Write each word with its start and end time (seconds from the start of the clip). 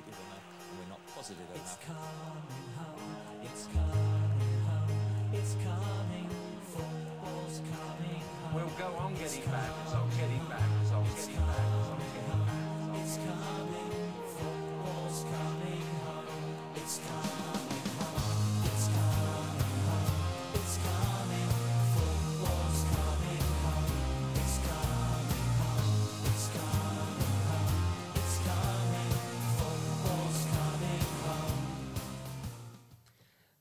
negative 0.00 0.20
enough 0.24 0.46
and 0.70 0.78
we're 0.80 0.88
not 0.88 1.00
positive 1.14 1.44
It's 1.54 1.76
enough. 1.76 1.86
coming 1.86 2.68
home, 2.80 3.44
it's 3.44 3.64
coming 3.68 4.24
home, 4.64 4.88
it's 5.32 5.54
coming, 5.60 6.28
football's 6.72 7.60
coming 7.68 8.24
home. 8.40 8.54
We'll 8.54 8.74
go 8.80 8.88
on 8.96 9.14
getting 9.14 9.44
back, 9.50 9.70
as 9.84 9.92
I'll 9.92 10.08
getting 10.16 10.44
back, 10.48 10.68
as 10.84 10.92
I'll 10.92 11.04
getting 11.04 11.36
back, 11.36 11.68
as 11.68 11.88
I'll 11.90 12.00
getting 12.00 12.40
back. 12.48 12.96
It's 13.02 13.16
coming, 13.16 13.90
football's 14.36 15.24
coming 15.28 15.79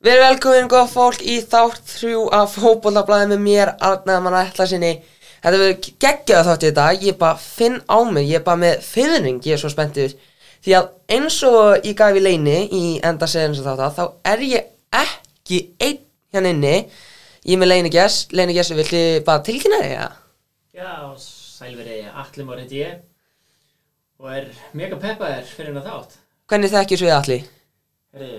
Við 0.09 0.15
erum 0.15 0.25
velkomin 0.25 0.69
góð 0.71 0.87
fólk 0.89 1.19
í 1.21 1.35
þátt 1.45 1.83
þrjú 1.85 2.21
af 2.33 2.55
fótbollablaði 2.57 3.27
með 3.29 3.41
mér 3.43 3.69
Arnaði 3.77 4.21
mann 4.25 4.37
ætla 4.39 4.65
sinni 4.65 4.87
Þetta 5.43 5.51
verður 5.51 5.89
geggjað 6.01 6.47
þátt 6.47 6.63
í 6.63 6.65
þetta 6.65 6.85
Ég 7.03 7.17
bara 7.19 7.37
finn 7.37 7.75
á 7.85 7.97
mig, 8.09 8.25
ég 8.25 8.39
er 8.39 8.45
bara 8.47 8.57
með 8.63 8.81
fyrring 8.87 9.45
Ég 9.45 9.53
er 9.53 9.61
svo 9.61 9.69
spenntið 9.69 10.15
Því 10.65 10.73
að 10.79 10.87
eins 11.13 11.37
og 11.45 11.85
ég 11.85 11.93
gaf 11.99 12.17
í 12.17 12.23
leini 12.25 12.55
í 12.73 12.81
enda 13.05 13.29
segðin 13.29 13.53
sem 13.59 13.67
þátt 13.67 13.83
að 13.85 13.99
Þá 13.99 14.33
er 14.33 14.43
ég 14.47 14.73
ekki 15.03 15.61
einn 15.77 16.01
hérna 16.33 16.55
inni 16.55 16.73
Ég 16.73 17.53
er 17.53 17.61
með 17.61 17.71
leini 17.75 17.93
gest 17.93 18.33
Leini 18.33 18.57
gest, 18.57 18.73
viltu 18.81 19.03
bara 19.29 19.45
tilkynna 19.45 19.83
þig? 19.85 19.93
Ja? 19.93 20.09
Já, 20.73 20.91
sælverið 21.21 22.09
Alli 22.25 22.49
Már 22.49 22.63
heiti 22.63 22.81
ég 22.81 22.97
og 24.19 24.33
er 24.33 24.49
mega 24.75 24.97
peppaður 24.99 25.45
fyrir 25.47 25.69
hennar 25.69 25.85
þátt. 25.85 26.17
Hvernig 26.49 26.73
þekkjur 26.73 27.05
við 27.05 27.13
allir? 27.15 27.47
Herri, 28.11 28.33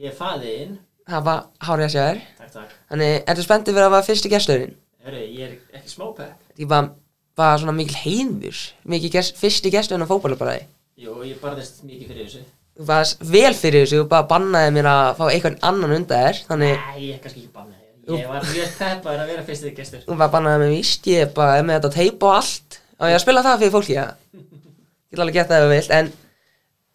ég 0.00 0.08
er 0.08 0.16
faðinn, 0.16 0.78
Var 1.10 1.40
hárið 1.66 1.84
að 1.88 1.92
sjá 1.92 2.02
þér 2.06 2.18
takk 2.38 2.52
takk. 2.54 2.74
Þannig, 2.92 3.14
ertu 3.32 3.42
spenntið 3.46 3.74
fyrir 3.74 3.86
að 3.88 3.94
vera 3.96 4.06
fyrsti 4.06 4.30
gesturinn? 4.32 4.74
Herri, 5.02 5.22
ég 5.34 5.48
er 5.48 5.80
ekki 5.80 5.90
smá 5.90 6.04
pepp. 6.14 6.36
Ég 6.60 6.68
bara, 6.70 6.92
bara 7.36 7.58
svona 7.58 7.74
mikil 7.74 7.96
heiður 7.98 8.60
Mikil 8.92 9.10
gest, 9.16 9.34
fyrsti 9.40 9.72
gesturinn 9.74 10.04
á 10.06 10.10
fótbollablaði 10.10 10.66
Jú, 11.02 11.16
ég 11.26 11.40
barðist 11.42 11.80
mikið 11.82 12.12
fyrir 12.12 12.26
þessu. 12.28 12.42
Þú 12.78 12.86
varst 12.88 13.24
vel 13.34 13.52
fyrir 13.58 13.82
þessu 13.86 14.02
og 14.04 14.10
bara 14.12 14.28
bannaði 14.30 14.74
mér 14.78 14.88
að 14.92 15.08
fá 15.18 15.24
einhvern 15.32 15.58
annan 15.72 15.96
undan 15.98 16.22
þér 16.28 16.40
Þannig 16.52 16.76
Nei, 16.76 17.02
ég 17.08 17.16
er 17.16 17.24
kannski 17.24 17.42
ekki 17.42 17.52
bannað. 17.56 17.78
Ég 18.12 18.30
var 18.30 18.46
mjög 18.52 18.70
peppaður 18.78 19.20
að 19.24 19.28
vera 19.32 19.44
fyrstið 19.46 19.74
gestur. 19.76 20.00
þú 20.06 20.16
bara 20.22 20.32
bannaði 20.36 20.62
mér 20.62 20.72
víst 20.76 21.10
Ég 21.10 21.26
er 21.26 21.34
bara 21.34 21.58
er 21.58 21.66
með 21.66 21.80
þetta 21.80 21.92
teip 21.98 22.24
og 22.28 22.36
allt 22.38 22.78
Og 23.02 23.10
ég 23.10 23.18
að 23.18 23.24
spila 23.26 23.42
það 23.46 23.60
fyrir 23.64 23.74
fólki, 23.74 23.98
já 23.98 24.06
Ég 24.38 25.16
ætla 25.16 25.26
alveg 25.26 25.36
geta 25.40 25.54
það 25.54 25.58
ef 25.58 25.66
þú 25.66 25.74
vilt 25.74 25.94
En 25.98 26.12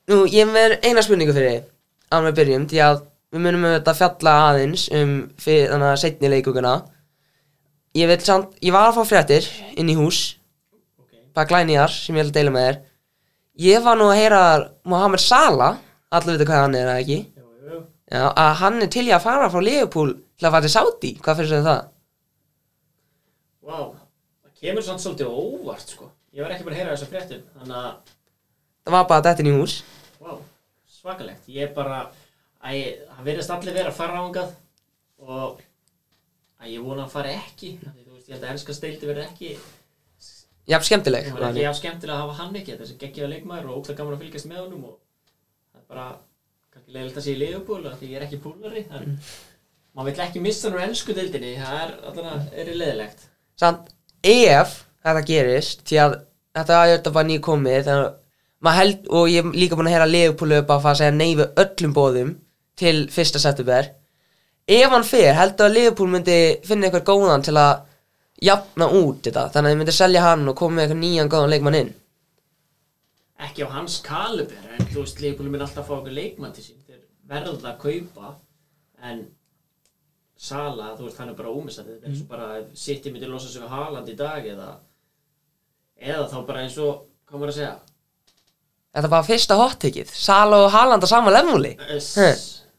nú, 0.08 0.18
ég 0.32 0.42
er 0.48 0.52
með 0.56 0.76
eina 0.88 1.04
spurningu 1.06 1.36
fyrir 1.36 1.54
þig 1.58 1.70
Án 2.16 2.28
við 2.30 2.38
byrjum, 2.40 2.68
því 2.72 2.82
að 2.88 3.00
við 3.34 3.44
munum 3.44 3.66
þetta 3.70 3.96
fjalla 3.98 4.36
aðeins 4.52 4.88
Um 4.96 5.16
fyrir 5.42 5.74
þannig 5.74 5.90
að 5.94 6.02
setni 6.04 6.32
leikuguna 6.32 6.76
Ég 7.98 8.12
vil 8.12 8.20
samt, 8.22 8.54
ég 8.62 8.76
var 8.76 8.90
að 8.92 9.00
fá 9.00 9.08
fréttir 9.10 9.46
inn 9.80 9.90
í 9.90 9.96
hús. 9.98 10.38
Bara 11.34 11.50
glænýjar 11.50 11.90
sem 11.94 12.16
ég 12.20 12.28
vil 12.28 12.36
deila 12.36 12.54
með 12.54 12.68
þér 12.68 12.80
Ég 13.68 13.84
var 13.84 13.98
nú 13.98 14.12
að 14.12 14.20
heyra 14.22 14.42
Mohamed 14.86 15.24
Salah 15.24 15.80
Allir 16.14 16.38
vita 16.38 16.48
hvað 16.48 16.62
hann 16.64 16.76
er, 16.80 16.90
ekki? 17.02 17.18
Jú, 17.36 17.48
jú. 17.68 17.78
Já, 18.08 18.22
að 18.32 18.52
hann 18.62 18.78
er 18.86 18.92
til 18.94 19.08
í 19.10 19.12
að 19.12 19.26
fara 19.26 19.50
frá 19.52 19.60
Liverpool 19.60 20.14
til 20.40 20.48
að 20.48 20.54
fara 20.54 20.64
til 20.64 20.72
Saudi, 20.72 21.10
hvað 21.20 21.40
finnst 21.42 21.52
þið 21.52 21.60
um 21.60 21.66
það? 21.68 21.82
Vá, 23.68 23.80
það 24.46 24.62
kemur 24.62 24.86
samt 24.86 25.04
svolítið 25.04 25.34
óvart, 25.42 25.92
sko. 25.92 26.08
Ég 26.32 26.46
var 26.46 26.54
ekki 26.56 26.68
bara 26.68 26.78
að 26.78 26.80
heyra 26.80 26.94
þessa 26.94 27.10
fréttum, 27.12 27.42
þannig 27.58 27.82
að, 27.82 28.14
Það 28.88 28.96
var 28.96 29.10
bara 29.10 29.26
þetta 29.26 29.44
í 29.44 29.56
hús 29.58 29.74
vá, 30.24 30.32
svakalegt. 30.96 31.50
Ég 31.52 31.68
er 31.68 31.74
bara, 31.76 31.98
ég, 32.78 33.02
það 33.16 33.28
verðist 33.30 33.54
allir 33.54 33.78
vera 33.78 33.92
að 33.94 34.00
fara 34.00 34.22
ángað 34.24 34.54
og 35.24 35.60
að 36.58 36.72
ég 36.74 36.86
vona 36.86 37.06
að 37.06 37.14
fara 37.14 37.34
ekki. 37.38 37.76
Þú 37.84 38.14
veist, 38.16 38.30
ég 38.30 38.36
held 38.36 38.48
að 38.48 38.54
ennska 38.56 38.78
steildi 38.78 39.10
verði 39.10 39.28
ekki 39.28 39.58
Já, 40.68 40.82
skemmtileg 40.84 41.30
Það 41.30 41.38
var 41.40 41.46
ekki 41.54 41.62
jafn 41.64 41.80
skemmtilega 41.80 42.16
að 42.18 42.24
hafa 42.26 42.40
hann 42.42 42.56
ekki 42.60 42.74
þessi 42.76 42.96
geggjaða 43.00 43.30
leikmaður 43.32 43.70
og 43.70 43.78
ógslag 43.80 44.00
gaman 44.02 44.18
að 44.18 44.24
fylgjast 44.26 44.50
með 44.50 44.58
honum 44.66 44.88
og 44.90 44.96
það 44.98 45.80
er 45.80 45.86
bara 45.94 46.08
kannski 46.74 46.96
leiðilegt 46.96 47.20
að 47.22 47.24
sé 47.24 47.36
í 47.36 47.40
liðupúl 47.40 47.78
því 47.86 48.10
ég 48.10 48.18
er 48.18 48.26
ekki 48.26 48.40
púlari 48.44 48.84
en 48.92 49.14
maður 49.96 50.10
vill 50.10 50.24
ekki 50.26 50.42
missa 50.44 50.68
hann 50.68 50.76
úr 50.76 50.84
ennsku 50.84 51.16
deildinni 51.16 51.54
það 51.62 51.78
er 51.86 51.94
alltaf 52.10 52.52
er 52.52 52.72
leiðilegt. 52.82 53.24
Samt, 53.64 53.88
ef 54.28 54.76
þetta 55.08 55.24
gerist 55.32 55.86
því 55.88 56.02
að 56.04 56.18
þetta 56.60 56.82
er 56.82 56.94
þetta 56.98 57.16
bara 57.16 57.30
nýkomið 57.32 57.88
þannig 57.88 59.08
og 59.14 59.32
ég 59.32 59.48
er 59.48 59.56
líka 59.64 59.80
búin 59.80 59.88
að 59.88 59.96
heyra 59.96 60.10
Liverpool 60.12 60.58
upp 60.58 60.76
að 60.76 60.84
fara 60.84 60.98
að 60.98 61.02
segja 61.06 61.16
nei 61.16 61.32
við 61.40 61.64
öllum 61.64 61.96
bóðum 61.96 62.36
til 62.78 63.08
fyrsta 63.14 63.42
september. 63.42 63.92
Ef 64.68 64.92
hann 64.92 65.06
fer, 65.08 65.32
heldur 65.38 65.70
að 65.70 65.78
Liverpool 65.78 66.10
myndi 66.12 66.40
finna 66.68 66.90
eitthvað 66.90 67.08
góðan 67.08 67.46
til 67.48 67.56
að 67.60 67.86
jafna 68.44 68.90
út 68.94 69.24
þetta 69.26 69.48
þannig 69.54 69.70
að 69.70 69.74
þið 69.74 69.80
myndi 69.82 69.96
selja 69.96 70.26
hann 70.26 70.44
og 70.52 70.58
koma 70.60 70.78
með 70.78 70.84
eitthvað 70.84 71.00
nýjan 71.02 71.32
góðan 71.32 71.54
leikmann 71.54 71.78
inn? 71.80 71.94
Ekki 73.48 73.66
á 73.66 73.70
hans 73.74 73.98
kaliber 74.06 74.76
en 74.76 74.90
þú 74.92 75.04
veist 75.04 75.22
liðupúli 75.22 75.54
minn 75.54 75.64
alltaf 75.66 75.88
fá 75.88 75.96
okkur 75.98 76.14
leikmann 76.14 76.54
til 76.54 76.66
sín 76.66 76.84
þeir 76.86 77.02
verða 77.30 77.72
að 77.72 77.82
kaupa 77.86 78.36
en 79.08 79.26
Sala, 80.38 80.92
þú 80.94 81.08
veist, 81.08 81.18
hann 81.18 81.32
er 81.32 81.38
bara 81.40 81.50
ómissandi 81.50 81.96
er 81.96 82.10
eins 82.12 82.20
og 82.22 82.28
bara 82.30 82.60
ef 82.60 82.68
City 82.78 83.10
myndi 83.10 83.30
losa 83.30 83.50
sig 83.50 83.64
við 83.64 83.72
Haaland 83.74 84.12
í 84.12 84.18
dag 84.18 84.46
eða 84.46 84.68
eða 85.98 86.28
þá 86.30 86.36
bara 86.46 86.66
eins 86.66 86.78
og, 86.78 87.08
hvað 87.26 87.40
maður 87.40 87.54
að 87.54 87.58
segja? 87.58 87.72
Þetta 88.98 89.14
bara 89.16 89.30
fyrsta 89.32 89.58
hot 89.58 89.80
takeið 89.82 90.14
Sala 90.14 90.62
og 90.68 90.70
Haaland 90.76 91.06
á 91.06 91.10
sama 91.10 91.34
lefnúli 91.34 91.74
S 91.98 92.14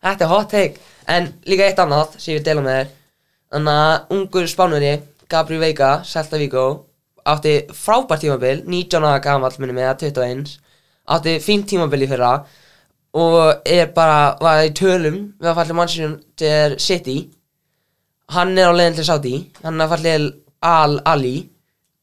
Þetta 0.04 0.24
er 0.24 0.30
hot 0.32 0.50
take. 0.52 0.82
En 1.08 1.32
líka 1.48 1.66
eitt 1.66 1.80
annað 1.82 2.16
sem 2.18 2.34
ég 2.34 2.40
vil 2.40 2.46
deila 2.46 2.64
með 2.64 2.78
þér. 2.78 2.94
Þannig 3.48 3.80
að 3.82 4.14
ungur 4.16 4.48
spánveri 4.50 4.92
Gabriel 5.32 5.62
Veiga, 5.62 5.90
Celta 6.04 6.36
Vigo 6.40 6.66
Átti 7.28 7.54
frábært 7.76 8.22
tímabil 8.24 8.62
19 8.64 9.04
ára 9.08 9.20
gamall 9.24 9.56
minni 9.60 9.76
með 9.76 10.04
21 10.04 10.50
Átti 11.08 11.36
fínt 11.44 11.68
tímabil 11.70 12.04
í 12.04 12.08
fyrra 12.10 12.32
Og 13.16 13.64
er 13.64 13.88
bara 13.96 14.36
Var 14.40 14.66
í 14.68 14.74
tölum 14.76 15.18
Við 15.40 15.50
að 15.50 15.60
falla 15.62 15.78
Manchester 15.80 16.76
City. 16.80 17.18
Hann 18.36 18.52
er 18.60 18.68
á 18.68 18.76
leiðin 18.76 18.98
til 18.98 19.08
Saudi. 19.08 19.36
Hann 19.64 19.80
er 19.80 19.88
að 19.88 19.94
falla 19.96 20.16
Al 20.68 20.98
Ali 21.08 21.36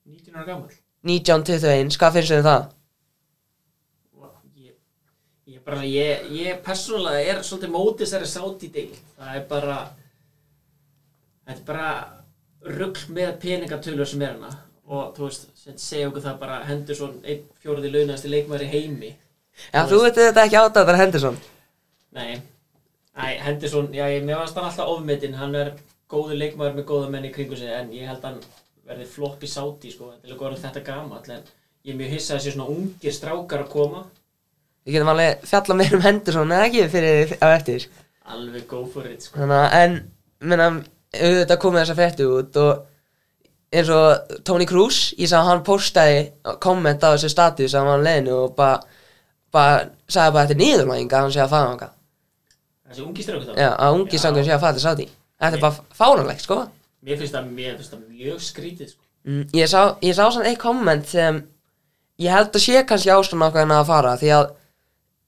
19 0.10 0.34
ára 0.34 0.48
gammal 0.50 0.74
1921 1.06 2.00
Hvað 2.00 2.18
finnst 2.18 2.34
þið 2.34 2.42
um 2.42 2.50
það? 2.50 2.66
Bara, 5.66 5.84
ég, 5.90 6.28
ég 6.36 6.62
persónulega 6.66 7.34
er 7.34 7.44
svolítið 7.44 7.74
mótis 7.74 8.12
þessari 8.12 8.30
sátt 8.30 8.66
í 8.68 8.72
deil 8.74 8.92
það 9.18 9.40
er 9.40 9.48
bara 9.50 9.80
þetta 11.46 11.60
er 11.60 11.66
bara 11.68 11.90
rugl 12.80 13.14
með 13.14 13.36
peningatölur 13.42 14.10
sem 14.10 14.24
er 14.26 14.34
hana. 14.36 14.56
Og 14.86 15.14
þú 15.18 15.28
veist, 15.28 15.48
sem 15.58 15.78
segja 15.82 16.10
okkur 16.10 16.24
það 16.26 16.42
bara 16.42 16.60
Henderson, 16.66 17.16
einn 17.26 17.46
fjóruði 17.62 17.92
launasti 17.94 18.30
leikmæri 18.30 18.68
heimi. 18.70 19.16
Já, 19.72 19.86
þú 19.90 20.04
veit 20.04 20.20
þetta 20.20 20.44
ekki 20.46 20.60
átt 20.60 20.78
að 20.78 20.90
þetta 20.90 21.02
Henderson? 21.02 21.40
Nei, 22.16 22.36
Æ, 23.16 23.40
Henderson, 23.46 23.88
já, 23.96 24.04
ég, 24.12 24.26
mér 24.28 24.42
varst 24.42 24.58
hann 24.60 24.68
alltaf 24.68 24.90
ofmetinn, 24.92 25.38
hann 25.40 25.56
er 25.56 25.70
góður 26.12 26.36
leikmæri 26.36 26.76
með 26.76 26.88
góða 26.90 27.12
menn 27.14 27.28
í 27.30 27.32
kringu 27.32 27.56
sig 27.56 27.72
en 27.72 27.94
ég 27.96 28.10
held 28.10 28.26
hann 28.28 28.42
verði 28.86 29.06
flopp 29.08 29.46
í 29.46 29.50
sátti 29.50 29.94
sko, 29.94 30.10
til 30.20 30.34
að 30.34 30.42
góða 30.42 30.60
þetta 30.66 30.84
gamall 30.84 31.30
en 31.32 31.46
ég 31.88 31.94
er 31.94 32.00
mjög 32.02 32.12
hissað 32.12 32.36
að 32.36 32.44
sé 32.44 32.54
svona 32.54 32.76
ungir 32.76 33.16
strákar 33.16 33.64
að 33.64 33.72
koma 33.72 34.04
Við 34.86 34.98
getum 34.98 35.14
alveg 35.16 35.46
fjalla 35.50 35.78
meir 35.80 35.96
um 35.98 36.04
Henderson 36.06 36.52
eða 36.54 36.68
ekki 36.70 36.90
fyrir 36.94 37.38
á 37.42 37.48
eftir 37.56 37.88
alveg 38.26 38.68
go 38.68 38.84
for 38.90 39.06
it 39.10 39.26
sko. 39.26 39.40
Þannig 39.40 39.62
að, 39.62 39.78
en, 39.80 39.96
menna, 40.50 40.68
auðvitað 41.16 41.62
komið 41.62 41.82
þessa 41.84 41.98
frétti 42.00 42.28
út 42.28 42.60
og 42.62 43.76
eins 43.76 43.92
og 43.94 44.38
Tony 44.48 44.68
Cruz, 44.70 45.00
ég 45.20 45.30
sá 45.30 45.40
að 45.42 45.50
hann 45.50 45.66
postaði 45.68 46.22
komment 46.64 47.04
á 47.06 47.14
þessu 47.14 47.32
status 47.32 47.76
að 47.76 47.92
hann 47.92 48.06
leiðinu 48.06 48.36
og 48.46 48.56
bara, 48.58 48.80
bara, 49.54 49.86
sagði 50.08 50.36
bara 50.36 50.48
þetta 50.48 50.58
er 50.58 50.62
niðurlæging 50.64 51.14
að 51.14 51.26
hann 51.26 51.36
sé 51.36 51.44
að 51.44 51.54
fara 51.54 51.72
þangað. 51.72 51.96
þessi 52.90 53.06
ungi 53.06 53.26
strákar 53.26 53.48
þá 53.48 53.62
Já, 53.62 53.70
að 53.72 54.00
ungi 54.00 54.22
sangur 54.22 54.48
sé 54.48 54.56
að 54.56 54.64
fara 54.66 54.78
til 54.78 54.86
Saudi. 54.86 55.08
Þetta 55.46 55.58
er 55.58 55.66
bara 55.66 55.98
fáránlegt, 56.00 56.46
sko. 56.46 56.62
Mér 57.06 57.20
finnst 57.22 57.36
það, 57.36 57.50
mér 57.58 57.74
finnst 57.76 57.94
það 57.94 58.06
mjög 58.10 58.46
skrítið 58.46 58.94
sko. 58.94 59.02
Mm, 59.26 59.44
ég 59.58 59.70
sá, 59.70 59.82
ég 60.06 60.16
sá 60.16 60.24
svona 60.30 60.50
eitt 60.52 60.62
komment 60.62 61.10
sem 61.10 61.42
ég 62.22 62.32
held 62.32 62.54
að 62.54 62.64
sé 62.64 62.84
kannski 62.88 63.12
ástæðan 63.14 63.48
okkar 63.50 63.66
en 63.66 63.74
að 63.74 63.90
fara 63.90 64.14
því 64.22 64.32
að 64.38 64.46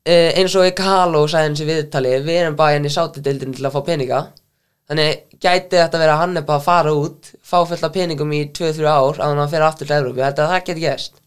eins 0.08 0.56
og 0.56 0.68
Ekalo 0.68 1.26
sagði 1.28 1.50
hans 1.52 1.64
í 1.64 1.68
viðtali 1.68 2.18
við 2.24 2.42
erum 2.42 2.60
bara 2.60 2.78
henni 2.78 2.92
sátidildin 2.94 3.56
til 3.58 3.66
að 3.68 3.76
fá 3.76 3.82
peninga. 3.88 4.22
Þannig 4.88 5.28
gæti 5.44 5.76
þetta 5.76 6.00
verið 6.00 6.14
að 6.14 6.22
hann 6.22 6.40
er 6.40 6.46
bara 6.48 6.62
að 6.62 6.68
fara 6.68 6.94
út 6.96 7.32
fá 7.46 7.58
fullt 7.68 7.84
af 7.84 7.94
peningum 7.96 8.32
í 8.34 8.46
2-3 8.56 8.88
ár 8.88 9.20
að 9.20 9.34
hann 9.34 9.52
fyrir 9.52 9.66
aftur 9.68 9.90
til 9.90 9.98
Európi, 9.98 10.24
að 10.24 10.40
það 10.40 10.64
geti 10.70 10.86
gæst 10.86 11.20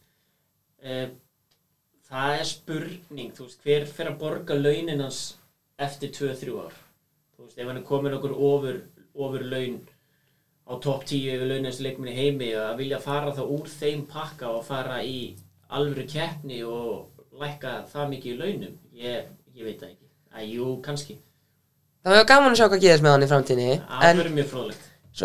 uh, 0.84 1.08
Það 2.10 2.36
er 2.38 2.48
spurning, 2.48 3.34
þú 3.36 3.46
veist, 3.46 3.60
hver 3.66 3.84
fyrir 3.86 4.14
að 4.14 4.22
borga 4.22 4.56
launin 4.58 5.04
hans 5.04 5.20
eftir 5.78 6.10
2-3 6.16 6.56
ár? 6.56 6.80
Þú 7.36 7.44
veist, 7.44 7.60
ef 7.60 7.68
hann 7.68 7.78
er 7.78 7.86
komin 7.86 8.16
okkur 8.16 8.34
ofur, 8.34 8.80
ofur 9.14 9.46
laun 9.52 9.78
á 10.66 10.72
topp 10.82 11.04
10 11.06 11.36
yfir 11.36 11.52
launins 11.52 11.78
leikminni 11.84 12.16
heimi 12.16 12.50
að 12.56 12.80
vilja 12.80 12.98
fara 13.04 13.36
þá 13.36 13.44
úr 13.44 13.70
þeim 13.70 14.06
pakka 14.10 14.50
og 14.56 14.66
fara 14.66 15.02
í 15.04 15.34
alvöru 15.70 16.08
keppni 16.10 16.64
og 16.66 17.19
lækka 17.40 17.74
það 17.92 18.12
mikið 18.14 18.32
í 18.32 18.38
launum? 18.40 18.78
Ég, 19.00 19.26
ég 19.56 19.66
veit 19.66 19.80
það 19.80 19.90
ekki. 19.90 20.06
Æ, 20.30 20.38
jú, 20.54 20.68
kannski, 20.84 21.16
Það 22.00 22.14
var 22.16 22.28
gaman 22.30 22.54
að 22.54 22.60
sjá 22.60 22.66
hvað 22.70 22.80
gerist 22.84 23.04
með 23.04 23.12
hann 23.12 23.24
í 23.24 23.26
framtíðinni 23.28 23.72
það 23.90 24.14
verður 24.20 24.36
mjög 24.38 24.46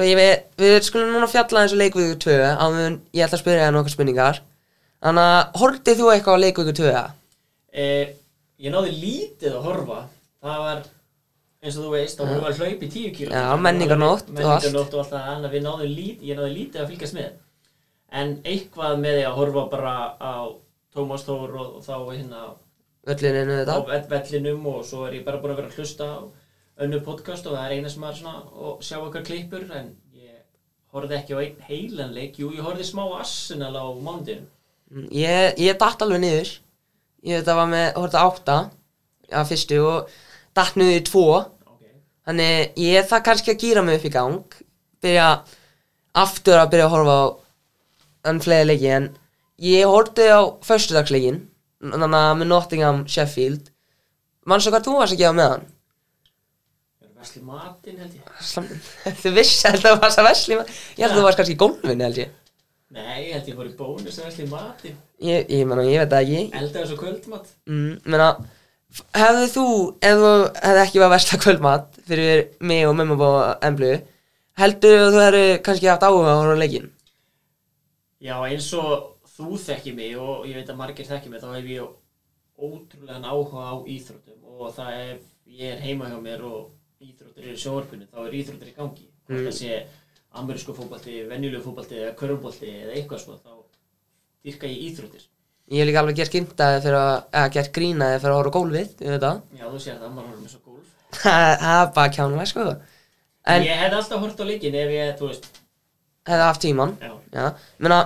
ég 0.04 0.18
við, 0.20 0.32
við 0.60 0.74
skulum 0.84 1.14
núna 1.14 1.30
fjalla 1.32 1.62
eins 1.62 1.76
og 1.76 1.80
leikvíku 1.80 2.18
2 2.26 2.34
á 2.52 2.66
meðan 2.74 2.98
ég 3.16 3.24
ætla 3.24 3.38
að 3.38 3.44
spyrja 3.44 3.68
þér 3.68 3.76
nokkar 3.76 3.94
spurningar. 3.94 4.42
Þannig 5.06 5.30
að 5.36 5.62
horfðið 5.62 6.02
þú 6.02 6.10
eitthvað 6.12 6.36
á 6.36 6.44
leikvíku 6.44 6.74
2? 6.82 6.90
eh, 7.72 8.12
ég 8.60 8.76
náði 8.76 8.92
lítið 8.98 9.56
að 9.56 9.70
horfa. 9.70 10.02
Það 10.44 10.60
var 10.66 10.84
eins 11.66 11.78
og 11.80 11.86
þú 11.86 11.94
veist, 11.96 12.20
þá 12.20 12.24
að 12.26 12.60
hlaupa 12.60 12.86
í 12.90 12.92
10 12.98 13.16
kíló. 13.16 13.32
Já, 13.32 13.46
menningarnótt 13.70 14.28
og 14.28 14.36
allt. 14.36 14.68
menningarnótt 14.68 14.94
og 14.98 15.04
allt 15.06 15.16
það 15.16 15.32
en 15.36 15.50
við 15.56 15.66
náðum 15.70 15.96
lítið, 15.96 16.28
ég 16.28 16.40
náði 16.42 16.52
lítið 16.60 16.84
að 16.84 16.92
fylgjast 16.92 17.18
með. 17.22 17.32
En 18.16 18.36
eitthvað 18.44 19.00
með 19.06 19.20
því 19.20 19.26
að 19.30 19.40
horfa 19.40 19.66
bara 19.72 19.96
á 20.20 20.36
Tómas 20.96 21.26
Þór 21.28 21.56
og, 21.62 21.76
þá 21.86 21.94
hérna 22.16 22.42
Völlinu 23.06 23.44
á 23.46 23.58
þetta 23.62 23.78
vell- 23.92 24.10
vellinum 24.16 24.66
og 24.72 24.82
svo 24.88 25.06
er 25.08 25.20
ég 25.20 25.26
bara 25.28 25.38
búin 25.44 25.54
að 25.54 25.60
vera 25.62 25.70
að 25.70 25.78
hlusta 25.80 26.08
á 26.10 26.18
önnu 26.86 27.00
podcast 27.06 27.46
og 27.48 27.54
það 27.56 27.66
er 27.70 27.76
eina 27.78 27.90
sem 27.94 28.04
er 28.04 28.16
svona 28.18 28.40
og 28.66 28.82
sjá 28.84 28.98
okkar 29.04 29.24
klippur 29.28 29.68
en 29.78 29.92
ég 30.18 30.40
horfði 30.96 31.18
ekki 31.20 31.36
á 31.38 31.40
einn 31.44 31.62
heilanleik 31.70 32.40
jú, 32.42 32.50
ég 32.56 32.64
horfði 32.66 32.88
smá 32.90 33.04
Arsenal 33.20 33.76
á 33.76 33.86
mándinu 34.02 34.48
Mm, 34.86 35.08
Ég, 35.18 35.56
ég 35.58 35.78
datt 35.82 36.04
alveg 36.06 36.20
niður. 36.22 36.50
Ég 37.26 37.40
þetta 37.42 37.56
var 37.58 37.70
með, 37.72 37.86
horfði 37.98 38.20
á 38.22 38.26
átta 38.30 38.58
að 39.34 39.48
fyrstu 39.50 39.80
og 39.82 40.12
datt 40.54 40.76
niður 40.78 41.00
í 41.00 41.06
tvo. 41.08 41.24
Okay. 41.74 41.96
Þannig 42.30 42.78
ég 42.84 43.08
það 43.10 43.24
kannski 43.26 43.56
að 43.56 43.64
gýra 43.64 43.82
mig 43.88 43.98
upp 43.98 44.06
í 44.06 44.12
gang 44.14 44.60
Byrja 45.02 45.26
aftur 46.22 46.60
að 46.62 46.70
byrja 46.76 46.86
að 46.86 46.94
horfa 46.94 47.16
á 47.18 47.26
enn 48.30 48.44
fleiri 48.46 48.68
leiki 48.70 48.92
en 49.00 49.10
ég 49.64 49.88
horfði 49.90 50.32
á 50.32 50.42
föstudagsleikin 50.66 51.44
Þannig 51.84 52.18
að 52.18 52.36
með 52.40 52.50
Nottingham 52.50 53.02
Sheffield. 53.12 53.70
Manstu 54.50 54.72
hvað 54.74 54.88
þú 54.88 54.96
varst 55.00 55.16
að 55.16 55.22
gefa 55.22 55.36
með 55.36 55.52
hann? 55.54 55.66
Vesli 57.26 57.42
Martin 57.42 58.02
held 58.02 58.16
ég? 58.16 58.26
Þú 59.22 59.32
vissi 59.34 59.70
að 59.70 59.80
það 59.82 60.04
að 60.06 60.28
vesli 60.28 60.58
Ég 60.58 60.68
held 61.02 61.08
að 61.10 61.16
þú 61.18 61.24
varst 61.26 61.40
kannski 61.40 61.56
í 61.56 61.62
gólfinu 61.62 62.06
held 62.06 62.20
ég. 62.22 62.34
Nei, 62.96 63.16
ég 63.26 63.32
held 63.34 63.48
ég 63.50 63.58
fór 63.58 63.70
í 63.70 63.74
bónus 63.80 64.20
að 64.20 64.28
Vesli 64.30 64.46
Martin. 64.52 65.00
Ég, 65.26 65.48
ég, 65.50 65.64
menna, 65.66 65.86
ég 65.90 66.04
veit 66.04 66.12
það 66.14 66.28
ekki. 66.28 66.44
Eldaði 66.62 66.90
svo 66.92 67.00
kvöldmatt 67.00 67.50
mm, 67.66 67.96
menna, 68.06 68.30
hefðu 69.18 69.48
þú 69.56 69.66
ef 70.06 70.22
þú 70.22 70.34
hefði 70.62 70.84
ekki 70.84 71.02
verið 71.02 71.08
að 71.08 71.16
versla 71.16 71.42
kvöldmat 71.46 72.00
fyrir 72.12 72.46
mig 72.62 72.86
og 72.86 72.96
mömmu 73.00 73.18
á 73.26 73.58
emblu 73.66 73.92
heldur 74.62 75.10
þú 75.10 75.26
hefðu 75.26 75.44
kannski 75.66 75.90
haft 75.92 76.06
áhuga 76.06 76.38
á 76.38 76.40
horfa 76.40 76.56
á 76.56 76.62
leikinn? 76.62 76.88
Já, 78.22 78.38
eins 78.46 78.70
og 78.78 79.15
þú 79.36 79.58
þekki 79.66 79.94
mig 79.98 80.16
og 80.18 80.46
ég 80.48 80.56
veit 80.60 80.70
að 80.72 80.80
margir 80.80 81.08
þekki 81.10 81.30
mig 81.34 81.42
þá 81.44 81.50
hef 81.58 81.70
ég 81.74 81.94
ótrúlegan 82.56 83.26
áhuga 83.28 83.64
á 83.68 83.76
íþróttum 83.84 84.40
og 84.56 84.74
það 84.78 84.92
er, 85.02 85.18
ég 85.52 85.74
er 85.76 85.82
heima 85.84 86.08
hjá 86.12 86.18
mér 86.24 86.44
og 86.48 86.72
íþróttir 87.04 87.44
eru 87.44 87.56
í 87.58 87.62
sjónvarpinu 87.62 88.08
þá 88.12 88.20
er 88.28 88.36
íþróttir 88.40 88.72
í 88.72 88.76
gangi. 88.78 89.08
Hvort 89.26 89.40
Mm. 89.42 89.48
það 89.48 89.56
sé 89.58 89.86
amerísku 90.36 90.74
fótbalti, 90.78 91.14
venjulegu 91.28 91.64
fótbalti 91.66 91.96
eða 91.98 92.16
körfubolti 92.20 92.68
eða 92.70 92.94
eitthvað 92.96 93.20
svo 93.24 93.36
þá 93.42 93.52
dyrka 94.46 94.68
ég 94.70 94.84
íþróttir. 94.90 95.24
Ég 95.72 95.80
hef 95.82 95.88
líka 95.90 96.00
alveg 96.04 96.16
gert 96.20 96.32
grindaði 96.36 96.82
fyrir 96.84 96.98
að 97.02 97.16
eða 97.34 97.52
gert 97.56 97.72
grínaði 97.74 98.20
fyrir 98.22 98.34
að 98.36 98.40
horfa 98.40 98.54
gólfið 98.56 98.90
ég 99.02 99.14
veit 99.16 99.24
það. 99.26 99.40
Já, 99.58 99.66
þú 99.72 99.80
sér 99.82 99.98
það, 100.02 100.12
maður 100.14 100.28
horfum 100.30 100.44
eins 100.46 100.56
og 100.56 100.66
gólf. 100.70 100.92
Það 101.16 101.80
er 101.82 101.92
bara 101.96 102.12
kjánulega 102.16 102.46
sko 102.52 102.66
en 103.46 103.64
Ég 103.66 103.78
hef 103.82 103.94
alltaf 103.94 104.20
hort 104.22 104.40
á 104.42 104.46
leikin 104.46 104.76
ef 104.76 104.94
ég, 104.94 105.12
þú 105.20 105.28
veist. 105.32 105.50
Hefði 106.26 106.46
haft 106.46 106.62
tíman 106.62 106.96
Já, 107.02 107.12
já, 107.34 107.50
menna 107.80 108.00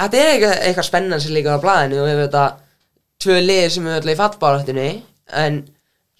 þetta 0.00 0.20
er 0.20 0.30
eitthvað, 0.32 0.56
eitthvað 0.66 0.88
spennandi 0.88 1.24
sem 1.24 1.36
líka 1.36 1.56
á 1.56 1.62
blæðinu 1.62 2.00
og 2.00 2.08
við 2.08 2.20
veit 2.22 2.38
að 2.40 2.58
tvö 3.20 3.36
lið 3.44 3.66
sem 3.74 3.88
er 3.88 3.98
öll 4.00 4.12
í 4.12 4.16
fallbaráttunni 4.18 4.88
en 5.40 5.60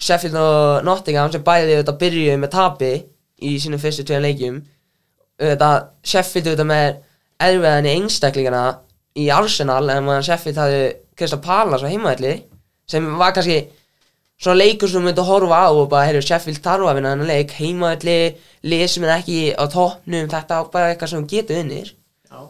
Sheffield 0.01 0.37
og 0.41 0.85
Nottingham 0.87 1.33
sem 1.33 1.45
bæði 1.45 1.79
þetta 1.81 1.97
byrjuðu 2.01 2.37
með 2.41 2.53
tapi 2.55 2.93
í 3.41 3.57
sínum 3.61 3.81
fyrstu 3.81 4.05
tveim 4.09 4.25
leikjum 4.25 4.61
þetta 5.41 5.71
Sheffield 6.13 6.53
þetta 6.53 6.69
með 6.69 7.01
erfiðan 7.41 7.89
í 7.89 7.97
einstaklingana 7.97 8.65
í 9.21 9.29
Arsenal 9.33 9.83
en 9.93 10.07
maður 10.07 10.29
Sheffield 10.29 10.61
hafði 10.61 10.81
Krista 11.17 11.41
Pallas 11.45 11.85
á 11.85 11.91
heimaðalli 11.91 12.37
sem 12.91 13.07
var 13.21 13.35
kannski 13.37 13.63
svona 14.41 14.61
leikur 14.61 14.89
sem 14.89 15.01
þú 15.01 15.07
myndi 15.09 15.21
að 15.21 15.33
horfa 15.33 15.65
á 15.65 15.69
og 15.69 15.89
bara, 15.93 16.07
heyrðu, 16.09 16.25
Sheffield 16.29 16.63
þarf 16.65 16.89
að 16.89 16.97
vinna 17.01 17.13
þennan 17.15 17.33
leik 17.33 17.57
heimaðalli, 17.59 18.21
lið 18.65 18.87
sem 18.89 19.05
er 19.05 19.17
ekki 19.19 19.41
á 19.53 19.65
toppnum, 19.69 20.31
þetta 20.33 20.61
er 20.61 20.71
bara 20.73 20.93
eitthvað 20.93 21.13
sem 21.13 21.29
getur 21.29 21.61
unnir 21.61 21.93
já 21.93 22.41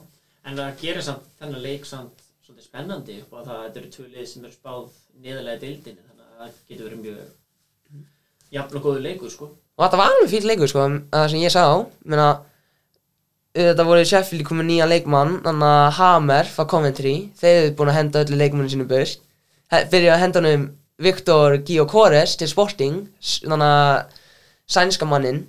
En 0.48 0.56
það 0.56 0.76
gerir 0.80 1.04
samt 1.04 1.26
þennan 1.40 1.64
leik 1.64 1.86
samt 1.88 2.22
svolítið 2.44 2.66
spennandi 2.66 3.16
upp 3.20 3.34
á 3.36 3.38
það 3.40 3.56
að 3.56 3.64
þetta 3.64 3.80
eru 3.80 3.90
tvö 3.94 4.06
lið 4.08 4.28
sem 4.30 4.44
eru 4.46 4.54
spáð 4.54 4.86
niðurlega 5.20 5.62
deildinni 5.64 6.04
þannig 6.06 6.26
að 6.26 6.38
það 6.40 6.54
getur 6.70 6.86
verið 6.88 7.02
mjög 7.04 7.18
jafn 8.56 8.78
og 8.78 8.86
góður 8.86 9.04
leikur 9.04 9.32
sko. 9.32 9.50
Og 9.50 9.84
þetta 9.84 10.00
var 10.00 10.14
alveg 10.14 10.30
fíl 10.32 10.48
leikur 10.48 10.70
sko 10.72 10.86
það 11.12 11.26
sem 11.32 11.44
ég 11.44 11.54
sá 11.54 11.64
menna, 12.04 12.28
þetta 13.60 13.86
voru 13.90 14.06
Sheffield 14.08 14.46
komið 14.48 14.68
nýjan 14.70 14.90
leikmann 14.90 15.36
þannig 15.44 15.74
að 15.76 15.92
Hamer 16.00 16.50
frá 16.54 16.66
Coventry 16.72 17.14
þeir 17.40 17.56
hefðu 17.58 17.76
búin 17.78 17.92
að 17.92 17.98
henda 18.00 18.24
öllu 18.24 18.40
leikmannu 18.40 18.72
sínu 18.72 18.88
burt. 18.90 19.20
Byrja 19.92 20.16
að 20.16 20.22
henda 20.24 20.42
honum 20.42 20.66
Viktor 21.00 21.60
Gyokores 21.68 22.34
til 22.40 22.48
Sporting 22.50 23.04
þannig 23.20 23.68
að 23.68 24.16
sænska 24.70 25.06
mannin 25.08 25.44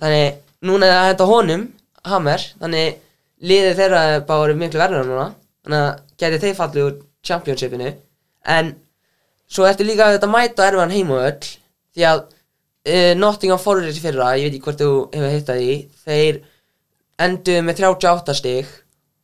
þannig 0.00 0.40
núna 0.64 0.86
er 0.86 0.94
það 0.94 1.02
að 1.02 1.10
henda 1.12 1.28
honum 1.32 1.68
Hamer 2.08 2.48
þannig 2.62 3.04
liðið 3.44 3.78
þeirra 3.78 4.02
er 4.14 4.26
bara 4.28 4.46
orðið 4.46 4.60
miklu 4.62 4.82
verður 4.82 5.06
núna 5.08 5.28
þannig 5.64 5.84
að 5.84 6.02
geti 6.22 6.40
þeir 6.44 6.58
fallið 6.58 6.86
úr 6.88 6.98
championshipinu 7.28 7.92
en 8.56 8.72
svo 9.48 9.66
ertu 9.68 9.86
líka 9.86 10.08
að 10.08 10.18
þetta 10.18 10.32
mæta 10.32 10.66
erfan 10.68 10.94
heimavöll 10.94 11.38
því 11.94 12.06
að 12.08 12.20
uh, 12.24 13.12
Nottingham 13.18 13.62
Forest 13.62 14.02
fyrra, 14.02 14.34
ég 14.38 14.48
veit 14.48 14.56
ekki 14.58 14.64
hvort 14.66 14.82
þú 14.82 14.90
hefur 15.14 15.34
hittað 15.36 15.62
í 15.64 15.72
þeir 16.04 16.40
enduðu 17.18 17.64
með 17.66 17.80
38 17.82 18.36
stig 18.38 18.74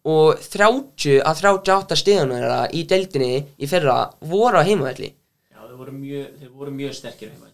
og 0.04 0.40
30 0.52 1.20
að 1.24 1.42
38 1.42 1.96
stigunum 1.96 2.36
þeirra 2.36 2.60
í 2.76 2.84
deildinni 2.90 3.44
í 3.56 3.68
fyrra 3.70 3.98
voru 4.20 4.60
á 4.60 4.66
heimavelli 4.66 5.10
Já, 5.14 5.60
þeir 5.64 5.78
voru 5.80 5.94
mjög, 5.96 6.26
þeir 6.40 6.50
voru 6.52 6.74
mjög 6.74 6.96
sterkir 6.98 7.30
heima 7.32 7.46
þeirra. 7.46 7.53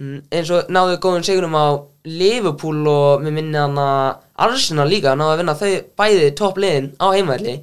eins 0.00 0.50
og 0.50 0.70
náðu 0.74 0.96
góðum 1.02 1.24
sigurum 1.26 1.54
á 1.54 1.66
Liverpool 2.04 2.80
og 2.90 3.22
með 3.22 3.36
minni 3.36 3.60
hann 3.60 3.76
að 3.78 4.24
Arsenal 4.46 4.88
líka 4.90 5.12
náðu 5.14 5.34
að 5.34 5.38
vinna 5.42 5.54
þau 5.60 5.70
bæði 6.00 6.32
topp 6.40 6.58
liðin 6.58 6.88
á 6.98 7.06
heimavelli 7.14 7.54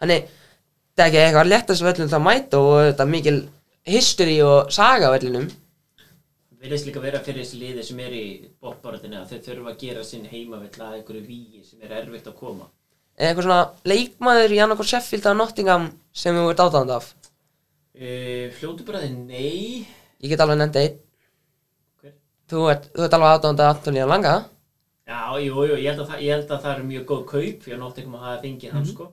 þannig 0.00 0.30
þetta 0.30 1.04
er 1.04 1.10
ekki 1.10 1.20
eitthvað 1.24 1.50
lettast 1.50 1.84
völlum 1.84 2.08
það 2.08 2.20
að 2.20 2.24
mæta 2.28 2.62
og 2.62 2.78
þetta 2.86 3.04
er 3.04 3.12
mikil 3.12 3.36
history 3.84 4.38
og 4.46 4.72
saga 4.72 5.12
á 5.12 5.14
vellinum 5.16 5.50
Virðist 6.64 6.88
líka 6.88 7.02
vera 7.04 7.20
fyrir 7.20 7.44
þessi 7.44 7.60
liði 7.60 7.82
sem 7.84 7.98
er 8.00 8.14
í 8.16 8.24
bóttbáratinu 8.64 9.18
að 9.20 9.34
þeir 9.34 9.42
þurfa 9.50 9.74
að 9.74 9.82
gera 9.82 10.04
sinn 10.08 10.24
heimavill 10.30 10.80
að 10.80 10.94
einhverju 10.96 11.26
víi 11.26 11.60
sem 11.60 11.82
er 11.84 11.92
erfitt 11.98 12.30
að 12.30 12.38
koma. 12.38 12.70
Er 13.20 13.28
eitthvað 13.34 13.50
svona 13.50 13.90
leikmaður 13.92 14.54
í 14.56 14.62
annarkor 14.64 14.88
Sheffield 14.88 15.26
eða 15.26 15.36
Nottingham 15.42 15.90
sem 16.16 16.40
þú 16.40 16.46
ert 16.54 16.64
átáðand 16.64 16.94
af 16.96 17.12
Uh, 17.94 18.48
fljótu 18.56 18.82
bara 18.82 19.04
þið, 19.04 19.18
nei. 19.28 19.84
Ég 20.18 20.32
get 20.32 20.40
alveg 20.42 20.56
nefndi 20.58 20.80
einn 20.82 20.96
Hver? 20.96 21.03
Þú 22.50 22.64
ert, 22.72 22.88
þú 22.94 23.04
ert 23.06 23.14
alveg 23.16 23.36
átáðand 23.38 23.62
af 23.64 23.76
Antonija 23.76 24.06
Langa 24.10 24.34
Já, 25.04 25.20
jú, 25.44 25.64
jú, 25.68 25.76
ég 25.76 25.90
held 25.90 26.00
að 26.04 26.10
það, 26.14 26.20
ég 26.24 26.32
held 26.34 26.50
að 26.54 26.62
það 26.64 26.72
eru 26.74 26.84
mjög 26.88 27.04
góð 27.10 27.22
kaup 27.28 27.62
fyrir 27.64 27.76
að 27.76 27.80
nótt 27.84 27.98
ekki 28.00 28.10
maður 28.12 28.26
hafa 28.30 28.42
fengið 28.44 28.72
hann, 28.72 28.86
sko. 28.88 29.06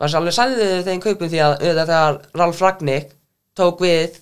Var 0.00 0.08
svo 0.12 0.20
alveg 0.22 0.36
sæðið 0.36 0.74
þeim 0.86 1.02
kaupum 1.04 1.28
því 1.32 1.40
að 1.44 1.54
auðvitað 1.58 1.90
þegar 1.92 2.20
Ralf 2.40 2.60
Ragnick 2.64 3.16
tók 3.60 3.82
við 3.84 4.20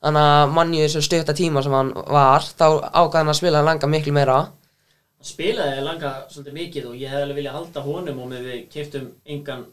Þannig 0.00 0.26
að 0.32 0.52
mannju 0.56 0.84
sem 0.88 1.02
stutta 1.04 1.34
tíma 1.36 1.60
sem 1.64 1.74
hann 1.76 1.90
var 1.96 2.44
Þá 2.56 2.66
ákvað 2.88 3.16
hann 3.20 3.32
að 3.32 3.38
spila 3.40 3.60
Langa 3.64 3.88
miklu 3.92 4.14
meira 4.16 4.36
Hann 4.40 5.28
spilaði 5.28 5.82
langa 5.84 6.12
svolítið 6.32 6.54
mikið 6.56 6.86
og 6.88 6.94
ég 6.96 7.10
hefði 7.12 7.24
alveg 7.26 7.36
viljað 7.40 7.56
halda 7.58 7.82
honum 7.84 8.20
og 8.24 8.30
með 8.30 8.46
við 8.48 8.62
keftum 8.72 9.10
engan 9.28 9.66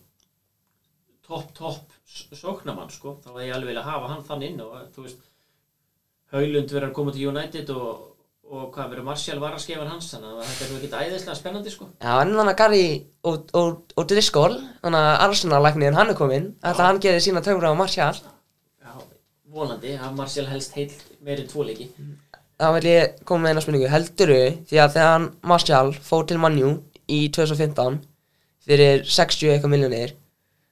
topp, 1.28 1.54
topp 1.56 1.94
s- 2.08 2.26
sóknarmann, 2.42 2.92
sko. 2.92 3.14
Þá 3.24 3.30
hefði 3.36 3.48
ég 3.48 3.56
alveg 3.56 3.72
viljað 3.72 3.88
hafa 3.92 4.10
hann 4.12 4.26
þann 4.28 4.44
inn 4.50 4.60
og, 4.66 4.76
þú 4.96 5.06
veist, 5.06 5.24
Haulund 6.36 6.72
verður 6.74 6.90
að 6.90 6.96
koma 6.98 7.14
til 7.16 7.28
United 7.32 7.70
og, 7.72 7.92
og 8.52 8.64
hvað 8.76 8.90
verður 8.94 9.06
Martial 9.08 9.38
var 9.40 9.56
að 9.56 9.64
skefa 9.64 9.86
hans, 9.88 10.10
þannig 10.14 10.34
að 10.34 10.48
þetta 10.50 10.66
er 10.68 10.74
ekkert 10.78 10.96
æðislega 11.02 11.36
spennandi, 11.40 11.72
sko. 11.74 11.88
Já, 12.04 12.14
en 12.22 12.34
þannig 12.36 12.54
að 12.54 12.58
Gary 12.62 12.82
og, 13.32 13.38
og, 13.62 13.94
og 13.96 14.10
Driscoll 14.12 14.58
Þannig 14.84 15.00
að 15.08 15.22
Arsenal-læknir 15.28 15.98
hann 16.00 16.12
er 16.14 16.20
kominn 16.20 16.50
Ætla 16.62 16.76
að 16.76 16.90
hann 16.90 17.02
gerir 17.08 17.24
sína 17.24 17.44
töfra 17.46 17.72
á 17.72 17.80
Martial 17.80 18.20
Já, 18.20 18.92
vonandi, 19.56 19.96
að 19.96 20.18
Martial 20.20 20.48
helst 20.52 20.76
heil 20.78 20.90
meiri 21.24 21.44
en 21.46 21.52
tvo 21.52 21.66
leiki. 21.68 21.88
þá 22.58 22.68
vil 22.74 22.88
ég 22.90 23.18
koma 23.28 23.44
með 23.46 23.52
eina 23.54 23.62
spurningu 23.64 23.90
helduru 23.94 24.38
því 24.70 24.80
að 24.82 24.94
þegar 24.96 25.12
hann 25.14 25.28
Martial 25.52 25.92
fór 26.08 26.24
til 26.30 26.40
Manju 26.42 26.72
í 27.08 27.20
2015 27.36 28.00
fyrir 28.68 29.04
60 29.06 29.52
eitthvað 29.54 29.74
miljónir 29.76 30.16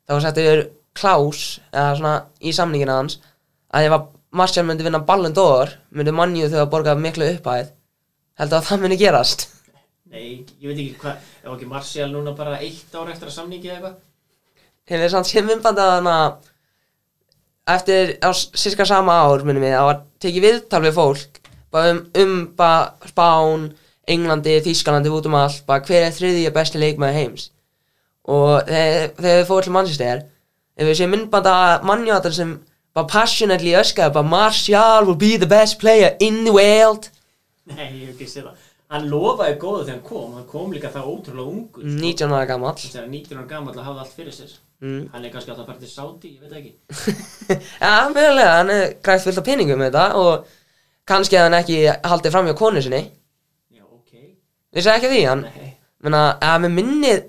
þá 0.08 0.16
var 0.16 0.24
settur 0.26 0.64
Klaus 0.96 1.44
eða 1.70 1.92
svona 2.00 2.14
í 2.42 2.54
samningina 2.56 2.96
hans 3.00 3.20
að 3.76 3.90
ef 3.90 3.96
að 4.00 4.08
Martial 4.36 4.66
myndi 4.68 4.84
vinna 4.86 5.00
Ballon 5.08 5.34
d'Or 5.36 5.72
myndi 5.96 6.12
Manju 6.16 6.50
þau 6.52 6.62
að 6.66 6.72
borga 6.74 6.96
miklu 7.00 7.28
upphæð. 7.38 7.70
Heldur 8.40 8.60
að 8.60 8.66
það 8.70 8.82
myndi 8.84 8.98
gerast? 9.00 9.46
Nei, 10.12 10.44
ég 10.62 10.68
veit 10.70 10.80
ekki 10.82 10.98
hvað, 11.02 11.24
ef 11.44 11.54
ekki 11.56 11.70
Martial 11.72 12.10
núna 12.12 12.34
bara 12.38 12.58
eitt 12.64 12.94
ár 12.96 13.10
eftir 13.14 13.30
að 13.32 13.36
samningi 13.38 13.70
eða 13.72 13.78
eitthvað. 13.78 13.96
hefur 14.92 15.10
samt 15.16 15.30
séð 15.32 15.48
myndbandi 15.50 15.82
að 15.82 15.94
hann 15.96 16.10
að 16.12 16.36
eftir 17.76 18.12
á 18.22 18.30
s- 18.30 18.52
sirka 18.54 18.86
sama 18.86 19.16
ár 19.26 19.44
minnum 19.48 19.64
við, 19.66 19.74
það 19.74 19.88
var 19.90 20.02
tekið 20.22 20.46
viðtal 20.46 20.82
við 20.86 20.94
fólk 21.00 21.40
bara 21.74 21.90
um, 21.96 22.00
um 22.22 22.36
bara 22.56 23.10
Spán, 23.10 23.66
Englandi, 24.08 24.60
Þýskalandi 24.62 25.10
út 25.12 25.26
um 25.26 25.36
allt, 25.40 25.64
bara 25.66 25.82
hver 25.88 26.06
er 26.06 26.14
þriðja 26.14 26.52
besti 26.54 26.78
leikmaður 26.80 27.18
heims? 27.20 27.48
Og 28.30 28.62
þegar 28.70 29.10
þegar 29.18 29.40
við 29.42 29.48
fórum 29.50 29.66
til 29.68 29.74
Manchester 29.74 30.22
ef 30.78 30.88
við 30.90 30.98
séum 31.00 31.12
myndbanda 31.16 31.56
mannjátar 31.86 32.34
sem 32.38 32.54
bara 32.96 33.10
passionately 33.12 33.76
öskaði 33.78 34.16
bara 34.16 34.30
Martial 34.32 35.08
will 35.08 35.20
be 35.20 35.36
the 35.38 35.50
best 35.50 35.80
player 35.82 36.16
in 36.20 36.44
the 36.48 36.54
world. 36.56 37.10
Nei, 37.70 37.90
ég 37.90 38.08
hef 38.08 38.16
ekki 38.16 38.30
séð 38.30 38.50
það. 38.50 38.72
Hann 38.96 39.08
lofaði 39.10 39.56
góðu 39.60 39.86
þegar 39.88 39.96
hann 39.96 40.04
kom 40.06 40.36
Hann 40.38 40.46
kom 40.50 40.74
líka 40.76 40.92
það 40.94 41.08
ótrúlega 41.10 41.50
ungur. 41.50 41.82
Sko. 41.82 41.96
19 42.06 42.36
ára 42.36 42.50
gamall. 42.52 42.76
Þegar 42.84 43.08
19 43.10 43.40
ára 43.40 43.48
gamall 43.50 43.76
að 43.76 43.88
hafa 43.90 44.04
allt 44.06 44.16
fyrir 44.16 44.36
sér. 44.36 44.54
Mm. 44.84 45.02
Hann 45.14 45.26
er 45.26 45.34
kannski 45.34 45.52
alltaf 45.52 45.66
að 45.66 45.72
fara 45.72 45.82
til 45.82 45.90
Saudi, 45.90 46.34
ég 46.36 46.44
veit 46.46 46.58
ekki. 46.60 46.74
Já, 47.84 47.94
mjögulega, 48.12 48.56
hann 48.60 48.74
er 48.76 48.84
grætt 49.02 49.24
fullt 49.24 49.40
af 49.42 49.48
peningum 49.48 49.80
með 49.82 49.96
þetta 49.96 50.22
og 50.22 50.50
kannski 51.10 51.40
að 51.40 51.48
hann 51.48 51.58
ekki 51.62 51.80
haldið 52.12 52.36
fram 52.36 52.50
hjá 52.50 52.58
konu 52.60 52.84
sinni. 52.84 53.02
Já, 53.74 53.84
ok. 53.88 54.20
Vissi 54.76 54.92
ekki 54.92 55.10
af 55.10 55.16
því, 55.16 55.24
hann 55.32 55.46
menna, 56.06 56.24
að 56.44 56.66
með 56.66 56.76
minnið 56.80 57.22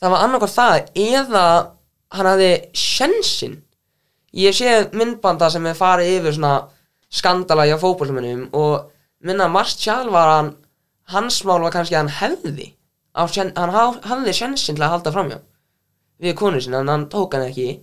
það 0.00 0.14
var 0.14 0.24
annarkvært 0.26 0.56
það 0.56 0.78
eða 1.06 1.44
hann 2.16 2.30
hafði 2.30 2.50
sjensin 2.76 3.58
ég 4.36 4.54
sé 4.54 4.74
myndbanda 4.94 5.50
sem 5.50 5.66
er 5.66 5.78
farið 5.78 6.16
yfir 6.18 6.36
svona 6.36 6.54
skandala 7.10 7.66
hjá 7.66 7.76
fótbollumennum 7.80 8.48
og 8.54 8.90
minna 9.26 9.48
Martial 9.50 10.10
var 10.14 10.34
hann 10.36 10.52
hans 11.10 11.42
mál 11.44 11.62
var 11.64 11.74
kannski 11.74 11.96
að 11.96 12.04
hann 12.04 12.16
hefði 12.20 12.68
á 13.14 13.26
hann 13.26 13.74
haf, 13.74 13.98
hafði 14.06 14.34
sjensin 14.36 14.78
til 14.78 14.84
að 14.86 14.94
halda 14.94 15.14
framjá 15.14 15.40
við 16.20 16.36
konu 16.38 16.60
sinna 16.60 16.84
en 16.84 16.92
hann 16.92 17.08
tók 17.10 17.34
hann 17.34 17.48
ekki. 17.48 17.80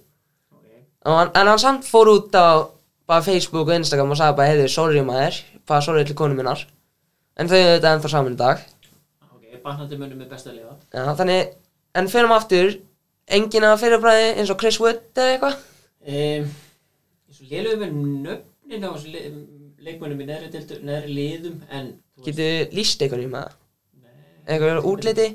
Ok. 0.54 0.66
Og 1.10 1.20
hann, 1.20 1.32
en 1.36 1.52
hann 1.52 1.62
samt 1.62 1.88
fór 1.90 2.12
út 2.14 2.36
á 2.38 2.70
bara 3.08 3.26
Facebook 3.26 3.68
og 3.68 3.76
Instagram 3.76 4.14
og 4.14 4.20
sagði 4.20 4.38
bara 4.40 4.54
heiði 4.54 4.68
sorry 4.72 5.04
maður, 5.06 5.40
bara 5.68 5.84
sorry 5.84 6.06
til 6.08 6.18
konu 6.18 6.38
minnar 6.38 6.64
en 7.38 7.50
þau 7.50 7.58
þetta 7.58 7.94
ennþá 7.96 8.12
saman 8.14 8.38
í 8.38 8.40
dag. 8.40 8.62
Ok, 9.34 9.58
batnandi 9.64 10.00
mönnum 10.00 10.22
er 10.24 10.30
best 10.32 10.50
að 10.50 10.60
lifa. 10.60 10.78
Já, 10.94 11.04
þannig, 11.20 11.56
en 11.98 12.12
fyrir 12.12 12.30
maður 12.30 12.44
aftur. 12.44 12.78
Enginn 13.28 13.66
að 13.68 13.82
fyrirbræði 13.82 14.28
eins 14.40 14.52
og 14.54 14.60
Chris 14.62 14.78
Wood 14.80 15.02
eða 15.20 15.34
eitthvað 15.34 15.58
um, 16.08 16.50
lélugum 17.52 17.84
við 17.84 17.96
nöfnin 18.26 18.88
á 18.88 18.90
þessu 18.94 19.14
le 19.14 19.24
leikmönnum 19.88 20.24
í 20.24 20.28
neðri, 20.28 20.52
deildu, 20.52 20.80
neðri 20.88 21.16
liðum 21.16 21.58
Getur 22.26 22.74
líst 22.76 23.02
eitthvað 23.04 23.24
í 23.24 23.30
maður? 23.32 23.58
Eitthvað 24.48 24.88
útliti? 24.90 25.28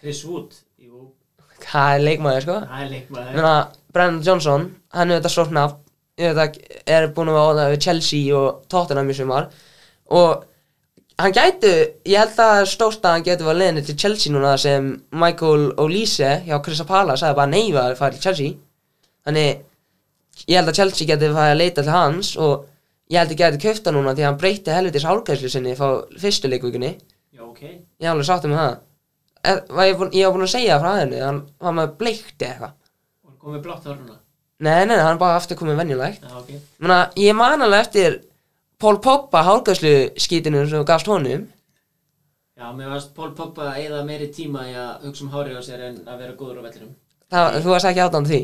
Chris 0.00 0.24
Wood 0.26 0.56
Jú, 0.82 1.06
Það 1.62 1.92
er 1.94 2.02
leikmaður, 2.04 2.44
sko. 2.44 2.56
Það 2.66 2.82
er 2.82 2.90
leikmaður. 2.92 3.36
Menna, 3.36 3.54
Brandon 3.94 4.24
Johnson, 4.26 4.66
hann 4.96 5.12
er 5.12 5.20
þetta 5.20 5.32
að 5.32 6.58
er 6.96 7.08
búin 7.16 7.30
að 7.32 7.40
áða 7.42 7.70
við 7.72 7.80
Chelsea 7.86 8.36
og 8.36 8.60
Tottenham 8.72 9.10
í 9.12 9.16
sumar. 9.16 9.48
Og 10.16 10.44
hann 11.20 11.34
gætu, 11.36 11.72
ég 12.08 12.20
held 12.20 12.42
að 12.44 12.62
stórt 12.72 13.04
að 13.04 13.16
hann 13.16 13.26
getur 13.26 13.48
var 13.50 13.58
leiðinni 13.58 13.84
til 13.86 13.96
Chelsea 14.00 14.32
núna 14.32 14.54
sem 14.60 14.92
Michael 15.12 15.70
Olise 15.82 16.42
hjá 16.46 16.58
Crystal 16.64 16.88
Palace 16.88 17.24
sagði 17.24 17.40
bara 17.40 17.52
nei 17.52 17.72
var 17.74 17.92
að 17.92 18.00
fara 18.00 18.16
til 18.16 18.24
Chelsea. 18.26 18.56
Þannig, 19.26 19.64
ég 20.44 20.56
held 20.58 20.70
að 20.72 20.78
Chelsea 20.80 21.16
farið 21.16 21.36
að 21.42 21.60
leita 21.60 21.82
til 21.84 21.94
hans 21.94 22.32
og 22.36 22.66
ég 23.12 23.20
held 23.20 23.32
að 23.34 23.40
geti 23.42 23.62
köfta 23.64 23.94
núna 23.94 24.14
því 24.14 24.24
að 24.24 24.28
hann 24.30 24.40
breyti 24.42 24.74
helvitis 24.74 25.06
hálgæslu 25.08 25.50
sinni 25.52 25.76
frá 25.78 25.88
fyrstu 26.20 26.50
leikvíkunni 26.52 26.92
Já, 27.36 27.42
ok. 27.44 27.62
Ég 28.00 28.08
alveg 28.10 28.24
sáttum 28.24 28.52
með 28.54 28.62
það. 28.62 28.76
Er, 29.46 29.58
var 29.68 29.86
ég, 29.86 29.96
búin, 30.00 30.12
ég 30.16 30.26
var 30.26 30.36
búin 30.36 30.46
að 30.46 30.52
segja 30.54 30.78
frá 30.80 30.92
henni 31.00 31.18
hann 31.20 31.42
var 31.62 31.74
með 31.76 31.90
bleikti 32.00 32.46
eitthvað. 32.48 32.72
Og 33.26 33.28
hann 33.30 33.42
komið 33.42 33.66
blátt 33.66 33.84
hár 33.90 33.98
núna? 33.98 34.16
Nei, 34.64 34.86
nei, 34.88 34.96
hann 34.96 35.12
er 35.12 35.20
bara 35.20 35.36
aftur 35.36 35.58
komið 35.60 35.82
venjulegt. 35.82 36.24
Já, 36.24 36.38
ok. 36.40 36.54
Menna, 36.80 36.96
Ég 37.20 37.36
man 37.36 37.66
alveg 37.66 37.84
eftir 37.84 38.16
Pól 38.80 38.98
Poppa 39.04 39.42
hálgæslu 39.44 39.92
skítinu 40.20 40.64
sem 40.64 40.80
þú 40.80 40.86
gafst 40.88 41.10
honum. 41.12 41.44
Já, 42.56 42.70
mér 42.72 42.88
varst 42.94 43.12
Pól 43.16 43.34
Pogba 43.36 43.68
að 43.74 43.82
eyða 43.82 43.98
meiri 44.08 44.30
tíma 44.32 44.62
í 44.64 44.72
að 44.80 45.04
hugsa 45.10 45.26
um 45.26 45.32
hárið 45.34 45.58
á 45.60 45.62
sér 45.66 45.82
en 45.90 45.98
að 46.08 46.22
vera 46.22 46.36
góður 46.40 46.62
á 46.64 46.66
vellinum. 46.70 46.94
Það, 47.28 47.58
Þú 47.60 47.74
varst 47.74 47.88
ekki 47.90 48.04
átan 48.06 48.28
því 48.30 48.40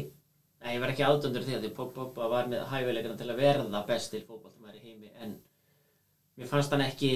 Nei, 0.63 0.75
ég 0.77 0.83
var 0.83 0.93
ekki 0.93 1.07
ádöndur 1.07 1.45
því 1.47 1.57
að 1.57 1.65
því 1.67 1.71
Pogba 1.77 2.29
var 2.31 2.51
með 2.51 2.67
hæfileikana 2.71 3.19
til 3.19 3.31
að 3.33 3.41
verða 3.43 3.83
bestil 3.89 4.23
fótballtumæður 4.23 4.79
í 4.79 4.85
heimi 4.87 5.11
en 5.23 5.35
mér 6.39 6.51
fannst 6.51 6.73
hann 6.75 6.85
ekki 6.87 7.13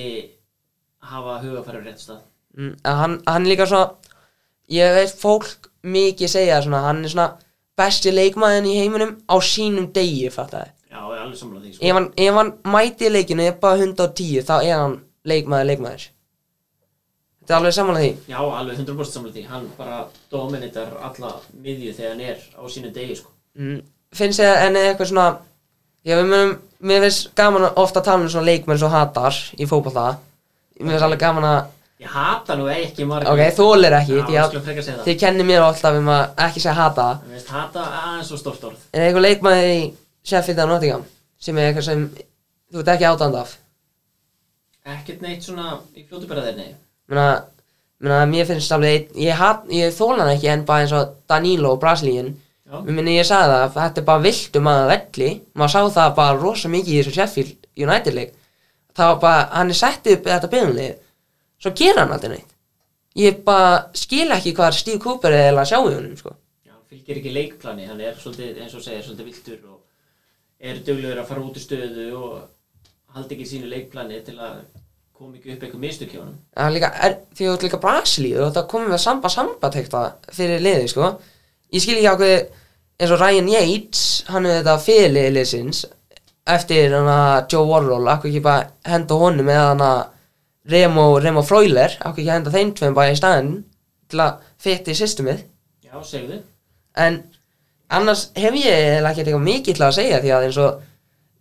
hafa 1.06 1.38
hugafæri 1.44 1.78
á 1.78 1.86
rétt 1.86 2.02
stað. 2.02 2.24
Mm, 2.56 2.74
að 2.82 3.00
hann, 3.02 3.18
hann 3.28 3.48
líka 3.50 3.66
svona 3.68 4.14
Ég 4.72 4.96
veit 4.96 5.12
fólk 5.14 5.68
mikið 5.86 6.30
segja 6.32 6.56
svona 6.64 6.80
Hann 6.88 7.04
er 7.04 7.12
svona 7.12 7.26
besti 7.78 8.10
leikmaðin 8.10 8.66
í 8.66 8.78
heiminum 8.80 9.12
á 9.30 9.36
sínum 9.44 9.92
degi 9.94 10.30
fattaði 10.34 10.72
Já, 10.96 11.02
ég 11.04 11.18
er 11.18 11.22
alveg 11.26 11.38
samlað 11.38 11.62
því 11.66 11.72
sko. 11.74 11.84
ef 11.84 11.96
hann, 11.98 12.06
ef 12.24 12.36
hann 12.40 12.52
mæti 12.72 13.10
leikinu 13.12 13.44
er 13.44 13.56
bara 13.60 13.78
110 13.84 14.46
þá 14.48 14.54
er 14.56 14.78
hann 14.80 14.94
leikmaður 15.28 15.68
leikmaður. 15.70 16.06
Þetta 17.42 17.52
er 17.52 17.58
alveg 17.58 17.74
samanlega 17.76 18.06
því. 18.06 18.32
Já, 18.32 18.38
alveg 18.60 18.78
100% 18.80 19.16
samlað 19.18 19.36
því. 19.36 19.42
Hann 19.50 19.66
bara 19.76 19.98
dominatar 20.32 20.94
alla 21.10 21.32
miðju 21.52 21.92
þegar 21.98 22.14
hann 22.14 22.24
er 22.30 22.46
á 22.56 22.62
sínum 22.72 22.94
degi 22.96 23.18
sko. 23.20 23.36
Mm, 23.56 23.78
finnst 24.16 24.42
þið 24.42 24.62
enni 24.66 24.84
eitthvað 24.86 25.10
svona 25.12 25.28
já 26.06 26.16
við 26.16 26.28
munum, 26.30 26.52
mér 26.86 27.06
finnst 27.06 27.32
gaman 27.38 27.68
að 27.68 27.80
ofta 27.84 28.02
tala 28.04 28.25
um 28.25 28.30
svona 28.32 28.50
leikmenn 28.50 28.80
svo 28.80 28.90
hatar 28.92 29.40
í 29.56 29.68
fótbolta. 29.68 30.18
Mér 30.80 30.96
finnst 30.96 31.08
alveg 31.08 31.25
gaman 31.25 31.48
að 31.48 31.72
Ég 31.96 32.12
hata 32.12 32.58
nú 32.60 32.66
ekki 32.68 33.06
margir 33.08 33.30
ok, 33.32 33.54
þólir 33.56 33.94
ekki, 33.96 34.18
Já, 34.34 34.42
ég 34.52 34.66
að 34.92 35.04
þið 35.06 35.14
kennir 35.22 35.46
mér 35.48 35.62
alltaf 35.64 35.94
um 35.96 36.10
að 36.12 36.42
ekki 36.44 36.60
segja 36.60 36.75
hata. 36.76 37.06
Mér 37.25 37.38
finnst 37.38 37.52
hata 37.54 37.84
aðeins 38.02 38.32
og 38.36 38.40
stórt 38.42 38.66
orð. 38.68 38.82
Er 38.92 39.06
eitthvað 39.06 39.25
leikmenn 39.25 39.60
í 39.64 39.78
Sheffield 40.26 40.60
og 40.66 40.68
Nottingham 40.75 41.06
sem 41.40 41.56
er 41.56 41.70
eitthvað 41.70 41.86
sem 41.88 42.02
þú 42.12 42.82
ert 42.82 42.90
ekki 42.92 43.08
átand 43.08 43.38
af? 43.40 43.54
Ekkert 44.96 45.25
neitt 45.25 45.46
svona 45.46 45.78
í 45.96 46.04
fljótu 46.04 46.28
bara 46.28 46.44
þeir, 46.44 46.58
nei 46.60 46.75
Menna, 47.08 47.26
menna, 48.02 48.20
mér 48.28 48.46
finnst 48.50 48.76
alveg 48.76 49.08
ég, 49.16 49.40
ég 49.72 49.96
þóla 49.96 50.26
hann 50.26 50.34
ekki 50.34 50.52
en 50.52 50.66
bara 50.68 50.84
eins 50.84 50.94
og 50.94 51.16
Danilo 51.30 51.72
og 51.75 51.80
Mér 51.82 52.34
minni 52.96 53.16
ég 53.16 53.26
sagði 53.28 53.52
það, 53.52 53.64
að 53.64 53.76
þetta 53.78 54.00
er 54.02 54.06
bara 54.08 54.25
viltu 54.25 54.62
maður 54.64 54.92
velli. 54.92 55.32
Maður 55.54 55.75
sá 55.75 55.99
það 55.99 56.14
bara 56.16 56.38
rosa 56.40 56.70
mikið 56.73 56.92
í 56.94 57.00
þessu 57.00 57.16
Sheffield 57.16 57.68
United 57.78 58.16
leik. 58.16 58.32
Það 58.96 59.11
var 59.12 59.20
bara, 59.23 59.44
hann 59.52 59.70
er 59.70 59.78
sett 59.78 60.08
upp 60.11 60.26
þetta 60.26 60.50
byrjunlið 60.54 60.94
Svo 61.62 61.73
gera 61.76 62.04
hann 62.04 62.12
aldrei 62.12 62.37
neitt. 62.37 62.56
Ég 63.16 63.38
bara 63.46 63.87
skil 63.96 64.28
ekki 64.35 64.52
hvað 64.56 64.75
Steve 64.76 65.00
Cooper 65.00 65.32
er 65.32 65.54
að 65.56 65.70
sjá 65.70 65.78
í 65.78 65.94
honum 65.94 66.16
sko. 66.18 66.35
Já, 66.66 66.75
hann 66.75 66.88
fylgir 66.90 67.20
ekki 67.20 67.32
leikplani, 67.32 67.87
hann 67.88 68.02
er 68.04 68.18
svolítið, 68.20 68.58
eins 68.61 68.75
og 68.76 68.85
segir, 68.85 69.04
svolítið 69.06 69.30
viltur 69.30 69.70
og 69.73 69.78
er 70.61 70.82
duglegur 70.85 71.23
að 71.23 71.30
fara 71.30 71.44
út 71.44 71.56
í 71.56 71.62
stöðu 71.62 72.11
og 72.18 72.35
haldi 73.16 73.38
ekki 73.38 73.49
sínu 73.49 73.70
leikplani 73.73 74.20
til 74.26 74.37
að 74.37 74.58
koma 75.16 75.38
ekki 75.38 75.54
upp 75.54 75.64
eitthvað 75.64 75.85
mistök 75.87 76.12
hjá 76.12 76.20
er, 77.08 77.16
því 77.32 77.46
þú 77.46 77.54
ert 77.54 77.64
líka 77.64 77.80
Brasilíu 77.80 78.42
og 78.44 78.52
það 78.52 78.68
komið 78.75 78.92
með 78.92 79.02
samba 79.06 79.32
samba 79.32 79.73
tekta 79.73 80.02
fyrir 80.37 80.61
liði 80.61 80.92
sko. 80.92 81.14
Ég 81.75 81.82
skil 81.82 81.99
ekki 81.99 82.11
ákveði 82.12 82.38
eins 82.96 83.12
og 83.12 83.20
Ryan 83.20 83.49
Yates 83.52 84.02
hann 84.30 84.46
er 84.46 84.61
þetta 84.61 84.76
fyrir 84.82 85.32
liðsins 85.35 85.85
eftir 86.46 86.94
hana 86.94 87.46
Joe 87.50 87.66
Warhol 87.68 88.06
akkur 88.08 88.30
ekki 88.30 88.42
bara 88.44 88.68
henda 88.87 89.18
honum 89.18 89.50
eða 89.50 89.70
hana 89.73 89.90
Remo, 90.70 91.06
Remo 91.23 91.42
Freuler 91.46 91.96
akkur 92.00 92.23
ekki 92.23 92.32
henda 92.32 92.52
þeim 92.54 92.73
tveim 92.76 92.94
bara 92.96 93.14
í 93.14 93.18
staðinn 93.18 93.64
til 94.11 94.23
að 94.23 94.44
fytti 94.62 94.94
í 94.94 94.99
systemið 94.99 95.42
Já, 95.87 95.96
segðu. 96.06 96.40
en 96.96 97.18
annars 97.90 98.28
hef 98.38 98.54
ég 98.58 99.02
ekki 99.02 99.25
eitthvað 99.25 99.46
mikið 99.46 99.78
til 99.78 99.87
að 99.87 99.96
segja 99.99 100.23
því 100.23 100.37
að 100.37 100.46
eins 100.49 100.61
og 100.62 100.85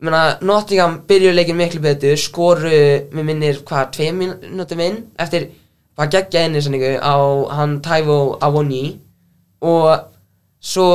Nottingham 0.05 0.99
byrjuðu 1.07 1.33
leikin 1.33 1.55
miklu 1.57 1.79
betur 1.81 2.17
skoru, 2.19 2.69
mér 3.15 3.25
minnir, 3.25 3.61
hvað, 3.65 3.93
tvei 3.95 4.09
mínútum 4.13 4.81
inn 4.83 4.97
eftir 5.17 5.47
bara 5.95 6.11
geggja 6.11 6.43
einnisenningu 6.45 6.97
á 6.99 7.15
hann 7.55 7.79
Taivo 7.81 8.35
Awoni 8.43 8.99
og 9.65 10.11
svo 10.65 10.87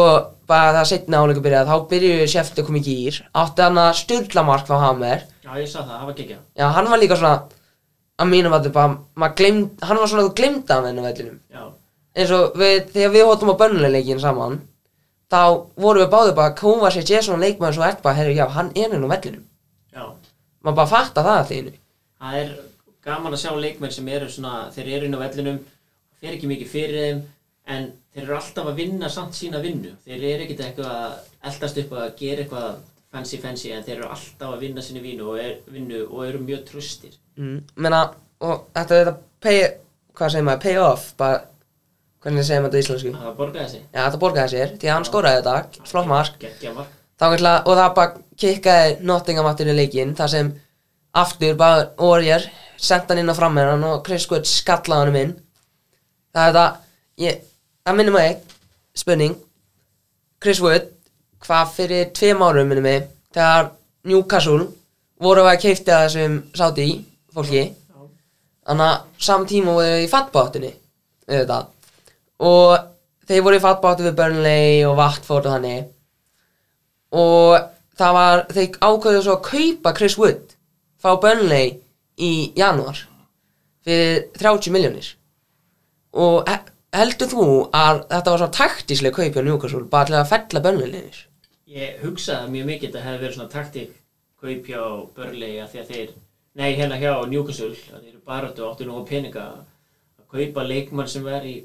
bara 0.51 0.75
það 0.81 0.89
setna 0.91 1.23
áleiku 1.23 1.43
byrjað 1.45 1.71
þá 1.71 1.77
byrjuðu 1.93 2.29
Sheffield 2.33 2.63
að 2.63 2.69
koma 2.69 2.81
í 2.81 2.85
gýr 2.87 3.21
átti 3.43 3.65
hann 3.67 3.81
að 3.81 3.91
styrla 4.01 4.45
mark 4.47 4.67
frá 4.67 4.81
Hammer. 4.83 5.27
Já, 5.45 5.51
ég 5.61 5.69
sá 5.71 5.79
það, 5.81 5.93
það 5.97 6.09
var 6.09 6.17
gekkja. 6.19 6.39
já, 6.59 6.67
hann 6.77 6.91
var 6.91 7.03
líka 7.03 7.19
svona 7.21 7.35
að 7.37 7.59
að 8.21 8.57
þetta 8.57 8.73
bara, 8.75 9.31
gleymd, 9.39 9.85
hann 9.87 10.01
var 10.01 10.11
svona 10.11 10.25
að 10.25 10.29
þú 10.31 10.35
glemda 10.41 10.77
hann 10.77 10.89
enn 10.91 11.01
á 11.01 11.05
vellinum. 11.07 11.39
Eins 12.11 12.33
og 12.35 12.59
við, 12.59 12.91
þegar 12.93 13.15
við 13.15 13.29
hóttum 13.29 13.53
á 13.55 13.61
bönnuleikin 13.63 14.21
saman 14.21 14.59
þá 15.31 15.43
vorum 15.79 16.03
við 16.03 16.11
báðið 16.11 16.35
bara 16.41 16.57
Kovacic 16.59 17.11
er 17.15 17.23
svona 17.23 17.47
leikmaður 17.47 17.79
svo 17.79 17.87
ert 17.87 18.03
bara, 18.03 18.19
herru, 18.19 18.35
já, 18.35 18.49
hann 18.51 18.73
er 18.75 18.91
inn 18.91 19.07
á 19.07 19.13
vellinum. 19.15 19.45
Já. 19.95 20.05
maður 20.63 20.77
bara 20.77 20.91
fatta 20.91 21.23
það 21.27 21.39
allir 21.41 21.61
innu 21.61 21.73
Það 22.21 22.35
er 22.41 22.51
gaman 23.07 23.35
að 23.35 23.41
sjá 23.43 23.53
leikmenn 23.57 23.95
sem 23.95 24.09
eru 24.13 24.29
svona, 24.31 24.71
þeir 24.75 24.91
eru 24.97 25.07
inn 25.09 25.17
á 25.17 25.23
vellinum, 25.23 25.61
fer 26.21 26.35
ekki 26.37 26.51
mikið 26.51 26.69
fyrir 26.71 27.07
þeim, 27.07 27.23
en 27.71 27.91
þeir 28.15 28.25
eru 28.25 28.37
alltaf 28.39 28.71
að 28.71 28.81
vinna 28.81 29.11
samt 29.13 29.37
sína 29.39 29.61
vinnu. 29.63 29.93
Þeir 30.07 30.25
eru 30.33 30.47
ekkert 30.47 30.65
eitthvað 30.67 30.95
að 30.95 31.51
eldast 31.51 31.83
upp 31.85 31.93
að 31.99 32.09
gera 32.19 32.45
eitthvað 32.45 32.71
fancy 33.11 33.39
fancy, 33.43 33.71
en 33.75 33.85
þeir 33.87 33.97
eru 33.99 34.09
alltaf 34.15 34.55
að 34.55 34.65
vinna 34.65 34.83
sínu 34.87 35.03
vinnu 35.03 35.29
og, 35.33 35.39
er, 35.43 35.57
vinnu 35.71 36.03
og 36.09 36.25
eru 36.29 36.43
mjög 36.45 36.65
tröstir. 36.69 37.15
mm. 37.37 37.57
menna, 37.83 38.03
og 38.47 38.67
þetta 38.77 38.99
er 38.99 39.09
þetta 39.11 39.17
pay, 39.43 39.63
hvað 40.19 40.35
segir 40.35 40.47
maður, 40.47 40.63
pay 40.67 40.77
off 40.85 41.09
bara, 41.19 41.41
hvernig 42.23 42.47
segir 42.47 42.63
maður 42.63 42.77
þetta 42.77 42.81
í 42.81 42.87
íslensku 42.87 43.13
Það 43.17 43.37
borgaði 43.41 43.69
sig. 43.75 43.85
já, 43.91 44.01
þetta 44.05 44.23
borgaði 44.25 44.55
sér, 44.55 44.75
því 44.77 44.91
að 44.91 44.95
hann 44.95 45.09
skoraði 45.09 45.43
þetta 45.43 45.91
flott 45.91 46.11
mark, 46.11 46.49
og 47.21 47.77
það 47.81 47.95
bara 47.99 48.25
kikkaði 48.41 48.97
Nottingham 49.11 49.51
aftur 49.51 49.71
í 49.73 49.77
leikinn 49.77 50.15
þar 50.17 50.33
sem 50.33 50.53
aftur 51.21 51.57
bara 51.59 51.89
Orjar 52.07 52.47
senda 52.81 53.13
hann 53.15 53.25
inn 53.25 53.33
á 53.33 53.37
frammeðan 53.37 53.87
og 53.91 54.03
Chris 54.07 54.29
Wood 54.31 54.47
skallaði 54.49 55.11
hann 55.11 55.19
inn 55.25 55.35
það 56.31 56.45
er 56.45 56.55
þetta 56.55 56.67
ég, 57.27 57.41
það 57.87 57.97
minnum 57.99 58.17
mig 58.19 58.37
spurning. 58.97 59.37
Chris 60.41 60.61
Wood 60.65 60.89
hvað 61.45 61.73
fyrir 61.77 62.13
tveim 62.17 62.43
árum 62.45 62.69
minnum 62.69 62.87
mig 62.87 63.09
þegar 63.35 63.73
Newcastle 64.09 64.69
voru 65.21 65.45
að 65.49 65.61
keifti 65.65 65.93
að 65.95 66.07
þessum 66.07 66.39
sáti 66.57 66.89
fólki. 67.35 67.65
Þannig 68.67 68.87
að 68.87 69.27
saman 69.27 69.49
tíma 69.51 69.75
voru 69.77 69.97
þau 69.97 70.05
í 70.05 70.13
fattbáttunni 70.13 70.73
og 72.41 72.71
þeir 73.29 73.45
voru 73.47 73.59
í 73.59 73.63
fattbáttu 73.63 74.07
við 74.07 74.17
Burnley 74.19 74.81
og 74.89 74.97
Watford 74.99 75.47
og 75.47 75.55
þannig. 75.57 75.85
Og 77.11 77.59
það 78.01 78.17
var 78.17 78.43
þeir 78.55 78.81
ákveðu 78.81 79.23
svo 79.25 79.37
að 79.37 79.47
kaupa 79.51 79.95
Chris 79.97 80.17
Wood 80.21 80.57
frá 81.01 81.17
Burnley 81.21 81.79
í 82.21 82.33
janúar 82.59 83.05
fyrir 83.87 84.27
30 84.37 84.75
miljónir 84.75 85.15
og 86.13 86.49
heldur 86.97 87.31
þú 87.31 87.47
að 87.77 88.03
þetta 88.11 88.33
var 88.33 88.43
svo 88.43 88.51
taktíslega 88.57 89.17
kaup 89.17 89.37
hjá 89.37 89.45
Newcastle 89.47 89.83
bara 89.93 90.09
til 90.09 90.19
að 90.19 90.31
fella 90.33 90.63
Burnley 90.65 90.91
liðir 90.95 91.21
Ég 91.71 92.01
hugsaði 92.03 92.55
mjög 92.55 92.71
mikið 92.73 92.89
að 92.89 92.97
það 92.97 93.07
hefði 93.07 93.23
verið 93.25 93.37
svona 93.37 93.55
taktík 93.55 93.93
kaup 94.41 94.71
hjá 94.71 94.83
Burnley 95.17 95.61
að 95.63 95.75
því 95.75 95.83
að 95.83 95.93
þeir 95.95 96.15
nei, 96.59 96.71
hérna 96.81 96.99
hjá 97.01 97.13
Newcastle 97.31 97.71
að 97.71 98.01
þeir 98.01 98.11
eru 98.15 98.25
bara 98.27 98.51
áttu 98.51 98.89
nú 98.89 98.99
á 98.99 99.03
peninga 99.07 99.47
að 99.47 100.27
kaupa 100.35 100.67
leikmann 100.67 101.11
sem 101.11 101.29
er 101.31 101.47
í 101.47 101.57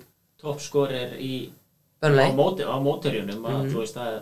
toppskorir 0.41 1.17
í 1.17 1.34
á, 1.50 2.05
Burnley 2.05 2.38
móti, 2.38 2.67
á 2.67 2.75
mótorjunum 2.77 3.50
að 3.50 3.72
þú 3.72 3.82
veist 3.82 3.98
að 4.01 4.22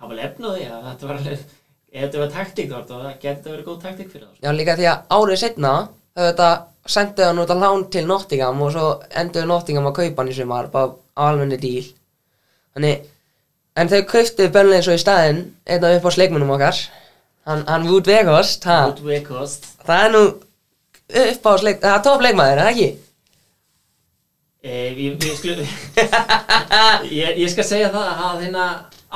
hafa 0.00 0.16
lefnaði 0.16 0.68
að 0.68 0.84
þetta 0.90 1.08
var 1.08 1.20
alveg 1.20 1.48
ef 1.90 2.04
þetta 2.04 2.20
var 2.22 2.34
taktík 2.34 2.72
þá 2.72 2.98
geti 3.20 3.50
verið 3.50 3.66
góð 3.66 3.80
taktík 3.84 4.10
fyrir 4.12 4.26
það 4.26 4.34
sko. 4.36 4.44
Já, 4.44 4.50
líka 4.54 4.76
því 4.78 4.86
að 4.90 5.16
árið 5.16 5.40
setna 5.42 5.72
þau 6.14 6.22
þetta 6.28 6.50
sendu 6.90 7.24
hann 7.24 7.40
út 7.42 7.54
að 7.54 7.62
lán 7.62 7.86
til 7.92 8.04
Nottingham 8.08 8.60
og 8.66 8.74
svo 8.74 8.90
endur 9.22 9.48
Nottingham 9.48 9.88
að 9.90 9.96
kaupa 10.02 10.22
hann 10.22 10.32
í 10.32 10.36
sumar 10.36 10.70
bara 10.74 10.92
á 11.14 11.22
almenni 11.30 11.58
díl 11.60 11.88
Þannig, 12.70 13.06
en 13.82 13.90
þau 13.90 14.00
kauptu 14.06 14.46
Burnley 14.54 14.82
svo 14.86 14.94
í 14.94 15.00
staðinn 15.02 15.40
einn 15.66 15.86
af 15.86 15.96
upp 15.98 16.06
á 16.06 16.10
sleikmunum 16.14 16.52
okkar. 16.54 16.78
Hann, 17.48 17.64
hann 17.66 17.88
Wood 17.90 18.06
veikost 18.06 18.66
það 19.88 20.04
er 20.04 20.12
nú 20.14 20.20
upp 21.24 21.48
á 21.50 21.52
sleik, 21.58 21.80
það 21.82 21.96
er 21.96 22.04
topp 22.06 22.22
leikmaður, 22.26 22.52
er 22.52 22.62
það 22.62 22.70
ekki? 22.74 22.90
Eh, 24.60 24.92
ég, 24.92 25.16
ég, 25.24 25.34
sklu, 25.40 25.56
ég, 27.20 27.40
ég 27.40 27.50
skal 27.50 27.66
segja 27.66 27.90
það 27.94 28.24
að 28.28 28.42
hérna 28.44 28.66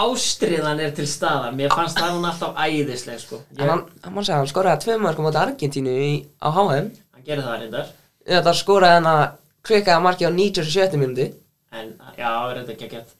ástriðan 0.05 0.81
er 0.83 0.95
til 0.97 1.07
staðar. 1.07 1.55
Mér 1.55 1.71
fannst 1.77 2.01
það 2.01 2.17
hún 2.17 2.27
alltaf 2.27 2.59
æðisleg 2.59 3.21
sko. 3.23 3.43
ég, 3.55 3.69
hann, 3.69 3.85
hann 4.03 4.31
hann 4.33 4.51
skoraði 4.51 4.87
tvö 4.87 4.99
mörgum 5.05 5.29
átta 5.31 5.45
Argentínu 5.45 5.95
í, 6.09 6.15
á 6.43 6.49
HM 6.51 6.73
hann 6.73 6.91
gerði 7.27 7.47
það 7.49 7.61
reyndar. 7.63 7.93
Þetta 8.25 8.55
skoraði 8.59 9.01
hann 9.01 9.11
að 9.11 9.25
klikkaði 9.65 10.05
marki 10.05 10.29
á 10.29 10.33
97 10.33 11.01
minúti 11.01 11.31
en 11.75 11.93
já, 12.19 12.31
er 12.31 12.63
þetta 12.63 12.75
ekki 12.87 12.99
að 13.01 13.13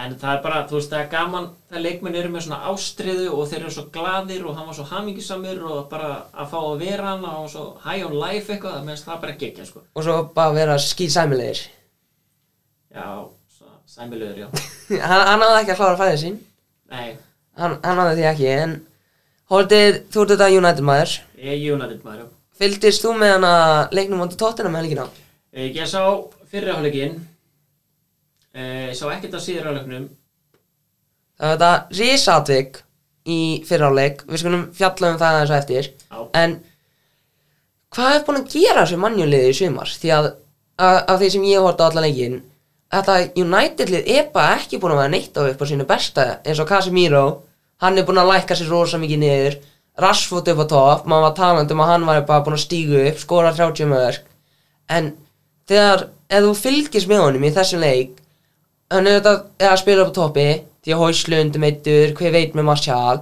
en 0.00 0.14
það 0.18 0.32
er 0.32 0.42
bara, 0.44 0.60
þú 0.70 0.76
veist, 0.78 0.92
það 0.92 1.02
er 1.02 1.08
gaman 1.12 1.48
þegar 1.68 1.82
leikmenn 1.84 2.16
eru 2.20 2.30
með 2.32 2.44
svona 2.46 2.60
ástriðu 2.70 3.26
og 3.34 3.48
þeir 3.50 3.60
eru 3.60 3.72
svo 3.74 3.84
gladir 3.92 4.46
og 4.46 4.56
hann 4.56 4.68
var 4.70 4.78
svo 4.78 4.86
hamingisamur 4.88 5.64
og 5.66 5.80
bara 5.90 6.10
að 6.30 6.52
fá 6.52 6.58
að 6.60 6.84
vera 6.84 7.08
hann 7.10 7.26
og 7.28 7.50
svo 7.52 7.66
high 7.84 8.06
on 8.06 8.16
life 8.16 8.54
eitthvað, 8.54 8.78
það 8.78 8.86
meðan 8.86 9.02
það 9.10 9.20
bara 9.26 9.36
gegja 9.42 9.66
sko. 9.68 9.84
og 9.92 10.06
svo 10.06 10.16
bara 10.36 10.56
vera 10.56 10.78
skýt 10.80 11.14
sæmilegir. 11.16 11.62
Já, 12.94 13.08
sæmilegur, 13.86 14.46
já. 14.46 14.48
Hann, 15.10 15.26
hann 15.28 15.42
náði 15.42 15.60
ekki 15.60 15.74
að 15.76 15.82
klára 15.82 15.98
fæðið 16.00 16.20
sín. 16.24 16.40
Nei, 16.90 17.10
hann, 17.60 17.76
hann 17.84 18.00
náði 18.00 18.16
því 18.18 18.30
ekki 18.32 18.48
en 18.56 18.78
Holdið, 19.50 19.96
þú 20.10 20.24
ert 20.24 20.32
þetta 20.32 20.48
United 20.54 20.84
maður. 20.86 21.14
Ég 21.38 21.52
er 21.54 21.74
United 21.74 22.04
maður, 22.06 22.24
já 22.24 22.39
Fylgdist 22.60 23.04
þú 23.04 23.14
með 23.16 23.30
hana 23.38 23.52
leiknum 23.96 24.22
átti 24.26 24.36
tóttina 24.40 24.68
með 24.72 24.82
helgina? 24.84 25.06
Eh, 25.54 25.70
Ég 25.74 25.86
sá 25.88 26.02
fyrri 26.50 26.70
áleikin 26.74 27.14
Ég 28.54 28.96
sá 28.98 29.06
ekkert 29.14 29.36
á 29.38 29.40
síður 29.40 29.70
áleiknum 29.72 30.08
Það 31.40 31.48
var 31.48 31.56
þetta 31.56 32.00
risatvik 32.00 32.80
í 33.30 33.38
fyrráleik 33.68 34.24
Við 34.28 34.42
skulum 34.42 34.66
fjalla 34.76 35.12
um 35.14 35.18
það 35.20 35.38
aðeins 35.38 35.54
á 35.54 35.60
eftir 35.62 35.88
Já. 35.88 36.18
En 36.42 36.58
hvað 37.94 38.14
er 38.18 38.24
búin 38.28 38.40
að 38.42 38.52
gera 38.54 38.84
þessu 38.84 38.98
mannjuliði 39.02 39.50
í 39.52 39.56
sumar? 39.60 39.90
Því 40.02 40.12
að 40.18 40.28
að- 40.80 41.02
af 41.14 41.20
því 41.20 41.30
sem 41.34 41.46
ég 41.48 41.64
horfði 41.64 41.84
á 41.84 41.88
allan 41.88 42.06
leikin 42.08 42.38
Þetta 42.90 43.16
United-lið 43.38 44.08
er 44.18 44.30
bara 44.34 44.56
ekki 44.58 44.80
búin 44.82 44.92
að 44.96 45.00
vera 45.04 45.14
neitt 45.14 45.36
á 45.38 45.42
upp 45.46 45.60
á 45.62 45.66
sínu 45.70 45.86
besta 45.86 46.24
eins 46.44 46.58
og 46.60 46.68
Casemiro 46.68 47.24
Hann 47.80 47.96
er 47.98 48.04
búin 48.04 48.18
að 48.20 48.32
lækka 48.34 48.56
sér 48.58 48.68
rosa 48.74 48.98
mikið 49.00 49.18
niður 49.24 49.58
Rashford 49.98 50.48
upp 50.52 50.64
á 50.64 50.66
topp 50.70 51.10
Maður 51.10 51.26
var 51.26 51.36
talandi 51.38 51.76
um 51.76 51.82
að 51.84 51.92
hann 51.94 52.08
var 52.08 52.22
bara 52.28 52.44
búin 52.46 52.58
að 52.58 52.64
stígu 52.66 53.02
upp 53.08 53.20
Skora 53.22 53.52
30 53.56 53.90
mörg 53.90 54.22
En 54.90 55.12
þegar, 55.70 56.08
ef 56.30 56.46
þú 56.46 56.54
fylgist 56.58 57.10
með 57.10 57.24
honum 57.26 57.46
í 57.46 57.54
þessum 57.54 57.84
leik 57.84 58.20
hann 58.90 59.06
er 59.06 59.22
að 59.22 59.76
spila 59.78 60.04
upp 60.04 60.14
á 60.14 60.18
toppi 60.18 60.46
því 60.80 60.94
að 60.94 61.02
Hóislund 61.02 61.58
meittur, 61.62 62.14
hver 62.18 62.32
veit 62.34 62.56
með 62.56 62.66
Martial. 62.66 63.20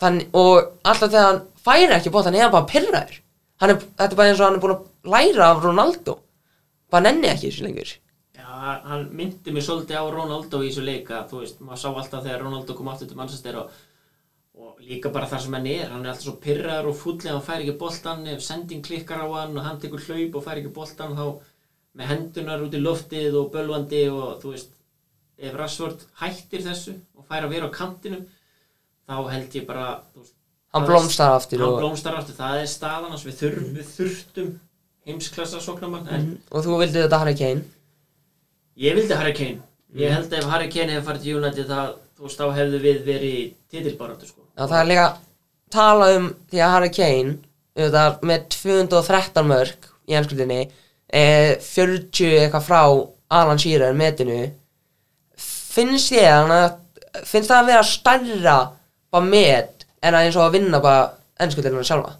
Þann, 0.00 0.22
og 0.32 0.70
alltaf 0.86 1.10
þegar 1.10 1.26
hann 1.26 1.42
færi 1.60 1.96
ekki 1.96 2.12
bótt 2.14 2.30
hann 2.30 2.38
er 2.38 2.52
bara 2.52 2.68
pyrraður 2.70 3.18
þetta 3.60 4.06
er 4.06 4.14
bara 4.16 4.30
eins 4.30 4.40
og 4.40 4.46
hann 4.46 4.56
er 4.56 4.62
búin 4.62 4.72
að 4.72 5.10
læra 5.12 5.50
af 5.50 5.64
Ronaldo. 5.64 6.16
Bara 6.90 7.10
nenni 7.10 7.28
ekki 7.28 7.50
þessu 7.50 7.66
lengur. 7.66 7.90
Já, 8.38 8.46
hann 8.86 9.02
myndi 9.12 9.52
mig 9.52 9.66
svolítið 9.66 10.00
á 10.00 10.04
Ronaldo 10.08 10.62
í 10.64 10.70
þessu 10.70 10.86
leika 10.86 11.26
Þú 11.28 11.42
veist, 11.42 11.60
maður 11.60 11.82
sá 11.82 11.88
alltaf 11.90 12.24
þegar 12.24 12.40
Ronaldo 12.46 12.76
kom 12.78 12.88
aftur 12.88 13.10
til 13.10 13.18
Manchester 13.20 13.60
og, 13.60 13.76
og 14.58 14.80
líka 14.82 15.12
bara 15.14 15.28
þar 15.30 15.44
sem 15.44 15.54
hann 15.56 15.70
er 15.70 15.92
Hann 15.92 16.04
er 16.04 16.12
alltaf 16.12 16.26
svo 16.26 16.36
pyrraður 16.42 16.90
og 16.90 16.98
fúllega 16.98 17.36
hann 17.36 17.46
fær 17.46 17.62
ekki 17.62 17.76
boltan 17.84 18.26
Ef 18.32 18.42
sending 18.44 18.82
klikkar 18.86 19.22
á 19.22 19.28
hann 19.36 19.56
og 19.56 19.64
hann 19.66 19.80
tekur 19.82 20.02
hlaup 20.08 20.40
og 20.40 20.44
fær 20.46 20.60
ekki 20.60 20.74
boltan 20.74 21.16
Þá 21.18 21.26
með 22.00 22.12
hendunar 22.14 22.66
út 22.66 22.74
í 22.74 22.82
loftið 22.82 23.38
og 23.38 23.52
bölvandi 23.54 24.04
og 24.10 24.42
þú 24.42 24.56
veist 24.56 24.74
Ef 25.40 25.54
Rashford 25.56 26.04
hættir 26.20 26.66
þessu 26.66 26.98
og 27.16 27.24
fær 27.28 27.46
að 27.46 27.56
vera 27.56 27.70
á 27.70 27.76
kantinum 27.78 28.26
Þá 29.10 29.16
held 29.32 29.56
ég 29.58 29.66
bara, 29.66 29.86
veist 30.14 30.36
hann 30.74 30.86
blómstar 30.86 31.34
aftur 31.34 31.62
hann 31.62 31.72
og, 31.72 31.80
blómstar 31.82 32.18
aftur, 32.20 32.36
það 32.38 32.60
er 32.60 32.68
staðan 32.70 33.16
við, 33.18 33.36
þurf, 33.40 33.64
við 33.74 33.88
þurftum 33.96 34.52
heimsklassa 35.08 35.62
sóknamann 35.62 36.06
en 36.14 36.28
og 36.50 36.66
þú 36.66 36.78
vildi 36.84 37.02
þetta 37.02 37.18
Harry 37.22 37.34
Kane? 37.38 37.64
Ég 38.80 38.94
vildi 38.96 39.16
Harry 39.18 39.34
Kane. 39.36 39.64
Ég 39.98 40.12
held 40.14 40.30
að 40.30 40.38
ef 40.38 40.52
Harry 40.52 40.68
Kane 40.70 40.94
hefði 40.94 41.06
farið 41.08 41.24
til 41.24 41.32
United 41.40 41.72
veist, 42.20 42.38
þá 42.38 42.46
hefðu 42.54 42.78
við 42.84 43.00
verið 43.08 43.34
í 43.40 43.42
titilbaráttu 43.72 44.28
sko. 44.28 44.39
Já, 44.60 44.66
það 44.66 44.80
er 44.80 44.88
líka 44.90 45.04
tala 45.72 46.06
um 46.18 46.26
því 46.50 46.58
að 46.60 46.72
Harry 46.74 46.90
Kane 46.92 47.30
auðvitað, 47.78 48.16
með 48.28 48.42
213 48.52 49.46
mörg 49.48 49.86
í 50.10 50.16
ennskuldinni 50.18 50.58
eh, 50.60 51.54
40 51.64 52.34
eitthvað 52.42 52.66
frá 52.66 52.82
Alan 53.40 53.60
Shearer 53.62 53.96
metinu 53.96 54.42
finnst 55.40 56.12
ég 56.12 56.28
hann 56.28 56.52
að 56.52 56.74
finnst 57.24 57.48
það 57.48 57.62
að 57.62 57.70
vera 57.70 57.86
stærra 57.88 58.58
bara 59.10 59.30
met 59.30 59.86
en 60.04 60.18
að 60.18 60.26
eins 60.26 60.36
og 60.36 60.44
að 60.44 60.58
vinna 60.58 60.82
bara 60.84 61.08
ennskuldinna 61.40 61.86
sjálfa 61.86 62.12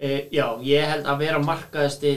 e, 0.00 0.24
já, 0.32 0.46
ég 0.64 0.88
held 0.94 1.04
að 1.04 1.22
vera 1.26 1.44
markaðasti 1.44 2.16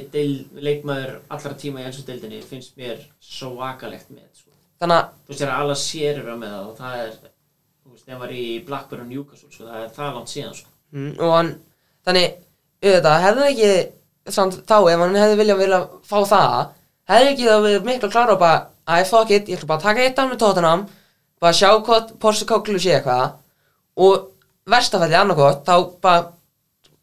leikmaður 0.63 1.20
allra 1.28 1.54
tíma 1.60 1.84
í 1.84 1.89
ennsku 1.89 2.08
deildinni 2.08 2.39
finnst 2.48 2.80
mér 2.80 3.04
svo 3.20 3.56
vakalegt 3.60 4.08
með 4.13 4.30
sko. 4.32 4.56
þannig 4.80 5.02
að 5.02 5.12
þú 5.12 5.34
veist, 5.34 5.44
það 5.44 5.50
er 5.50 5.56
alla 5.60 5.80
sér 5.84 6.24
vera 6.24 6.39
með 6.39 6.56
það 6.56 6.70
og 6.70 6.76
það 6.80 7.04
er, 7.04 7.33
veist, 8.04 8.08
nefn 8.08 8.20
var 8.20 8.32
í 8.32 8.63
Blackburn 8.66 9.02
og 9.02 9.08
Newcastle, 9.08 9.50
sko, 9.52 9.68
það 9.68 9.84
er 9.84 9.92
það 9.96 10.16
langt 10.18 10.30
síðan 10.30 10.56
sko. 10.56 10.70
mm, 10.92 11.20
og 11.20 11.34
hann 11.38 11.52
þannig 12.06 12.36
auðvitað 12.84 13.24
hefði 13.24 13.48
ekki 13.50 14.32
samt, 14.32 14.60
þá 14.68 14.78
ef 14.92 15.00
hann 15.00 15.16
hefði 15.16 15.39
viljað 15.39 15.62
vilja 15.63 15.80
fá 16.04 16.20
það 16.26 16.74
hefði 17.10 17.32
ekki 17.32 17.48
það 17.48 17.63
verið 17.68 17.88
miklu 17.88 18.08
að 18.08 18.13
klára 18.13 18.34
og 18.34 18.39
bara 18.39 18.68
æ 18.88 19.06
fuck 19.08 19.32
it, 19.32 19.50
ég 19.50 19.58
ætla 19.58 19.68
bara 19.68 19.80
að 19.80 19.88
taka 19.88 20.04
eitt 20.04 20.20
af 20.20 20.30
með 20.30 20.42
tóttunum 20.44 20.86
bara 21.39 21.54
sjá 21.54 21.70
hvort 21.80 22.13
Porsche 22.20 22.46
sé 22.80 22.94
eitthvað 22.98 23.34
og 23.96 24.30
verstafalli 24.66 25.16
annarkot 25.16 25.66
þá 25.68 25.76
bara 26.02 26.32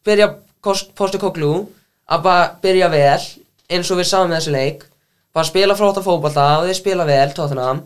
byrja 0.05 0.35
Porsche 0.61 1.69
að 2.11 2.23
bara 2.23 2.55
byrja 2.63 2.89
vel 2.91 3.21
eins 3.71 3.91
og 3.91 4.01
við 4.01 4.09
sáum 4.09 4.29
með 4.29 4.41
þessu 4.41 4.53
leik 4.53 4.85
bara 5.33 5.47
spila 5.47 5.77
flóta 5.79 6.03
fótbolta 6.03 6.59
og 6.59 6.67
þeir 6.67 6.75
spila 6.77 7.07
vel 7.07 7.31
tóttunum 7.33 7.85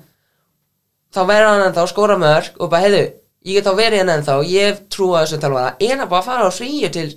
þá 1.15 1.21
verður 1.31 1.51
hann 1.51 1.67
ennþá 1.69 1.85
að 1.85 1.93
skora 1.93 2.17
mörg 2.21 2.59
og 2.59 2.73
bara 2.73 2.87
heiðu, 2.89 3.05
ég 3.47 3.59
get 3.59 3.69
þá 3.69 3.79
verið 3.81 4.03
hann 4.03 4.15
ennþá 4.17 4.39
ég 4.51 4.81
trú 4.93 5.13
að 5.15 5.27
þessu 5.27 5.43
talvaða 5.45 5.77
en 5.89 6.03
að 6.05 6.11
bara 6.15 6.27
fara 6.27 6.49
á 6.49 6.53
fríu 6.55 6.91
til 6.95 7.11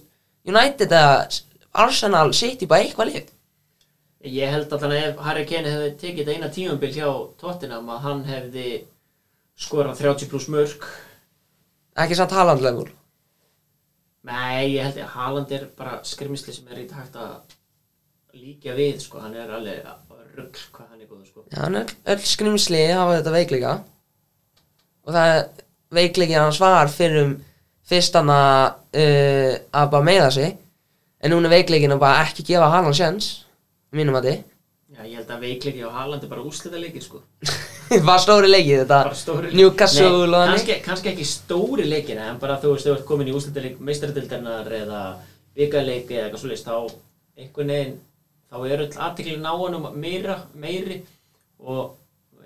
United 0.48 0.94
eða 0.94 1.16
Arsenal 1.78 2.30
City 2.34 2.66
bara 2.70 2.86
eitthvað 2.86 3.12
lið. 3.12 3.34
Ég 4.28 4.52
held 4.52 4.72
að 4.74 4.84
þannig 4.84 5.04
ef 5.08 5.20
Harry 5.24 5.44
Kane 5.48 5.72
hefði 5.72 5.90
tekið 6.02 6.24
þetta 6.26 6.38
eina 6.38 6.54
tímabil 6.54 6.94
hjá 6.96 7.10
Tottenham 7.40 7.92
að 7.94 8.06
hann 8.08 8.24
hefði 8.28 8.70
skorað 9.58 10.02
30 10.02 10.30
pluss 10.32 10.48
mörg 10.54 10.88
ekki 11.98 12.18
samt 12.18 12.36
Haaland 12.38 12.62
level 12.62 12.88
Nei, 14.28 14.76
ég 14.76 14.84
held 14.84 14.98
að 15.02 15.14
Haaland 15.16 15.54
er 15.56 15.70
bara 15.78 16.02
skrimmisli 16.06 16.54
sem 16.54 16.68
er 16.74 16.82
ít 16.84 16.92
hægt 16.94 17.16
að 17.18 17.56
líka 18.38 18.74
við, 18.76 19.00
sko, 19.02 19.22
hann 19.24 19.38
er 19.40 19.54
alveg 19.56 19.86
rugg 20.38 20.60
hvað 20.76 20.90
hann 20.92 21.02
er 21.02 21.10
góður, 21.10 21.28
sko. 21.30 21.46
Já, 21.52 21.60
hann 21.64 21.80
er 21.82 21.94
öll 22.14 22.26
skrimsli 22.32 22.84
hafa 22.92 23.18
þetta 23.20 23.36
veikleika. 23.36 23.74
Og 25.08 25.16
það 25.16 25.34
er 25.36 25.44
veikleikin 25.98 26.42
hans 26.42 26.62
var 26.62 26.92
fyrir 26.92 27.24
um 27.24 27.34
fyrst 27.88 28.18
hann 28.20 28.32
að 28.34 28.62
uh, 29.00 29.54
að 29.72 29.92
bara 29.96 30.10
meiða 30.10 30.30
sig. 30.36 30.54
En 31.24 31.34
núna 31.34 31.52
veikleikin 31.52 31.96
að 31.96 32.04
bara 32.04 32.28
ekki 32.28 32.46
gefa 32.52 32.70
hann 32.76 32.94
sjans 32.94 33.32
mínum 33.96 34.18
að 34.20 34.32
Já, 34.98 35.04
ég 35.06 35.20
held 35.20 35.30
að 35.30 35.44
veikleiki 35.46 35.82
á 35.86 35.94
Haaland 35.94 36.24
er 36.26 36.30
bara 36.32 36.42
úslita 36.42 36.80
leikir 36.82 37.04
sko. 37.06 37.20
Var 38.10 38.22
stóri 38.24 38.48
leikið 38.50 38.80
þetta. 38.82 39.52
Newcastle 39.54 40.08
og 40.10 40.24
Nei, 40.32 40.38
þannig. 40.40 40.72
kannski, 40.88 41.12
ekki 41.12 41.26
stóri 41.30 41.86
leikina 41.86 42.32
en 42.32 42.40
bara 42.42 42.56
þú 42.58 42.72
veist, 42.72 42.88
þú 42.88 42.96
ert 42.96 43.04
komin 43.06 43.30
í 43.30 43.36
úslitaleik 43.38 43.78
meistaradildarinnar 43.86 44.72
eða 44.80 45.02
vikaleik 45.60 46.10
eða 46.10 46.24
eitthvað 46.24 46.42
svolítið 46.42 46.66
þá 46.66 46.96
einhvern 47.38 47.74
veginn 47.76 47.94
þá 48.52 48.56
er 48.72 48.84
öll 48.86 48.94
aðteklin 49.08 49.46
á 49.48 49.54
honum 49.60 49.88
meira, 50.00 50.38
meiri 50.56 51.02
og 51.60 51.98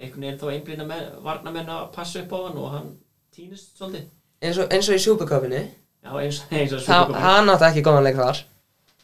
einhvern 0.02 0.24
veginn 0.24 0.40
þá 0.42 0.48
einblýna 0.56 1.02
varnamenn 1.26 1.70
að 1.70 1.92
passa 1.96 2.24
upp 2.24 2.32
á 2.34 2.40
hann 2.48 2.58
og 2.58 2.72
hann 2.76 2.90
týnist 3.36 3.78
svolítið. 3.78 4.08
Eins 4.42 4.58
og, 4.58 4.72
eins 4.74 4.90
og 4.90 4.98
í 4.98 5.04
Supercupinu 5.04 5.60
já, 5.62 6.12
eins, 6.24 6.42
eins 6.52 6.74
og 6.74 6.82
þá 6.82 6.90
Supercup. 6.90 7.22
hann 7.22 7.54
átti 7.54 7.68
ekki 7.70 7.84
góðan 7.86 8.08
leik 8.10 8.18
þar. 8.18 8.42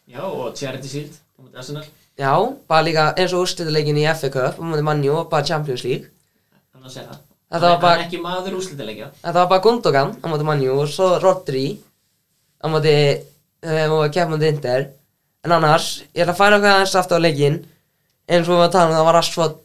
Já, 0.08 0.22
og 0.26 0.56
Charity 0.58 0.88
Shield 0.90 1.14
á 1.14 1.40
móti 1.44 1.62
Arsenal. 1.62 1.86
Já, 2.18 2.32
bara 2.68 2.82
líka 2.88 3.08
eins 3.14 3.34
og 3.38 3.44
úrslitaleikin 3.46 4.00
í 4.02 4.08
FA 4.18 4.30
Cup 4.34 4.58
um 4.64 4.74
Manju 4.88 5.14
og 5.20 5.30
bara 5.30 5.46
Champions 5.46 5.84
League. 5.86 6.10
Þannig 6.74 6.90
að 6.90 6.96
segja 6.96 7.10
það. 7.12 7.24
Hann, 7.48 7.62
var 7.64 7.78
bara- 7.80 7.96
hann 8.02 8.06
ekki 8.08 8.18
maður 8.20 8.56
úslitaleikja 8.58 9.06
Þetta 9.22 9.38
var 9.38 9.48
bara 9.54 9.64
Gundogan 9.64 10.10
á 10.20 10.26
móti 10.28 10.44
Manju 10.50 10.74
og 10.82 10.90
svo 10.92 11.14
Rodri 11.24 11.62
á 12.60 12.66
móti 12.74 12.96
uh, 13.16 13.86
og 13.94 14.10
kefmandi 14.12 14.50
Inter 14.52 14.88
en 15.48 15.56
annars, 15.56 15.88
ég 16.14 16.24
ætla 16.26 16.34
að 16.36 16.40
færa 16.42 16.58
okkur 16.60 16.74
aðeins 16.74 16.96
aftur 17.00 17.22
á 17.22 17.26
leikin 17.26 17.58
eins 18.28 18.48
og 18.48 18.52
við 18.52 18.58
varum 18.58 18.68
að 18.68 18.76
tala 18.76 18.90
um 18.92 18.96
það 18.98 19.08
var 19.08 19.18
Rashford. 19.18 19.58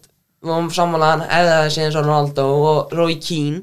Við 0.42 0.50
varum 0.52 0.70
sammálaðan 0.74 1.22
eða 1.38 1.56
þessi 1.66 1.82
eins 1.84 1.96
og 1.98 2.06
Ronaldo 2.06 2.44
og 2.70 2.92
Roy 2.98 3.16
Keane. 3.22 3.62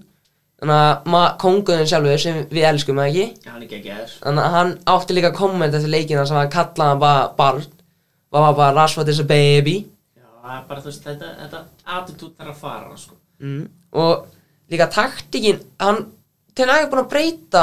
Þannig 0.59 0.75
að 0.83 1.05
ma- 1.13 1.35
kónguðin 1.39 1.87
sjálfur 1.87 2.19
sem 2.19 2.39
við 2.51 2.65
elskum 2.67 2.99
ekki? 2.99 3.25
Já, 3.45 3.51
hann 3.53 3.63
að 3.63 4.15
þannig 4.19 4.43
að 4.43 4.55
hann 4.57 4.73
átti 4.91 5.15
líka 5.15 5.31
komment 5.35 5.75
eftir 5.77 5.93
leikina 5.93 6.25
sem 6.27 6.35
hann 6.35 6.51
kallaði 6.51 6.89
hann 6.89 6.99
bara 6.99 7.29
barn. 7.37 7.63
Var 8.31 8.53
bara 8.57 8.75
Rashford 8.75 9.07
is 9.09 9.19
a 9.19 9.23
baby. 9.23 9.77
Já, 10.19 10.27
bara 10.67 10.81
þú 10.83 10.91
veist, 10.91 11.05
þetta, 11.07 11.31
þetta 11.45 11.63
attitút 11.95 12.35
þarf 12.35 12.51
að 12.51 12.59
fara 12.65 12.97
sko. 12.99 13.15
Mm. 13.39 13.69
og 13.95 14.25
líka 14.69 14.89
taktikin 14.91 15.61
hann 15.79 16.01
til 16.55 16.65
að 16.67 16.81
ekki 16.81 16.89
búin 16.91 17.05
að 17.05 17.11
breyta 17.13 17.61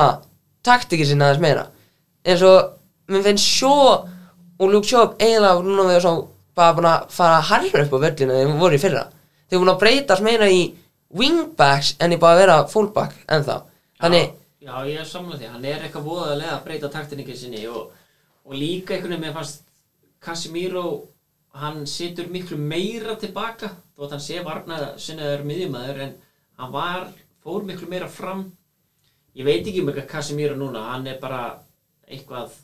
taktikin 0.64 1.07
sinna 1.11 1.29
aðeins 1.29 1.42
meira. 1.45 1.66
Eins 2.25 2.42
og 2.42 2.73
mér 3.12 3.27
finnst 3.29 3.45
sjó 3.45 3.75
og 4.59 4.73
Luke 4.73 4.88
Shaw 4.88 5.14
eiginlega 5.19 5.62
núna 5.66 5.87
við 5.90 6.03
svo 6.05 6.14
bara 6.57 6.75
búin 6.77 6.88
að 6.88 7.07
fara 7.12 7.38
að 7.40 7.49
harra 7.51 7.85
upp 7.85 7.95
á 7.97 7.99
völlinu 8.07 8.33
þegar 8.37 8.51
við 8.51 8.61
voru 8.62 8.79
í 8.79 8.83
fyrra. 8.83 9.05
Þeir 9.51 9.62
búin 9.62 9.73
að 9.75 9.81
breytast 9.83 10.25
meira 10.25 10.49
í 10.51 10.62
wingbacks 11.16 11.95
en 12.01 12.14
í 12.16 12.19
bara 12.21 12.37
að 12.37 12.42
vera 12.42 12.57
fullback 12.73 13.23
ennþá. 13.29 13.61
Þannig 14.01 14.27
Já, 14.66 14.73
já, 14.83 14.88
ég 14.90 14.99
er 14.99 15.07
samlega 15.07 15.38
því, 15.38 15.49
hann 15.53 15.66
er 15.69 15.83
eitthvað 15.85 16.07
voðalega 16.09 16.55
að 16.57 16.64
breyta 16.64 16.88
taktinningi 16.90 17.37
sinni 17.38 17.61
og, 17.71 17.92
og 18.42 18.55
líka 18.59 18.97
einhvern 18.97 19.12
veginn 19.14 19.29
með 19.29 19.37
fannst 19.37 19.61
Casemiro, 20.27 20.87
hann 21.61 21.85
situr 21.87 22.27
miklu 22.33 22.59
meira 22.59 23.14
tilbaka 23.21 23.71
þótt 23.95 24.16
hann 24.16 24.25
sé 24.25 24.40
varnað 24.42 24.88
sinnaður 24.99 25.45
miðjumæður 25.47 26.01
en 26.09 26.16
hann 26.59 26.73
var, 26.75 27.07
fór 27.45 27.62
miklu 27.69 27.87
meira 27.92 28.09
fram. 28.11 28.42
Ég 29.38 29.47
veit 29.47 29.62
ekki 29.62 29.85
með 29.87 30.03
Casemiro 30.11 30.57
núna, 30.59 30.83
hann 30.90 31.07
er 31.07 31.21
bara 31.23 31.45
eitthvað 32.09 32.57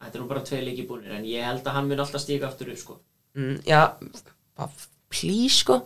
þetta 0.00 0.16
er 0.18 0.22
nú 0.22 0.28
bara 0.30 0.40
tvei 0.48 0.60
leiki 0.64 0.86
búinir 0.88 1.12
en 1.16 1.24
ég 1.28 1.44
held 1.44 1.66
að 1.66 1.76
hann 1.76 1.88
mun 1.90 2.00
alltaf 2.04 2.22
stíka 2.24 2.48
aftur 2.48 2.70
upp 2.72 2.78
sko. 2.80 2.96
Mm, 3.36 3.58
já, 3.66 3.82
bara 4.56 4.70
please 5.10 5.60
sko 5.62 5.80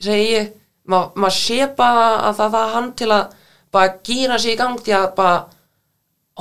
segi 0.00 0.30
ég, 0.36 0.52
Ma- 0.86 1.10
maður 1.18 1.34
sé 1.34 1.66
bara 1.76 2.06
að 2.28 2.36
það 2.38 2.52
það 2.56 2.72
hann 2.74 2.92
til 3.00 3.10
að 3.10 3.32
bara 3.74 3.94
gýra 4.06 4.38
sig 4.38 4.52
í 4.54 4.58
gang 4.60 4.78
til 4.86 4.94
að 4.94 5.08
bara 5.16 5.38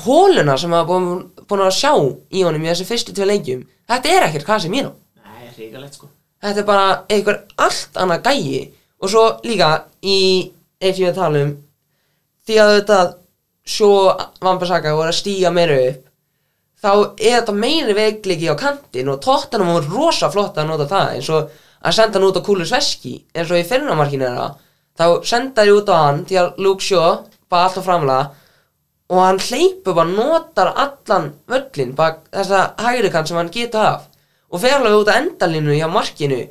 hóluna 0.05 0.57
sem 0.59 0.69
maður 0.73 0.89
búin, 0.91 1.23
búin 1.49 1.63
að 1.65 1.73
sjá 1.79 1.91
í 2.35 2.43
honum 2.45 2.65
í 2.65 2.69
þessi 2.69 2.85
fyrstu 2.89 3.13
tvei 3.15 3.27
leikjum 3.31 3.63
þetta 3.89 4.11
er 4.11 4.25
ekkert 4.27 4.45
Casemiro 4.49 4.91
Nei, 5.23 5.47
hrigalegt 5.55 5.95
sko. 5.97 6.09
Þetta 6.45 6.61
er 6.61 6.67
bara 6.67 6.87
einhver 7.09 7.37
allt 7.57 7.95
annað 7.97 8.25
gæi. 8.27 8.57
Og 9.01 9.09
svo 9.09 9.21
líka 9.47 9.69
í 10.05 10.17
eitt 10.83 10.99
ég 11.01 11.09
að 11.09 11.17
tala 11.17 11.41
um 11.45 11.53
því 12.45 12.57
að 12.61 12.73
þetta 12.75 12.97
svo 13.65 13.89
Vambasaka 14.45 14.93
voru 14.93 15.09
að 15.09 15.17
stíga 15.23 15.49
meira 15.55 15.77
upp 15.89 16.03
þá 16.85 16.91
er 17.17 17.39
þetta 17.39 17.55
meiri 17.57 17.95
veikliki 17.97 18.51
á 18.51 18.55
kantin 18.59 19.09
og 19.09 19.21
tóttanum 19.25 19.73
voru 19.73 19.99
rosa 19.99 20.29
flott 20.33 20.57
að 20.61 20.69
nota 20.69 20.87
það 20.91 21.13
eins 21.15 21.29
og 21.33 21.53
að 21.85 21.97
senda 21.97 22.19
hann 22.19 22.27
út 22.29 22.37
á 22.37 22.45
kúlu 22.45 22.65
sveski 22.69 23.15
eins 23.33 23.51
og 23.51 23.59
í 23.59 23.67
fyrramarkinu 23.67 24.27
þeirra 24.27 24.49
þá 24.99 25.05
senda 25.27 25.65
þér 25.65 25.79
út 25.79 25.93
á 25.93 25.97
hann 25.97 26.25
því 26.29 26.41
að 26.41 26.59
Luke 26.65 26.85
Shaw 26.85 27.15
bara 27.49 27.69
alltaf 27.69 27.87
framlega 27.87 28.27
og 29.15 29.21
hann 29.21 29.41
hleypur 29.47 29.97
bara 29.97 30.13
notar 30.13 30.71
allan 30.85 31.31
völlin 31.49 31.95
bara 31.97 32.21
þessa 32.33 32.61
hægri 32.85 33.11
kann 33.13 33.27
sem 33.29 33.39
hann 33.41 33.53
getur 33.53 33.85
af 33.85 34.05
og 34.49 34.61
fer 34.61 34.77
alveg 34.77 34.99
út 35.01 35.11
á 35.11 35.17
endalínu 35.17 35.77
hjá 35.79 35.89
markinu 35.91 36.41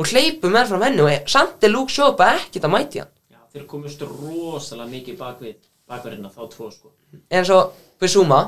og 0.00 0.08
hleypur 0.08 0.52
með 0.52 0.72
fram 0.72 0.86
henni 0.88 1.04
og 1.04 1.30
samt 1.36 1.64
er 1.64 1.72
Luke 1.72 1.92
Shaw 1.92 2.16
bara 2.16 2.40
ekkert 2.40 2.64
að 2.64 2.74
mæti 2.74 3.02
hann. 3.02 3.12
Já, 3.32 3.38
þeir 3.52 3.68
komust 3.68 4.02
rosalega 4.08 4.88
mikið 4.88 5.20
bakverðina 5.20 6.32
þá 6.32 6.42
tvo 6.52 6.72
sko. 6.72 6.92
Eins 7.28 7.52
og 7.52 7.76
Bissúma 8.00 8.42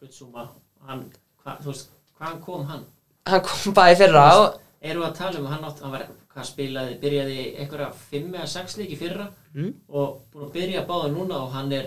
Butsuma, 0.00 0.42
hann, 0.86 1.02
hva, 1.44 1.56
þú 1.62 1.72
veist, 1.72 1.90
hvaðan 2.18 2.40
kom 2.44 2.64
hann? 2.70 2.84
hann 3.26 3.42
kom 3.48 3.74
bara 3.74 3.92
í 3.94 3.98
fyrra 3.98 4.28
og 4.44 4.62
Erum 4.86 5.02
við 5.02 5.08
að 5.08 5.14
tala 5.18 5.38
um 5.40 5.46
hann 5.50 5.64
átt, 5.66 5.78
hann 5.82 5.90
var, 5.96 6.02
hvað 6.34 6.44
spilaði, 6.46 6.96
byrjaði 7.02 7.36
einhverja 7.58 7.86
5 8.10 8.26
eða 8.36 8.48
6 8.54 8.76
leiki 8.80 8.98
fyrra 9.00 9.28
Mm. 9.56 9.70
og 9.88 10.18
búin 10.32 10.44
að 10.44 10.52
byrja 10.52 10.82
að 10.82 10.88
báða 10.90 11.06
núna 11.14 11.36
og 11.46 11.52
hann 11.56 11.70
er, 11.72 11.86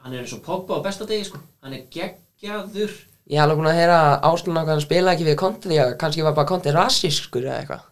hann 0.00 0.14
er 0.14 0.22
eins 0.22 0.32
og 0.32 0.40
Pogba 0.46 0.78
á 0.80 0.84
besta 0.86 1.04
degi 1.06 1.26
sko, 1.28 1.38
hann 1.62 1.74
er 1.76 1.82
geggjaður. 1.92 2.94
ég 3.28 3.36
hef 3.36 3.42
alveg 3.44 3.58
búin 3.60 3.68
að 3.68 3.76
heyra 3.82 3.98
áslun 4.24 4.56
á 4.56 4.62
hvað 4.64 4.72
hann 4.72 4.80
spila 4.86 5.12
ekki 5.12 5.26
við 5.28 5.36
konti 5.42 5.68
því 5.68 5.78
að 5.84 5.92
kannski 6.00 6.24
var 6.24 6.34
bara 6.38 6.48
konti 6.48 6.72
rasískur 6.72 7.44
eða 7.44 7.58
eitthvað 7.60 7.84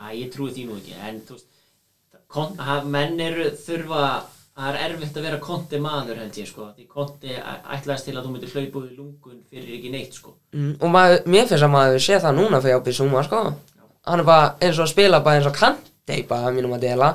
Næ, 0.00 0.10
ég 0.18 0.32
trúi 0.34 0.50
því 0.56 0.64
nú 0.68 0.76
ekki, 0.80 0.96
en 1.06 1.20
þú 1.28 1.36
veist, 1.38 1.46
kon, 2.28 2.56
hann, 2.58 2.90
menn 2.90 3.20
eru 3.22 3.46
þurfa, 3.62 4.02
það 4.54 4.70
er 4.70 4.80
erfitt 4.86 5.16
að 5.18 5.26
vera 5.26 5.38
konti 5.42 5.78
maður 5.82 6.20
held 6.22 6.36
ég 6.38 6.48
sko, 6.48 6.68
því 6.76 6.84
konti 6.90 7.34
ætlaðist 7.34 8.08
til 8.08 8.14
að 8.14 8.26
þú 8.26 8.32
myndir 8.34 8.52
hlaupa 8.54 8.80
úr 8.80 8.90
lungun 8.94 9.40
fyrir 9.50 9.76
ekki 9.78 9.90
neitt 9.90 10.18
sko. 10.18 10.34
mm. 10.54 10.74
og 10.80 10.92
maður, 10.94 11.22
mér 11.26 11.48
finnst 11.50 11.66
að 11.66 11.72
maður 11.74 12.02
sé 12.04 12.18
það 12.22 12.36
núna 12.38 12.60
fyrir 12.62 12.78
á 12.78 12.86
Bissúma 12.86 13.24
sko 13.26 13.40
hann 14.04 14.22
er 14.22 14.28
bara 14.28 14.52
eins 14.60 14.78
og 14.78 14.86
að 14.86 14.92
spila 14.92 15.22
bara 15.24 15.40
eins 15.40 15.48
og 15.50 15.56
kanti 15.58 16.20
bara 16.28 16.50
að 16.50 16.58
mínum 16.58 16.76
að 16.76 16.86
dela 16.88 17.14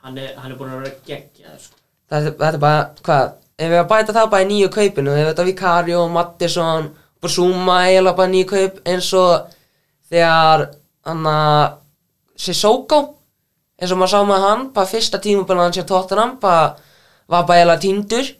Hann 0.00 0.16
er, 0.16 0.32
hann 0.40 0.48
er 0.48 0.56
búin 0.56 0.72
að 0.72 0.80
vera 0.80 0.98
geggjaður 1.06 1.60
sko. 1.60 1.78
þetta, 2.08 2.32
þetta 2.40 2.52
er 2.56 2.62
bara, 2.64 2.82
hvað 3.04 3.32
ef 3.60 3.70
við 3.70 3.82
að 3.82 3.88
bæta 3.92 4.16
það 4.16 4.30
bara 4.32 4.46
í 4.46 4.50
nýju 4.50 4.72
kaupinu 4.74 5.14
ef 5.14 5.30
þetta 5.30 5.46
Vicario, 5.50 6.04
Mattisson, 6.08 6.90
Bissúma 7.20 7.82
eiginlega 7.84 8.16
bara 8.16 8.32
nýju 8.32 8.50
kaup 8.50 8.82
eins 8.88 9.10
og 9.20 9.50
þegar 10.10 10.66
hann 11.06 11.26
að 11.30 11.76
Sissoko 12.40 13.02
eins 13.80 13.94
og 13.94 14.00
maður 14.00 14.12
sá 14.12 14.20
með 14.28 14.44
hann, 14.44 14.66
bara 14.76 14.90
fyrsta 14.90 15.20
tímubölu 15.22 15.64
hann 15.64 15.76
sér 15.76 15.88
tóttunum, 15.88 16.36
bara 16.42 16.76
var 17.30 17.46
bara 17.48 17.60
eiginlega 17.60 17.84
týndur. 17.86 18.34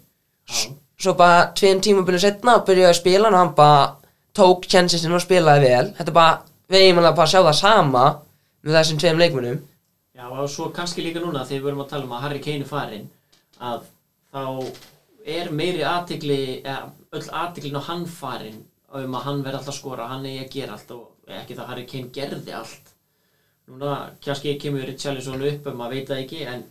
Já. 0.50 0.72
svo 1.00 1.14
bara 1.16 1.53
tveim 1.57 1.81
tímubölu 1.81 2.18
setna 2.20 2.59
og 2.59 2.66
byrjaði 2.68 2.90
að 2.90 2.98
spila 2.98 3.29
og 3.31 3.38
hann 3.38 3.55
bara 3.57 3.96
tók 4.37 4.66
tjensistinn 4.68 5.14
og 5.16 5.22
spilaði 5.24 5.70
vel. 5.70 5.92
Þetta 5.96 6.12
bara, 6.12 6.40
við 6.68 6.85
eigum 6.85 7.00
alveg 7.00 7.16
bara 7.16 7.29
að 7.29 7.33
sjá 7.33 7.40
það 7.40 7.57
sama 7.61 8.05
með 8.61 8.76
þessum 8.76 9.00
tveim 9.00 9.20
leikmunum 9.20 9.61
Já, 10.20 10.26
og 10.29 10.48
svo 10.53 10.68
kannski 10.76 11.05
líka 11.05 11.22
núna 11.22 11.46
þegar 11.48 11.61
við 11.62 11.66
verum 11.70 11.83
að 11.85 11.92
tala 11.94 12.05
um 12.05 12.14
að 12.16 12.24
Harry 12.26 12.40
Kane 12.44 12.64
er 12.66 12.68
farinn 12.68 13.07
að 13.61 13.87
þá 14.35 14.42
er 15.24 15.50
meiri 15.55 15.85
aðtikli, 15.87 16.40
eða 16.61 16.90
öll 17.16 17.31
aðtiklin 17.40 17.81
á 17.81 17.88
hann 17.88 18.05
farinn 18.05 18.59
um 19.00 19.16
að 19.16 19.26
hann 19.29 19.40
verði 19.46 19.61
alltaf 19.61 19.79
skora, 19.79 20.11
hann 20.11 20.26
eigi 20.26 20.42
að 20.44 20.53
gera 20.57 20.76
allt 20.76 20.92
og 20.96 21.33
ekki 21.40 21.57
það 21.57 21.64
að 21.64 21.70
Harry 21.72 21.87
Kane 21.88 22.12
gerði 22.12 22.57
allt 22.59 22.92
núna 23.70 23.94
kannski 24.24 24.56
kemur 24.59 24.87
Richarlison 24.88 25.42
upp 25.46 25.66
um 25.70 25.83
að 25.85 25.92
veit 25.94 26.09
það 26.11 26.22
ekki 26.24 26.40
en 26.52 26.64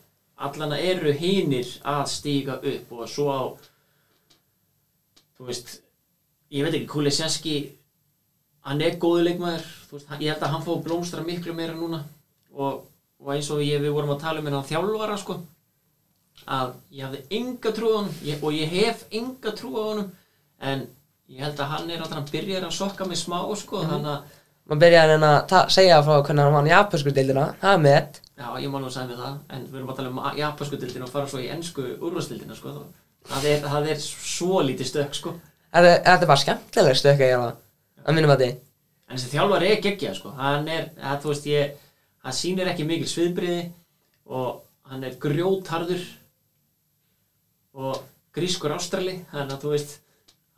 allana 0.48 0.78
eru 0.80 1.12
hinir 1.16 1.68
að 1.88 2.06
stíga 2.12 2.58
upp 2.74 2.92
og 2.96 3.08
svo 3.12 3.28
á 3.32 3.42
þú 5.38 5.48
veist 5.50 5.74
ég 6.52 6.64
veit 6.66 6.74
ekki, 6.76 6.88
Kuliseski 6.90 7.56
hann 8.68 8.82
er 8.84 8.98
góðu 9.02 9.24
leikmaður 9.28 9.66
veist, 9.92 10.08
hann- 10.10 10.22
ég 10.22 10.34
held 10.34 10.44
að 10.44 10.54
hann 10.56 10.66
fóð 10.66 10.84
blómstra 10.88 11.24
miklu 11.24 11.54
meira 11.56 11.74
núna. 11.78 12.04
Og, 12.54 12.86
og 13.22 13.32
eins 13.34 13.50
og 13.54 13.62
ég, 13.62 13.80
við 13.82 13.94
vorum 13.94 14.10
að 14.16 14.22
tala 14.24 14.40
um 14.42 14.46
hennan 14.50 14.66
þjálfara 14.68 15.18
sko 15.22 15.40
að 16.48 16.74
ég 16.96 17.04
hafði 17.06 17.22
enga 17.38 17.72
trú 17.76 17.92
á 17.94 18.02
ég, 18.26 18.44
og 18.44 18.52
ég 18.56 18.70
hef 18.74 19.06
enga 19.12 19.52
trú 19.56 19.74
á 19.78 19.82
honum 19.92 20.12
en 20.60 20.88
ég 21.30 21.44
held 21.44 21.60
að 21.62 21.72
hann 21.76 21.90
er 21.92 22.02
að 22.04 22.14
hann 22.18 22.30
byrjar 22.32 22.66
að 22.68 22.74
sokka 22.80 23.06
mig 23.06 23.20
smá 23.20 23.38
sko 23.60 23.84
þannig 23.86 24.14
að 24.16 24.38
maður 24.70 24.82
byrjaði 24.86 25.04
að 25.04 25.14
reyna 25.16 25.36
að 25.42 25.70
segja 25.74 26.02
frá 26.06 26.16
hvernig 26.20 26.46
hann 26.46 26.56
vann 26.56 26.70
japansku 26.70 27.14
deildina, 27.14 27.46
það 27.62 27.76
er 27.76 27.86
með 27.86 28.20
já 28.40 28.48
ég 28.64 28.72
má 28.72 28.80
nú 28.80 28.88
að 28.88 28.96
segja 28.96 29.10
við 29.10 29.20
það 29.20 29.56
en 29.56 29.64
við 29.68 29.78
erum 29.80 29.92
að 29.92 29.98
tala 30.00 30.12
um 30.12 30.20
japansku 30.40 30.80
dildin 30.80 31.06
og 31.06 31.12
fara 31.12 31.30
svo 31.32 31.42
í 31.42 31.50
ennsku 31.52 31.86
úrvastildina 31.98 32.56
sko. 32.56 32.76
Það 33.30 33.48
er, 33.52 33.66
það 33.66 33.90
er 33.92 34.00
svo 34.06 34.62
lítið 34.64 34.90
stök 34.90 35.18
sko. 35.18 35.34
Þetta 35.74 35.92
þetta 36.06 36.26
er 36.26 36.32
bara 36.32 36.44
skemmtilega 36.44 37.00
stökka 37.02 37.28
ég 37.28 37.36
alveg 37.36 37.60
að 38.06 38.16
minnum 38.16 38.34
að 38.34 38.44
því. 38.44 38.50
En 39.10 39.18
þessi 39.18 39.34
þjálfari 39.34 39.72
er 39.74 39.84
geggjað 39.84 40.16
sko, 40.20 40.32
hann 40.38 40.72
er, 40.72 40.88
að, 41.02 41.20
þú 41.24 41.34
veist 41.34 41.50
ég, 41.50 41.76
hann 42.24 42.38
sýnir 42.38 42.72
ekki 42.72 42.88
mikil 42.88 43.10
sviðbriði 43.10 43.60
og 44.40 44.64
hann 44.90 45.04
er 45.06 45.20
grjótharður 45.22 46.06
og 47.80 48.00
grískur 48.36 48.76
ástrali 48.78 49.18
þannig 49.34 49.56
að 49.58 49.66
þú 49.66 49.74
veist 49.74 49.98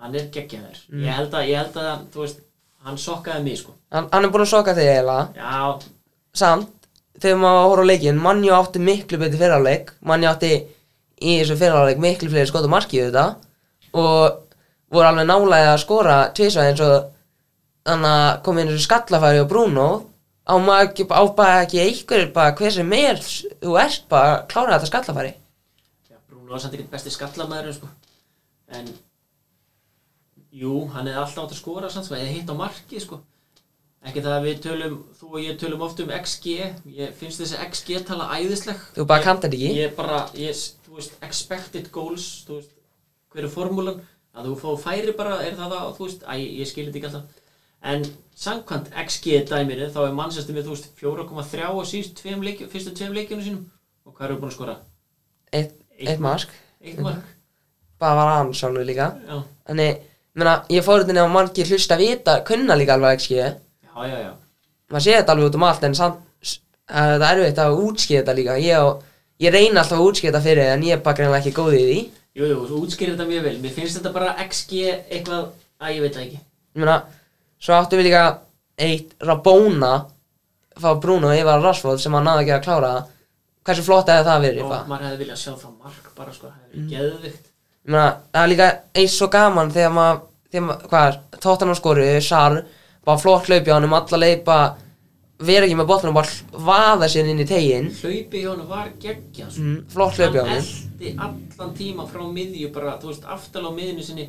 hann 0.02 0.18
er 0.18 0.30
geggjaður. 0.34 0.80
Mm. 0.92 1.04
ég 1.08 1.18
held 1.18 1.36
að, 1.38 1.50
ég 1.50 1.62
held 1.62 1.82
að 1.82 2.06
þú 2.14 2.26
veist, 2.26 2.46
hann 2.86 2.98
sokkaði 2.98 3.44
mig 3.46 3.58
sko. 3.60 3.74
Hann, 3.94 4.08
hann 4.12 4.26
er 4.26 4.34
búin 4.34 4.46
að 4.46 4.52
soka 4.54 4.76
þig 4.78 4.90
eiginlega. 4.90 5.24
Já, 5.38 5.96
samt, 6.42 6.70
þegar 7.22 7.42
maður 7.42 7.66
horfður 7.66 7.84
á 7.84 7.90
leikinn 7.92 8.22
Manju 8.22 8.54
átti 8.58 8.82
miklu 8.82 9.20
betur 9.22 9.42
fyrirháleik 9.42 9.92
Manju 10.08 10.30
átti 10.32 10.52
í 11.22 11.36
þessu 11.42 11.58
fyrirháleik 11.60 12.02
miklu 12.02 12.32
fleiri 12.32 12.50
skotu 12.50 12.72
markið 12.72 13.10
þetta. 13.10 13.26
Og 13.92 14.40
voru 14.92 15.10
alveg 15.10 15.28
nálega 15.30 15.74
að 15.74 15.84
skora 15.84 16.16
tvisvað 16.36 16.72
eins 16.72 16.86
og 16.86 16.96
þannig 17.88 18.16
að 18.16 18.40
koma 18.48 18.64
inn 18.64 18.72
þessu 18.72 18.88
skallafæri 18.88 19.44
og 19.44 19.52
Bruno. 19.52 19.90
Á 20.42 20.54
maður 20.58 20.88
ekki, 20.90 21.06
á 21.14 21.24
bara 21.38 21.62
ekki 21.68 21.84
einhver 21.84 22.26
bara 22.34 22.56
hver 22.58 22.74
sem 22.74 22.98
er 22.98 23.22
þú 23.22 23.78
ert 23.80 24.08
bara 24.12 24.34
að 24.40 24.48
klára 24.52 24.74
þetta 24.80 24.90
skallafæri. 24.90 25.36
Já 26.10 26.18
Bruno 26.26 26.56
var 26.56 26.64
samt 26.64 26.76
ekki 26.80 26.90
besti 26.92 27.14
skallamæður 27.14 27.78
sko. 27.78 27.92
en 28.72 28.88
jú, 30.52 30.88
hann 30.94 31.08
hefði 31.08 31.22
alltaf 31.22 31.44
átt 31.46 31.54
að 31.56 31.60
skora 31.62 31.90
samt, 31.90 32.06
sko, 32.10 32.16
eða 32.16 32.32
hitt 32.36 32.50
á 32.52 32.56
markið 32.60 33.02
sko. 33.06 33.20
ekki 34.04 34.22
það 34.26 34.34
að 34.40 34.46
við 34.48 34.62
tölum 34.64 34.94
þú 35.20 35.28
og 35.30 35.42
ég 35.44 35.58
tölum 35.62 35.82
oft 35.86 36.00
um 36.02 36.10
XG 36.10 36.46
ég 36.98 37.12
finnst 37.14 37.38
þessi 37.44 37.60
XG 37.70 38.00
tala 38.08 38.30
æðisleg. 38.34 38.80
Þú 38.96 39.06
bara 39.06 39.20
Ég- 39.22 39.26
kannt 39.28 39.42
þetta 39.44 39.58
ekki? 39.58 39.76
ég 39.78 39.96
bara, 39.96 40.22
ég, 40.34 40.56
þú 40.88 40.96
veist, 40.98 41.14
expected 41.22 41.92
goals 41.92 42.46
þú 42.48 42.56
veist, 42.58 42.72
hver 43.32 43.44
er 43.46 43.50
formúlan? 43.54 44.02
Að 44.34 44.46
þú 44.48 44.56
fá 44.64 44.70
færi 44.90 45.14
bara, 45.18 45.38
er 45.46 45.54
það 45.60 45.72
það 45.76 45.96
þú 45.98 46.06
veist, 46.08 46.24
æ, 46.26 46.34
ég 46.40 46.68
skilir 46.68 46.92
þetta 46.92 46.98
ekki 46.98 47.10
alltaf. 47.12 47.38
En 47.84 48.04
samkvæmt 48.36 48.90
XG 49.06 49.46
dæminu 49.50 49.88
þá 49.94 50.00
er 50.08 50.14
mannsestum 50.18 50.56
við, 50.56 50.66
þú 50.66 50.74
veist, 50.76 50.90
4,3 50.98 51.62
á 51.62 51.72
síðust 51.86 52.16
tveim 52.22 52.42
leikjum, 52.46 52.70
fyrstu 52.70 52.92
tveim 52.98 53.14
leikjunum 53.14 53.44
sínum. 53.46 53.66
Og 54.06 54.16
hvað 54.18 54.26
eru 54.32 54.40
búin 54.42 54.50
að 54.52 54.56
skora? 54.58 54.76
eitt, 55.54 55.74
eitt 56.00 56.20
mark, 56.20 56.50
Eitt 56.82 57.00
mark? 57.00 57.24
bara 58.00 58.16
var 58.16 58.38
hann 58.38 58.54
sjálfur 58.54 58.86
líka. 58.86 59.12
Já, 59.28 59.44
þannig, 59.68 59.90
ég 59.92 60.02
meina, 60.36 60.54
ég 60.70 60.84
fór 60.86 61.02
þetta 61.04 61.14
nefn 61.18 61.28
að 61.30 61.36
margir 61.36 61.68
hlusta 61.72 61.96
að 61.98 62.04
vita, 62.06 62.36
kunna 62.48 62.76
líka 62.80 62.94
alveg 62.98 63.18
ekki 63.20 63.36
já, 63.38 63.48
já, 64.08 64.18
já. 64.26 64.32
Maður 64.92 65.04
sé 65.06 65.16
þetta 65.18 65.34
alveg 65.36 65.50
út 65.50 65.56
um 65.60 65.64
allt 65.68 65.84
en 65.88 65.96
samt 65.96 66.20
það 66.92 67.26
er 67.28 67.40
erfitt 67.42 67.60
að 67.64 67.78
útskýra 67.86 68.22
þetta 68.22 68.36
líka. 68.36 68.56
Ég, 68.60 68.76
á- 68.76 69.00
ég 69.40 69.54
reyna 69.56 69.80
alltaf 69.82 70.00
að 70.00 70.08
útskýra 70.10 70.32
þetta 70.34 70.44
fyrir 70.44 70.64
þig, 70.66 70.72
en 70.76 70.84
ég 70.88 70.92
er 70.98 71.04
bara 71.06 71.16
greinlega 71.20 71.40
ekki 71.46 71.54
góð 71.56 71.76
í 71.78 71.84
því. 71.88 72.00
Jú, 72.36 72.46
jú, 72.48 72.58
þú 72.68 72.80
útskýrir 72.86 73.14
þetta 73.16 73.28
mjög 73.30 73.44
vel. 73.48 73.58
Mér 73.64 73.72
finnst 73.76 73.98
þetta 74.00 74.12
bara 74.16 74.34
XG 74.48 74.82
eitthvað, 75.12 75.46
að 75.82 75.94
ég 75.96 76.02
veit 76.06 76.16
það 76.16 76.26
ekki. 76.26 76.40
Meina, 76.76 76.98
svo 77.60 77.74
áttum 77.78 78.00
við 78.02 78.08
líka 78.10 78.24
eitt 78.82 79.16
Rabona 79.28 79.94
fá 80.82 80.90
Bruno 81.00 81.28
að 81.32 81.64
Rashford 81.64 82.00
sem 82.00 82.14
hann 82.16 82.24
náði 82.28 82.44
ekki 82.46 82.56
að 82.58 82.64
klára. 82.68 82.92
Hversu 83.68 83.84
flott 83.86 84.08
hefði 84.10 84.26
það 84.26 84.46
verið 84.48 84.64
og 84.66 84.70
bara? 84.72 84.86
maður 84.90 85.08
hefði 85.12 85.20
viljað 85.24 85.38
sjá 85.44 85.52
það 85.54 85.74
mark 85.84 86.12
bara, 86.18 86.32
sko, 86.34 86.48
það 86.48 86.56
Mm. 86.72 86.90
hefði 86.90 86.96
geðvikt 86.96 87.51
ég 87.86 87.92
meina, 87.96 88.06
það 88.34 88.44
er 88.44 88.52
líka 88.54 88.70
eins 89.02 89.16
svo 89.18 89.28
gaman 89.34 89.72
þegar 89.74 89.94
maður, 89.96 90.22
maður, 90.68 90.88
hvað 90.92 91.08
er 91.10 91.20
tóttan 91.42 91.74
á 91.74 91.76
skoru, 91.80 92.08
Sar, 92.22 92.60
bara 93.06 93.18
flott 93.22 93.48
hlaupi 93.50 93.72
á 93.72 93.76
hann 93.78 93.88
um 93.90 93.94
alla 93.98 94.18
leið 94.22 94.44
bara 94.46 94.76
vera 95.42 95.66
ekki 95.66 95.78
með 95.80 95.88
botnum, 95.90 96.14
bara 96.14 96.28
vaða 96.54 97.08
sér 97.10 97.32
inn 97.32 97.40
í 97.42 97.48
tegin 97.50 97.88
Hlaupi 97.98 98.44
hjá 98.44 98.52
hann 98.52 98.68
var 98.70 98.92
geggja, 99.02 99.48
sko. 99.50 99.62
Mm, 99.64 99.80
flott 99.90 100.20
hlaupi 100.20 100.38
á 100.38 100.46
hann 100.46 100.52
hann 100.52 100.68
eldi 101.02 101.16
allan 101.18 101.74
tíma 101.80 102.06
frá 102.12 102.22
miðju 102.30 102.70
bara, 102.76 102.98
þú 103.02 103.10
veist, 103.10 103.26
aftal 103.26 103.66
á 103.66 103.72
miðjunu 103.74 104.04
sinni. 104.06 104.28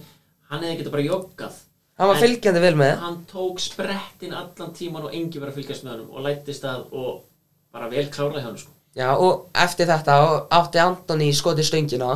Hann 0.48 0.62
hefði 0.64 0.78
getað 0.82 0.92
bara 0.94 1.04
joggað. 1.04 1.58
Hann 2.00 2.08
var 2.08 2.16
En- 2.16 2.22
fylgjandi 2.22 2.60
vel 2.60 2.74
með. 2.80 2.96
hann 3.00 3.18
tók 3.28 3.60
sprettin 3.60 4.32
allan 4.32 4.72
tíman 4.72 5.04
og 5.04 5.12
engi 5.12 5.38
verið 5.40 5.52
að 5.52 5.58
fylgjast 5.60 5.84
með 5.84 5.92
honum 5.92 6.10
og 6.16 6.24
lættist 6.24 6.64
að 6.64 6.86
og 6.92 7.20
bara 7.72 7.88
vel 7.92 8.06
klárað 8.08 8.40
hjá 8.40 8.46
hann 8.48 8.56
sko. 8.58 8.70
Já, 8.96 9.10
og 9.16 9.46
eftir 9.54 9.86
þetta 9.86 10.16
átti 10.50 10.78
Antoni 10.80 11.28
skotið 11.32 11.68
stöngina 11.68 12.10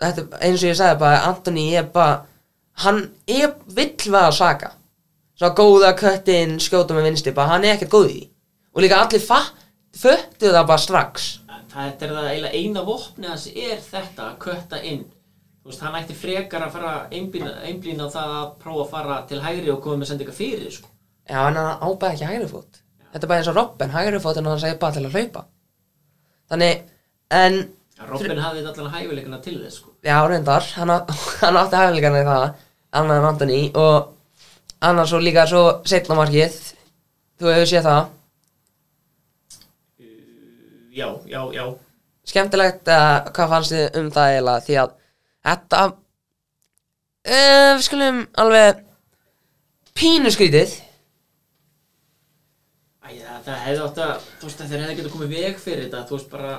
þetta, 0.00 0.40
eins 0.40 0.62
og 0.62 0.70
ég 0.70 0.78
sagði 0.78 1.00
bara 1.02 1.22
Antoni 1.28 1.68
er 1.76 1.88
bara 1.92 2.24
hann 2.84 3.04
er 3.26 3.54
vill 3.66 3.94
við 3.98 4.20
að 4.20 4.34
saka. 4.38 4.72
Svo 5.38 5.52
góða 5.54 5.92
köttin 5.98 6.58
skjóta 6.62 6.96
með 6.96 7.10
vinsti 7.10 7.34
bara 7.34 7.54
hann 7.54 7.66
er 7.66 7.76
ekkert 7.76 7.94
góð 7.94 8.10
í 8.14 8.22
og 8.74 8.82
líka 8.84 9.00
allir 9.02 9.22
föttu 9.98 10.50
það 10.54 10.66
bara 10.66 10.78
strax. 10.78 11.28
Þetta 11.68 12.06
er 12.06 12.12
það 12.14 12.28
eiginlega 12.32 12.58
eina 12.58 12.82
vopni 12.86 13.28
hans 13.28 13.46
er 13.52 13.78
þetta 13.82 14.28
að 14.30 14.36
kötta 14.42 14.80
inn. 14.82 15.04
Þú 15.62 15.70
veist, 15.70 15.82
hann 15.84 15.96
ætti 15.98 16.14
frekar 16.16 16.64
að 16.64 16.76
fara 16.76 16.92
einblína 17.12 18.06
á 18.06 18.14
það 18.14 18.34
að 18.38 18.46
prófa 18.62 18.84
að 18.84 18.92
fara 18.92 19.18
til 19.28 19.40
hægri 19.44 19.72
og 19.74 19.82
koma 19.84 20.00
með 20.00 20.10
sendinga 20.12 20.34
fyrir 20.34 20.70
sko. 20.72 20.88
Já, 21.28 21.42
en 21.42 21.58
hann 21.58 21.82
ábæði 21.82 22.14
ekki 22.14 22.30
hægri 22.30 22.48
fót. 22.48 22.80
Þetta 23.12 23.26
er 23.26 23.30
bara 23.32 23.42
eins 23.42 23.50
og 23.52 23.58
Robben, 23.58 23.92
hægri 23.92 24.22
fót 24.24 24.40
en 24.40 24.48
hann 24.48 24.62
segir 24.62 24.78
bara 24.80 24.96
til 24.96 25.04
að 25.04 25.18
hlaupa. 25.18 25.44
Þannig, 26.48 26.86
en 27.36 27.58
Robin 28.08 28.40
hafði 28.40 28.64
allan 28.64 28.92
hæfileikana 28.94 29.42
til 29.44 29.58
þess 29.60 29.82
sko. 29.82 29.87
Já, 30.06 30.16
reyndar, 30.30 30.62
hann, 30.78 30.90
á- 30.94 31.06
hann 31.42 31.58
átti 31.58 31.80
hæfileikana 31.80 32.22
í 32.22 32.28
það 32.28 32.46
annar 32.98 33.18
en 33.20 33.26
Antoni 33.28 33.62
og 33.76 34.14
annars 34.88 35.10
svo 35.10 35.18
líka 35.22 35.44
svo 35.50 35.62
setna 35.88 36.16
markið. 36.18 36.54
Þú 37.38 37.50
hefur 37.52 37.68
séð 37.70 37.86
það? 37.88 38.06
Já, 40.98 41.08
já, 41.30 41.40
já. 41.54 41.64
Skemmtilegt 42.28 42.88
að 42.90 43.28
hvað 43.36 43.52
fannst 43.52 43.72
þið 43.74 43.98
um 44.00 44.08
það 44.14 44.32
eiginlega? 44.32 44.64
Því 44.66 44.78
að 44.82 44.94
þetta 45.48 45.82
uh, 45.86 47.72
við 47.78 47.84
skulum 47.86 48.18
alveg 48.42 48.82
pínu 49.98 50.32
skrítið. 50.34 50.74
Æ, 53.08 53.10
það, 53.46 53.54
hefði 53.64 53.84
átt 53.86 54.02
að, 54.04 54.26
þú 54.40 54.48
veist, 54.50 54.64
þeir 54.68 54.82
hefði 54.82 54.98
getað 54.98 55.14
komið 55.14 55.32
veg 55.38 55.62
fyrir 55.62 55.86
þetta, 55.86 56.02
þú 56.10 56.18
veist, 56.18 56.28
bara, 56.34 56.56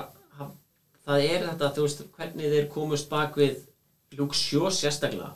það 1.10 1.26
er 1.26 1.44
þetta, 1.48 1.70
þú 1.76 1.84
veist, 1.86 2.02
hvernig 2.16 2.54
þeir 2.54 2.72
komust 2.72 3.10
bak 3.12 3.38
við 3.40 3.66
Shaw 4.10 4.70
sérstaklega. 4.74 5.30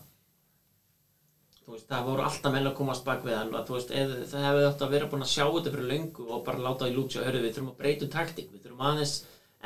Þú 1.65 1.77
veist, 1.77 1.87
það 1.89 2.09
voru 2.09 2.25
alltaf 2.27 2.53
menn 2.53 2.69
að 2.69 2.77
komast 2.79 3.05
bak 3.07 3.23
við 3.25 3.39
hann 3.39 3.55
þú 3.55 3.77
veist, 3.79 3.95
eð, 3.95 4.15
það 4.33 4.47
hefði 4.49 4.67
átt 4.69 4.85
að 4.85 4.95
vera 4.97 5.09
búin 5.13 5.25
að 5.25 5.33
sjá 5.33 5.45
þetta 5.47 5.75
fyrir 5.75 5.91
löngu 5.93 6.27
og 6.29 6.45
bara 6.47 6.65
láta 6.67 6.91
í 6.91 6.95
Shaw, 6.97 7.25
hörðu, 7.25 7.43
við 7.45 7.57
þurfum 7.57 7.73
að 7.73 7.81
breyta 7.83 8.07
um 8.07 8.13
taktík, 8.13 8.51
við 8.53 8.67
þurfum 8.67 8.87
aðeins 8.91 9.17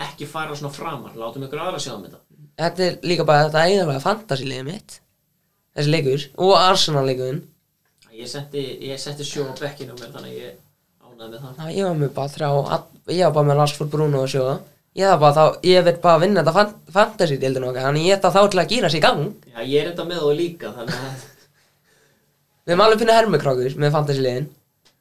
ekki 0.08 0.28
fara 0.30 0.54
svona 0.54 0.74
framar, 0.74 1.16
látum 1.18 1.44
ykkur 1.48 1.62
aðra 1.64 1.82
sjá 1.82 1.94
um 1.96 2.04
þetta. 2.06 2.20
þetta 2.60 2.84
er 2.84 2.98
líka 3.02 3.26
bara 3.26 3.48
þetta 3.48 3.64
eiginlega 3.66 4.04
fantasíliðið 4.04 4.68
mitt 4.68 4.98
þessi 5.74 5.94
leikur 5.94 6.26
og 6.44 6.54
Arsenal 6.58 7.06
leikurinn 7.08 7.42
Ég 8.18 8.26
setti, 8.26 8.62
setti 8.98 9.26
Shaw 9.26 9.46
á 9.46 9.54
bekkinu 9.58 9.94
mér, 9.94 10.10
þannig 10.10 10.32
ég 10.34 10.54
ánæði 11.06 11.28
með 11.32 11.42
það. 11.42 11.58
Ná, 11.58 11.66
ég 11.70 11.84
var 11.86 11.98
með 11.98 12.14
bara 12.16 12.32
þrjá 12.32 12.48
ég 13.14 13.24
var 13.28 13.34
bara 13.36 13.48
með 13.48 13.58
Rashford 13.60 13.92
Bruno 13.92 14.22
og 14.24 14.32
sjóða 14.32 14.56
ég 14.98 15.08
var 15.12 15.18
bara 15.22 15.34
þá, 15.36 15.58
ég 15.70 15.86
veit 15.86 16.00
bara 16.02 16.18
að 16.18 16.24
vinna 16.26 16.42
þetta 16.42 16.54
fan, 16.58 16.72
fantasy-dildin 16.96 17.66
okkar, 17.70 17.86
þannig 17.88 18.06
ég 18.08 18.18
ætta 18.18 18.32
þá 18.34 18.40
til 18.52 18.62
að 18.62 18.72
gýra 18.72 18.90
sig 18.92 19.00
í 19.00 19.04
gang. 19.06 19.24
Já, 19.54 19.60
ég 19.62 19.80
er 19.82 19.90
þetta 19.92 20.06
með 20.08 20.22
þú 20.24 20.32
líka, 20.38 20.72
þannig 20.74 21.02
að, 21.08 21.26
við 22.64 22.74
erum 22.74 22.84
alveg 22.86 23.02
finnið 23.04 23.18
hermikrákur 23.20 23.78
með 23.84 23.94
fantasy-liðin. 23.96 24.48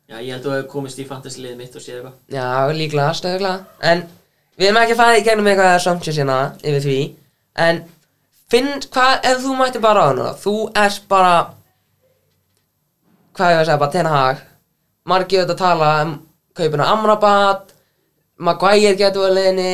Já, 0.08 0.18
ég 0.24 0.32
held 0.32 0.40
að 0.40 0.48
þú 0.48 0.56
hefur 0.56 0.70
komist 0.72 1.02
í 1.02 1.08
fantasy-liðið 1.10 1.60
mitt 1.60 1.76
og 1.76 1.84
séð 1.84 1.98
eitthvað. 1.98 2.18
Já, 2.38 2.48
líklega, 2.78 3.16
stöðuglega. 3.20 3.66
En 3.92 4.04
við 4.58 4.70
erum 4.70 4.82
ekki 4.84 4.96
að 4.96 5.02
fara 5.02 5.18
í 5.18 5.24
gegnum 5.26 5.50
eitthvað 5.52 5.74
assumptions 5.76 6.20
hérna 6.22 6.38
yfir 6.64 6.86
því. 6.86 7.00
En 7.68 7.82
finn, 8.52 8.70
hvað, 8.94 9.16
ef 9.28 9.42
þú 9.44 9.56
mætti 9.60 9.82
bara 9.84 10.06
á 10.06 10.10
hana 10.12 10.28
Þú 10.38 10.54
ert 10.78 11.08
bara 11.10 11.34
Hvað 13.38 13.52
ég 13.54 13.60
að 13.60 13.66
segja, 13.68 13.80
bara 13.82 13.94
Ten 13.94 14.10
Hag. 14.10 14.44
Margir 15.08 15.42
auðvitað 15.42 15.56
að 15.56 15.62
tala 15.64 15.90
um 16.04 16.14
kaupinu 16.58 16.86
Amrabat 16.86 17.67
Maguire 18.38 18.95
getur 19.00 19.30
að 19.30 19.38
leiðinni 19.39 19.71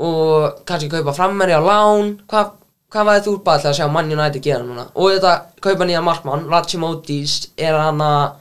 Og 0.00 0.62
kannski 0.64 0.88
kaupa 0.88 1.12
frammerja 1.12 1.58
á 1.60 1.62
lán. 1.66 2.14
Hvað, 2.30 2.52
hvað 2.92 3.08
væri 3.10 3.24
þú 3.26 3.34
bara 3.44 3.60
til 3.60 3.68
að 3.68 3.74
sjá 3.76 3.88
Man 3.92 4.08
United 4.14 4.40
gera 4.46 4.64
núna? 4.64 4.86
Og 4.96 5.10
þetta 5.12 5.32
kaupa 5.60 5.84
nýja 5.88 6.00
markmann 6.06 6.46
Ratchimotis 6.48 7.34
er 7.60 7.76
hann 7.76 8.00
að 8.04 8.38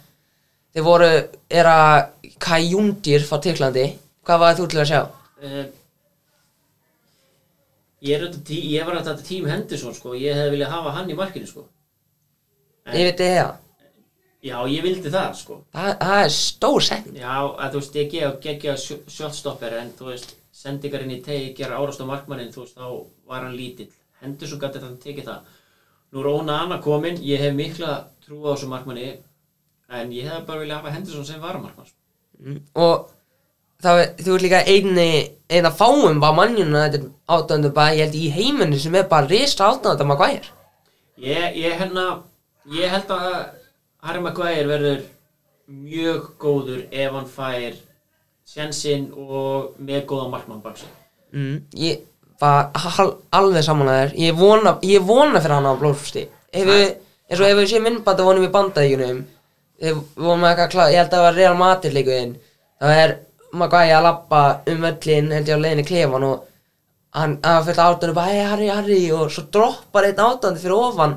Þeir 0.70 0.86
voru, 0.86 1.10
er 1.50 1.66
að 1.66 2.30
Kajundir 2.40 3.24
frá 3.26 3.40
Tyrklandi. 3.42 3.88
Hvað 4.24 4.40
var 4.44 4.56
þú 4.60 4.68
til 4.70 4.80
að 4.84 4.90
sjá? 4.92 5.00
Uh, 5.42 5.64
ég, 8.06 8.14
er 8.16 8.24
auðvitað 8.28 8.44
tí, 8.48 8.60
ég 8.76 8.86
var 8.88 9.00
þetta 9.00 9.26
tím 9.26 9.48
Henderson 9.50 9.96
sko, 9.98 10.14
ég 10.16 10.38
hefði 10.38 10.54
viljað 10.56 10.76
hafa 10.76 10.94
hann 11.00 11.10
í 11.10 11.18
markinu 11.18 11.50
sko. 11.50 11.66
En- 12.86 13.00
Ég 13.00 13.10
veit 13.10 13.24
það 13.26 13.56
Já, 14.44 14.56
ég 14.72 14.84
vildi 14.86 15.12
það 15.12 15.34
sko. 15.36 15.56
Það, 15.76 15.90
það 16.00 16.22
er 16.24 16.30
stór 16.32 16.84
setning 16.86 17.18
Já, 17.20 17.34
að 17.60 17.74
þú 17.74 17.80
veist, 17.82 17.96
ég 18.00 18.12
gef 18.14 18.38
geggja 18.46 18.76
shotstopper 18.80 19.74
en 19.82 19.90
þú 20.00 20.06
veist, 20.14 20.36
sendingarinn 20.56 21.12
í 21.12 21.22
tegi 21.26 21.54
gera 21.58 21.80
árast 21.82 22.00
á 22.00 22.08
markmannin, 22.08 22.54
þú 22.54 22.64
veist, 22.64 22.78
þá 22.80 22.88
var 23.28 23.44
hann 23.44 23.58
lítill. 23.58 23.90
Henderson 24.22 24.60
gæti 24.62 24.80
þetta 24.80 25.04
tekið 25.04 25.28
það. 25.28 25.52
Nú 26.12 26.24
er 26.24 26.30
Óna 26.32 26.56
Anna 26.64 26.78
komin, 26.84 27.20
ég 27.24 27.40
hef 27.44 27.54
mikla 27.56 27.92
trú 28.26 28.40
á 28.48 28.56
þessu 28.56 28.68
markmanni, 28.72 29.10
en 29.92 30.12
ég 30.16 30.28
hef 30.32 30.46
bara 30.48 30.64
viljað 30.64 30.80
hafa 30.82 30.96
Henderson 30.96 31.26
sem 31.28 31.42
varamarkmann. 31.44 31.88
Sko. 31.88 31.98
Mm, 32.40 32.62
Og 32.80 33.10
er- 33.84 34.16
þú 34.24 34.36
ert 34.36 34.42
líka 34.48 34.64
einni 34.68 35.36
Eina 35.50 35.72
fáum 35.72 36.20
bara 36.22 36.36
mannjuna 36.38 36.86
Þetta 36.88 37.00
er 37.00 37.10
átöndu 37.28 37.74
bara, 37.74 37.96
ég 37.96 38.06
held 38.06 38.16
í 38.16 38.30
heiminu 38.32 38.80
Sem 38.80 38.96
er 38.96 39.04
bara 39.12 39.28
rist 39.28 39.60
átöndu 39.60 39.90
þetta 39.98 40.06
Maguire 40.08 40.48
Ég, 41.18 41.56
ég, 41.58 41.74
hérna, 41.80 42.24
ég 42.72 42.88
held 42.90 43.10
að 43.12 43.59
Harry 44.06 44.22
Maguire 44.24 44.68
verður 44.70 45.02
mjög 45.70 46.30
góður 46.42 46.86
ef 46.92 47.12
hann 47.14 47.28
fær 47.30 47.76
sjensinn 48.50 49.10
og 49.14 49.76
með 49.86 50.06
góða 50.10 50.30
markmann 50.32 50.62
bak 50.64 50.78
sig. 50.80 50.90
mm, 51.34 51.58
Ég 51.78 52.00
var 52.40 52.70
alveg 53.36 53.64
samanlegaður 53.68 54.16
Ég 54.18 54.38
vona, 54.40 54.78
ég 54.82 55.04
vona 55.06 55.42
fyrir 55.44 55.58
hann 55.58 55.68
á 55.70 55.76
blóðfústi 55.82 56.24
eins 56.54 57.40
og 57.42 57.46
ef 57.46 57.58
við 57.60 57.68
séum 57.74 57.84
minnbanda 57.86 58.26
vonum 58.26 58.48
í 58.48 58.52
eitthvað 60.54 60.72
klá 60.74 60.86
Ég 60.90 60.98
held 61.04 61.12
að 61.14 61.18
það 61.20 61.26
var 61.28 61.38
Real 61.38 61.58
Madrid 61.60 61.94
leikuðinn 62.00 62.34
Það 62.80 63.04
er 63.04 63.16
Maguire 63.60 63.98
að 64.00 64.06
labba 64.08 64.42
um 64.72 64.84
öllin 64.90 65.32
held 65.36 65.48
ég 65.52 65.60
á 65.60 65.64
leiðinni 65.64 65.86
klefan 65.90 66.26
og 66.30 66.48
hann 67.20 67.38
að 67.42 67.64
fullt 67.68 67.80
átunum 67.84 68.16
bara 68.18 68.32
hei 68.34 68.44
Harry 68.46 68.68
Harry 68.70 69.00
og 69.12 69.32
svo 69.34 69.44
droppar 69.54 70.06
einn 70.10 70.20
átandi 70.22 70.62
fyrir 70.62 70.78
ofan 70.78 71.16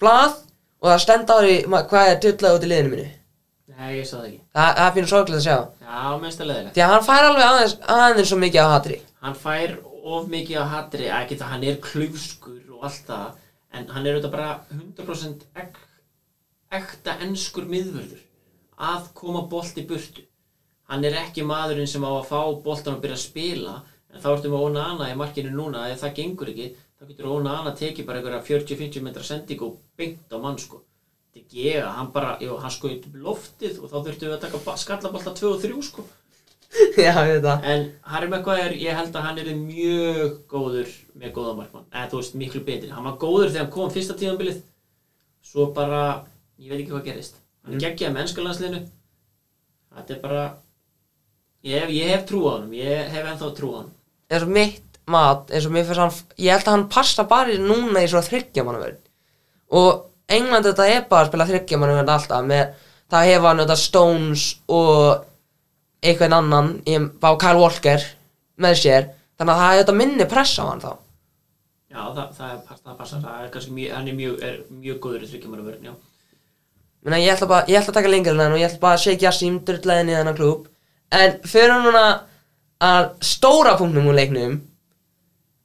blað 0.00 0.36
og 0.82 0.90
það 0.92 1.00
stend 1.04 1.32
á 1.32 1.36
því 1.38 1.56
hvað 1.90 2.10
er 2.12 2.20
tullað 2.24 2.58
út 2.58 2.66
í 2.66 2.70
liðinu 2.72 2.92
mínu? 2.94 3.08
Nei, 3.78 3.90
ég 4.00 4.06
sá 4.08 4.16
það 4.16 4.28
ekki. 4.28 4.40
Það, 4.58 4.70
það 4.78 4.94
fyrir 4.96 5.10
sorglega 5.12 5.38
að 5.38 5.44
sjá. 5.46 5.58
Já, 5.88 5.98
minnst 6.22 6.40
að 6.42 6.48
leðilegt 6.50 6.74
því 6.74 6.82
að 6.84 6.92
hann 6.94 7.04
fær 7.06 7.26
alveg 7.28 7.44
aðeins, 7.48 7.74
aðeins 7.94 8.30
svo 8.32 8.38
mikið 8.42 8.64
á 8.64 8.68
hatri 8.74 8.96
Hann 9.22 9.36
fær 9.38 9.74
of 10.08 10.30
mikið 10.32 10.60
að 10.62 10.72
hatri 10.72 11.10
ekki 11.18 11.38
það 11.38 11.52
hann 11.52 11.66
er 11.68 11.78
klufskur 11.84 12.74
og 12.74 12.86
allt 12.88 13.04
það 13.10 13.28
en 13.78 13.92
hann 13.92 14.06
er 14.06 14.16
auðvitað 14.16 14.34
bara 14.34 14.50
100% 14.72 15.44
ek, 15.62 15.78
ekta 16.78 17.16
enskur 17.26 17.68
miðvörður 17.70 18.24
að 18.88 19.08
koma 19.18 19.42
bolt 19.50 19.78
í 19.80 19.84
burtu. 19.88 20.24
Hann 20.88 21.04
er 21.04 21.18
ekki 21.20 21.44
maðurinn 21.44 21.90
sem 21.90 22.04
á 22.06 22.10
að 22.10 22.28
fá 22.30 22.40
boltan 22.64 22.96
og 22.96 23.02
byrja 23.02 23.18
að 23.18 23.24
spila 23.26 23.74
en 24.14 24.22
þá 24.22 24.28
ertu 24.32 24.52
með 24.52 24.66
Onana 24.70 25.10
í 25.10 25.16
markinu 25.18 25.50
núna 25.52 25.88
ef 25.92 26.00
það 26.04 26.14
gengur 26.20 26.52
ekki, 26.54 26.68
þá 26.98 27.08
getur 27.08 27.30
Onana 27.30 27.72
tekið 27.78 28.06
bara 28.08 28.20
einhverja 28.20 28.44
40-50 28.48 29.04
metra 29.06 29.24
sending 29.26 29.62
og 29.66 29.78
beint 29.98 30.34
á 30.34 30.38
mann 30.42 30.58
sko. 30.58 30.82
Þetta 31.32 31.40
er 31.40 31.50
gega, 31.52 31.90
hann 31.96 32.10
bara, 32.14 32.34
jú, 32.42 32.56
hann 32.58 32.74
skoði 32.74 32.98
upp 32.98 33.18
loftið 33.26 33.78
og 33.82 33.92
þá 33.92 33.96
þurftum 33.98 34.28
við 34.28 34.36
að 34.36 34.44
taka 34.46 34.62
ba- 34.66 34.78
skallabolta 34.82 35.34
2 35.38 35.52
og 35.52 35.62
3 35.64 35.80
sko. 35.88 36.06
Já, 37.00 37.14
ég 37.24 37.46
En 37.64 37.86
Harry 38.12 38.28
Maguire, 38.28 38.76
ég 38.76 38.96
held 38.98 39.14
að 39.16 39.24
hann 39.24 39.38
er 39.40 39.54
mjög 39.56 40.34
góður 40.50 40.90
með 41.14 41.32
góða 41.38 41.54
markmann. 41.56 41.86
Eða 41.94 42.10
þú 42.12 42.20
veist, 42.20 42.36
miklu 42.36 42.64
betri. 42.66 42.90
Hann 42.92 43.06
var 43.08 43.16
góður 43.22 43.52
þegar 43.52 43.64
hann 43.64 43.72
kom 43.72 43.94
fyrsta 43.94 44.18
tíðanbilið 44.18 44.60
svo 45.48 45.70
bara, 45.72 46.02
ég 46.60 46.68
veit 46.68 46.82
ekki 46.82 46.92
hvað 46.92 47.08
gerist. 47.08 47.40
Hann 47.64 47.78
er 47.78 47.86
geggjað 47.86 48.12
með 48.14 48.26
ennskalandsliðinu 48.26 48.82
þetta 49.98 50.14
er 50.14 50.20
bara 50.22 50.42
ég 51.66 51.82
hef, 51.82 51.92
ég 51.94 52.12
hef 52.12 52.26
trú 52.28 52.44
á 52.46 52.50
honum, 52.56 52.74
ég 52.76 53.10
hef 53.12 53.30
ennþá 53.32 53.50
trú 53.56 53.72
á 53.74 53.78
mitt 54.48 54.87
mat 55.08 55.52
eins 55.52 55.66
og 55.68 55.74
mér 55.74 55.88
fyrst 55.88 56.02
hann 56.04 56.14
ég 56.36 56.52
held 56.52 56.66
að 56.66 56.74
hann 56.76 56.88
passa 56.92 57.24
bara 57.28 57.54
í 57.54 57.60
núna 57.62 58.04
í 58.04 58.10
svo 58.10 58.22
þryggjamannaverð 58.26 59.00
og 59.78 60.04
England 60.28 60.68
þetta 60.68 60.86
er 60.92 61.08
bara 61.08 61.26
að 61.26 61.32
spila 61.32 61.48
þryggjamannaverð 61.48 62.14
alltaf 62.14 62.46
með 62.46 62.86
það 63.08 63.30
hefa 63.32 63.50
hann 63.50 63.62
þetta 63.64 63.78
Stones 63.80 64.46
og 64.68 65.24
einhvern 66.04 66.36
annan 66.36 66.70
ég, 66.86 67.08
á 67.24 67.30
Kyle 67.40 67.60
Walker 67.60 68.04
með 68.60 68.80
sér. 68.82 69.10
Þannig 69.38 69.54
að 69.54 69.62
það 69.62 69.72
er 69.72 69.82
þetta 69.82 69.96
minni 69.98 70.26
pressa 70.28 70.66
á 70.66 70.70
hann 70.70 70.82
þá. 70.82 70.92
Já, 71.88 72.00
það, 72.14 72.24
það, 72.36 72.48
er, 72.52 72.78
það 72.84 72.96
passar, 72.98 73.20
það 73.24 73.42
er 73.42 73.52
kannski 73.54 73.74
mjög, 73.74 73.92
hann 73.96 74.08
er 74.08 74.16
mjög, 74.18 74.40
er 74.44 74.56
mjög 74.82 74.98
góður 75.04 75.24
í 75.24 75.28
þryggjumarvörn, 75.30 75.86
já. 75.88 75.92
Menna, 77.06 77.20
ég, 77.22 77.30
ætla 77.32 77.48
bara, 77.48 77.66
ég 77.70 77.78
ætla 77.78 77.94
að 77.94 78.00
taka 78.00 78.10
lengur 78.12 78.34
en 78.34 78.42
hann 78.42 78.56
og 78.56 78.60
ég 78.60 78.68
ætla 78.68 78.82
bara 78.82 78.98
að 78.98 79.04
segja 79.06 79.28
Jassim 79.28 79.60
drullæðin 79.64 80.10
í 80.10 80.16
þennan 80.18 80.36
klúb 80.36 80.66
en 81.14 81.36
fyrir 81.48 81.72
núna 81.86 82.02
að 82.84 83.06
stóra 83.24 83.76
punktum 83.78 84.10
úr 84.10 84.18
leiknum 84.18 84.58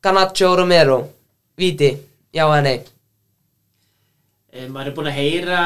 Garnacho 0.03 0.55
Romero. 0.59 0.97
Víti, 1.57 1.89
já 2.33 2.43
eða 2.43 2.61
nei? 2.65 2.77
E, 4.53 4.67
maður 4.67 4.89
er 4.89 4.95
búinn 4.97 5.09
að 5.11 5.17
heyra 5.19 5.59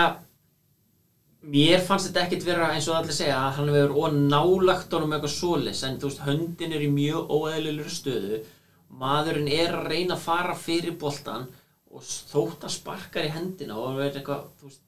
mér 1.47 1.82
fannst 1.86 2.10
þetta 2.10 2.26
ekkit 2.26 2.43
vera 2.47 2.67
eins 2.76 2.88
og 2.91 2.97
allir 3.00 3.15
segja 3.15 3.38
að 3.39 3.56
hann 3.58 3.71
hefur 3.71 4.13
nálagt 4.17 4.93
honum 4.93 5.13
eitthvað 5.15 5.34
svolis 5.34 5.82
en 5.88 5.95
þú 6.02 6.10
veist 6.10 6.23
höndin 6.28 6.76
er 6.76 6.84
í 6.84 6.89
mjög 6.91 7.32
óeðlilegur 7.38 7.93
stöðu. 7.93 8.41
Maðurinn 9.00 9.50
er 9.52 9.73
að 9.80 9.89
reyna 9.91 10.15
að 10.15 10.23
fara 10.28 10.56
fyrir 10.60 10.95
boltan 11.00 11.47
og 11.91 12.04
þótt 12.04 12.67
að 12.67 12.76
sparkar 12.76 13.26
í 13.28 13.32
hendina 13.34 13.80
og 13.80 13.97
veit 14.00 14.15
eitthvað 14.19 14.45
þú 14.60 14.69
veist 14.69 14.84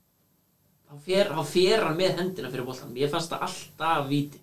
þá 0.89 0.93
fer, 1.07 1.33
fer 1.55 1.83
hann 1.87 1.97
með 1.99 2.21
hendina 2.21 2.51
fyrir 2.53 2.67
boltan 2.67 2.93
mér 2.95 3.11
fannst 3.11 3.33
það 3.33 3.47
alltaf 3.49 4.07
víti. 4.11 4.39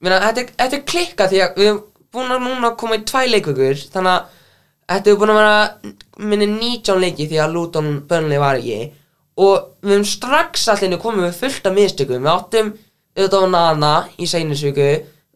Meina, 0.00 0.18
þetta, 0.24 0.40
er- 0.46 0.56
þetta 0.62 0.78
er 0.80 0.88
klikka 0.94 1.28
því 1.30 1.44
að 1.44 1.56
við 1.60 1.68
erum 1.72 1.84
búin 2.14 2.34
að 2.34 2.44
núna 2.48 2.72
koma 2.80 2.96
í 2.98 3.04
tvæ 3.06 3.22
leikvökur 3.28 3.80
þannig 3.92 4.14
að 4.16 4.36
þetta 4.88 5.10
er 5.12 5.18
búin 5.20 5.32
að 5.34 5.38
vera 5.40 6.28
minni 6.32 6.46
19 6.52 7.00
leiki 7.02 7.26
því 7.30 7.40
að 7.44 7.52
Luton 7.54 7.90
Burnley 8.08 8.40
var 8.42 8.58
ekki? 8.60 8.92
Og 9.38 9.68
við 9.84 9.92
erum 9.94 10.06
strax 10.08 10.64
allir 10.72 10.98
komið 10.98 11.28
með 11.28 11.36
fullt 11.38 11.66
af 11.70 11.76
mistökum. 11.76 12.24
Við 12.24 12.32
áttum 12.32 12.72
auðvitað 13.18 13.44
á 13.46 13.48
Nana 13.54 13.92
í 14.18 14.26
seinisvíku 14.30 14.88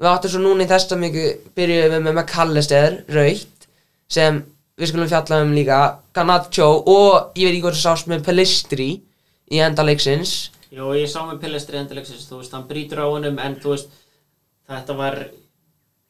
við 0.03 0.09
áttum 0.11 0.33
svo 0.33 0.41
núna 0.43 0.65
í 0.65 0.71
þesta 0.71 0.99
miku 0.99 1.27
byrjuðum 1.55 1.93
við 1.95 2.03
með 2.09 2.17
McAllister 2.17 2.97
raukt 3.15 3.69
sem 4.11 4.41
við 4.81 4.91
skulum 4.91 5.11
fjalla 5.13 5.43
um 5.45 5.53
líka. 5.55 5.79
Garnacho 6.17 6.67
og 6.91 7.37
ég 7.39 7.47
veit 7.47 7.55
ekki 7.55 7.63
hvað 7.67 7.77
það 7.77 7.85
sást 7.85 8.11
með 8.11 8.25
Pelistri 8.27 8.89
í 9.53 9.61
enda 9.63 9.85
leiksins. 9.87 10.51
Jó, 10.73 10.89
ég 10.97 11.07
sá 11.13 11.21
með 11.29 11.43
Pillestri 11.45 11.77
endilegsins, 11.77 12.25
þú 12.31 12.39
veist, 12.41 12.53
hann 12.57 12.65
brýtur 12.67 13.03
á 13.05 13.07
honum 13.07 13.39
en 13.45 13.59
þú 13.61 13.75
veist, 13.75 13.91
þetta 14.73 14.95
var 14.97 15.19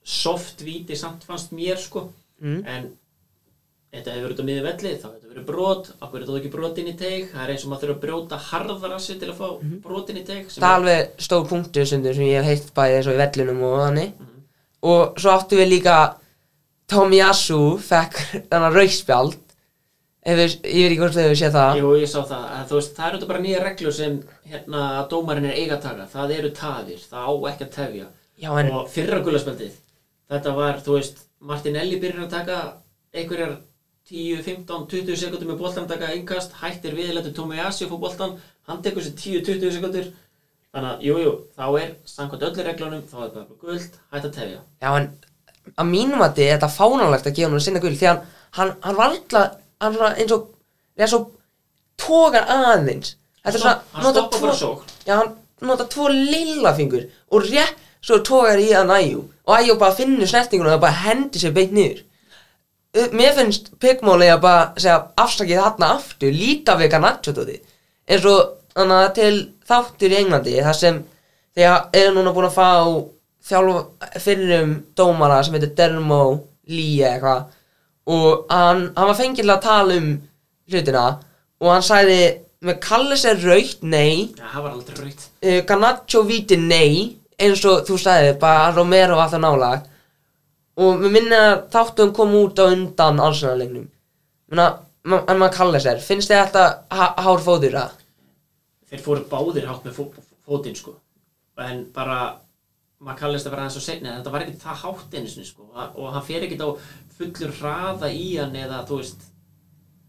soft 0.04 0.62
víti 0.62 0.96
samt 0.98 1.24
fannst 1.26 1.52
mér 1.52 1.76
sko, 1.78 2.08
Mm. 2.42 2.62
en 2.66 2.90
þetta 3.92 4.14
hefur 4.14 4.24
verið 4.26 4.40
á 4.42 4.48
miði 4.48 4.64
velli, 4.66 4.92
þá 4.96 5.06
hefur 5.06 5.18
þetta 5.18 5.32
verið 5.32 5.46
brot, 5.50 5.90
okkur 5.98 6.18
er 6.18 6.24
þetta 6.26 6.40
ekki 6.40 6.52
brotin 6.54 6.88
í 6.88 6.94
teig, 6.96 7.26
það 7.32 7.42
er 7.44 7.52
eins 7.52 7.64
og 7.64 7.72
maður 7.72 7.82
þurfa 7.82 7.96
að 7.96 8.02
brjóta 8.06 8.38
harðar 8.48 8.96
að 8.96 9.04
sig 9.04 9.20
til 9.20 9.28
að 9.28 9.42
fá 9.42 9.48
brotin 9.84 10.20
í 10.20 10.24
teig 10.28 10.48
það 10.54 10.66
er 10.68 10.78
alveg 10.78 11.24
stór 11.26 11.46
stundur 11.90 12.16
sem 12.16 12.26
ég 12.28 12.40
hef 12.40 12.48
heilt 12.48 12.72
bæði 12.78 12.96
eins 12.98 13.10
og 13.10 13.16
í 13.16 13.20
vellunum 13.22 13.62
og 13.68 13.78
þannig. 13.82 14.14
Og 14.92 15.20
svo 15.22 15.36
áttu 15.36 15.60
við 15.60 15.70
líka 15.76 15.98
Tomiyasu 16.92 17.60
fekk 17.80 18.18
þannig 18.50 18.78
rauðspjald. 18.78 19.38
Ég 20.22 20.38
veit 20.38 20.66
ekki 20.70 20.98
hvort 21.00 21.14
þau 21.16 21.22
hefur 21.22 21.38
séð 21.38 21.54
það. 21.56 21.78
Jú, 21.82 21.92
ég 21.98 22.10
sá 22.10 22.18
það, 22.22 22.42
en 22.56 22.66
veist, 22.72 22.92
það 22.96 23.08
eru 23.12 23.28
bara 23.30 23.40
nýja 23.42 23.62
reglur 23.62 23.94
sem 23.96 24.18
hérna 24.50 24.82
dómarinn 25.10 25.48
er 25.50 25.56
eiga 25.58 25.78
að 25.78 25.86
taka, 25.88 26.10
það 26.12 26.34
eru 26.36 26.50
tafir, 26.54 27.06
það 27.10 27.24
á 27.26 27.32
ekki 27.50 27.66
að 27.66 27.72
tefja. 27.76 28.10
Já 28.42 28.50
en 28.58 28.70
og 28.74 28.90
fyrra 28.90 29.18
gulaspjaldið 29.22 29.80
þetta 30.32 30.54
var, 30.56 30.80
þú 30.84 30.96
veist, 30.96 31.22
Martinelli 31.42 31.98
byrjar 32.00 32.26
að 32.26 32.34
taka 32.36 32.58
einhverjar 33.12 33.56
10, 34.10 34.42
15, 34.42 34.86
20 34.90 35.16
sekúndur 35.20 35.48
með 35.52 35.60
boltan 35.62 35.84
að 35.86 35.92
taka 35.94 36.12
innkast, 36.16 36.52
hættir 36.60 36.94
við, 36.98 37.12
letur 37.16 37.32
Tomiyasu 37.36 37.86
fór 37.90 38.00
boltan, 38.02 38.32
hann 38.68 38.82
tekur 38.82 39.04
sér 39.06 39.14
10, 39.16 39.44
20 39.46 39.76
sekúndur. 39.76 40.08
Þannig 40.72 40.88
að, 40.94 41.02
jú, 41.06 41.14
jú, 41.22 41.32
þá 41.58 41.64
er 41.82 41.90
samkvæmt 42.08 42.46
öllu 42.48 42.64
reglunum, 42.66 43.02
þá 43.10 43.16
er 43.26 43.30
bara 43.34 43.58
guld 43.60 43.98
hætt 44.12 44.24
að 44.28 44.34
tefja. 44.38 44.60
Já 44.82 44.88
en 44.98 45.08
að 45.78 45.90
mínum 45.92 46.22
að 46.24 46.30
þetta 46.32 46.42
er 46.48 46.54
þetta 46.56 46.70
fánalegt 46.76 47.28
að 47.28 47.36
gefa 47.38 47.50
hann 47.52 47.60
sinna 47.66 47.82
gul 47.84 47.92
því 48.00 48.08
að 48.10 48.22
hann, 48.58 48.72
hann 48.82 48.96
var 48.98 49.12
alltaf 49.12 49.58
hann 49.84 49.94
svona 49.98 50.14
eins 50.16 50.32
og 50.34 50.48
eða 50.98 51.10
svo 51.12 51.20
tókar 52.02 52.48
aðeins. 52.56 53.14
Er 53.44 53.54
svona 53.58 53.74
hann 53.92 54.08
stoppa 54.14 54.36
tvo- 54.38 54.46
bara 54.46 54.56
sókn. 54.62 54.96
Já 55.06 55.14
hann 55.20 55.34
nota 55.62 55.86
tvo 55.92 56.08
lilla 56.10 56.72
fingur 56.74 57.04
og 57.30 57.46
rétt 57.46 57.76
svo 58.02 58.18
tókar 58.26 58.58
í 58.58 58.72
hann 58.74 58.90
æjú 58.96 59.22
og 59.46 59.54
æjú 59.60 59.76
bara 59.78 59.94
finnur 59.94 60.26
snertinguna 60.26 60.74
og 60.74 60.80
bara 60.82 60.98
hendi 61.04 61.38
sér 61.38 61.52
beint 61.54 61.72
niður 61.76 62.00
mér 62.92 63.32
finnst 63.36 63.70
Pigmóli 63.80 64.28
að 64.28 64.42
bara 64.44 64.64
segja 64.76 64.98
afsakið 65.20 65.62
þarna 65.62 65.94
aftur 65.96 66.34
líka 66.36 66.76
við 66.80 66.92
Garnaccio 66.92 67.32
tóti 67.36 67.56
eins 68.08 68.26
og 68.28 68.58
þannig 68.74 68.98
að 68.98 69.14
til 69.16 69.34
þáttur 69.68 70.12
í 70.12 70.18
Englandi 70.20 70.56
þar 70.60 70.78
sem 70.78 71.00
þegar 71.56 71.88
eru 71.96 72.14
núna 72.16 72.34
búin 72.36 72.48
að 72.48 72.56
fá 72.58 72.70
þjálfa 73.48 74.20
fyrrum 74.22 74.74
dómara 74.96 75.40
sem 75.42 75.56
heitir 75.56 75.74
Dermo 75.78 76.22
Lee 76.70 77.02
eitthvað. 77.02 77.48
Og 78.12 78.46
hann, 78.50 78.88
hann 78.96 79.08
var 79.08 79.18
fengið 79.18 79.42
til 79.42 79.54
að 79.54 79.64
tala 79.64 79.98
um 79.98 80.08
hlutina 80.70 81.06
og 81.62 81.70
hann 81.70 81.84
sagði 81.86 82.20
með 82.62 82.78
Kallis 82.82 83.24
er 83.26 83.40
raukt, 83.42 83.80
nei. 83.82 84.30
Já, 84.38 84.46
það 84.52 84.64
var 84.64 84.74
aldrei 84.76 84.98
raut 85.00 85.24
uh, 85.26 85.60
Garnaccio 85.66 86.22
víti 86.26 86.58
nei 86.60 87.18
eins 87.42 87.64
og 87.66 87.82
þú 87.88 87.98
sagði, 87.98 88.36
bara 88.42 88.70
Romero 88.74 89.18
var 89.18 89.32
það 89.32 89.44
nálag 89.46 89.88
og 90.76 91.00
mér 91.02 91.12
minni 91.16 91.36
að 91.38 91.66
þáttum 91.74 92.12
kom 92.16 92.34
út 92.38 92.58
á 92.62 92.64
undan 92.72 93.20
allsannarleiknum 93.20 93.88
en 94.52 95.38
maður 95.40 95.56
kallar 95.56 95.82
sér 95.84 96.00
finnst 96.04 96.30
þið 96.30 96.56
há- 96.92 97.16
hár 97.26 97.42
fóður 97.44 97.76
að 97.82 97.98
þeir 98.92 99.02
fóru 99.04 99.24
báðir 99.28 99.66
hátt 99.68 99.84
með 99.86 99.96
fó, 99.96 100.04
fótinn 100.46 100.76
sko. 100.76 100.94
En 101.58 101.84
bara 101.94 102.36
maður 103.00 103.18
kallist 103.18 103.46
að 103.46 103.54
vera 103.54 103.62
aðeins 103.64 103.76
og 103.80 103.84
segna 103.86 104.16
þetta 104.18 104.32
var 104.32 104.44
ekkert 104.44 104.62
það 104.62 104.82
hátt 104.82 105.14
einu 105.16 105.44
sko. 105.44 105.68
Og 105.96 106.12
hann 106.12 106.22
fer 106.26 106.42
ekkert 106.46 106.64
á 106.64 106.68
fullur 107.16 107.54
hraða 107.60 108.10
í 108.12 108.36
hann 108.38 108.56
eða 108.56 108.82
þú 108.88 108.98
veist 109.00 109.22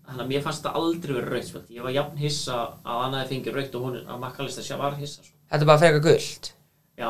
þannig 0.03 0.23
að 0.25 0.31
mér 0.33 0.43
fannst 0.43 0.63
þetta 0.63 0.75
aldrei 0.79 1.13
verið 1.15 1.31
raukt 1.31 1.47
spjöld 1.47 1.69
ég 1.71 1.85
var 1.85 1.95
jafn 1.95 2.19
hissa 2.19 2.57
að 2.83 3.01
hann 3.03 3.13
hefði 3.17 3.31
fengið 3.33 3.57
raukt 3.57 3.75
og 3.79 3.85
hún 3.87 3.97
að 4.03 4.19
maður 4.19 4.35
kallist 4.39 4.59
að 4.59 4.67
sjá 4.67 4.77
var 4.81 4.97
hissa 4.99 5.23
sko. 5.23 5.35
þetta 5.51 5.63
er 5.63 5.69
bara 5.69 5.81
frekar 5.83 6.03
gullt 6.07 6.49
já, 6.99 7.09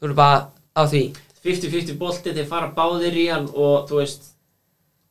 þú 0.00 0.08
eru 0.08 0.16
bara 0.18 0.38
á 0.74 0.82
því 0.90 1.02
50-50 1.48 1.98
bolti 2.00 2.36
þeir 2.36 2.48
fara 2.50 2.70
báðir 2.76 3.18
í 3.18 3.26
hann 3.32 3.50
og 3.50 3.88
þú 3.90 4.00
veist 4.02 4.30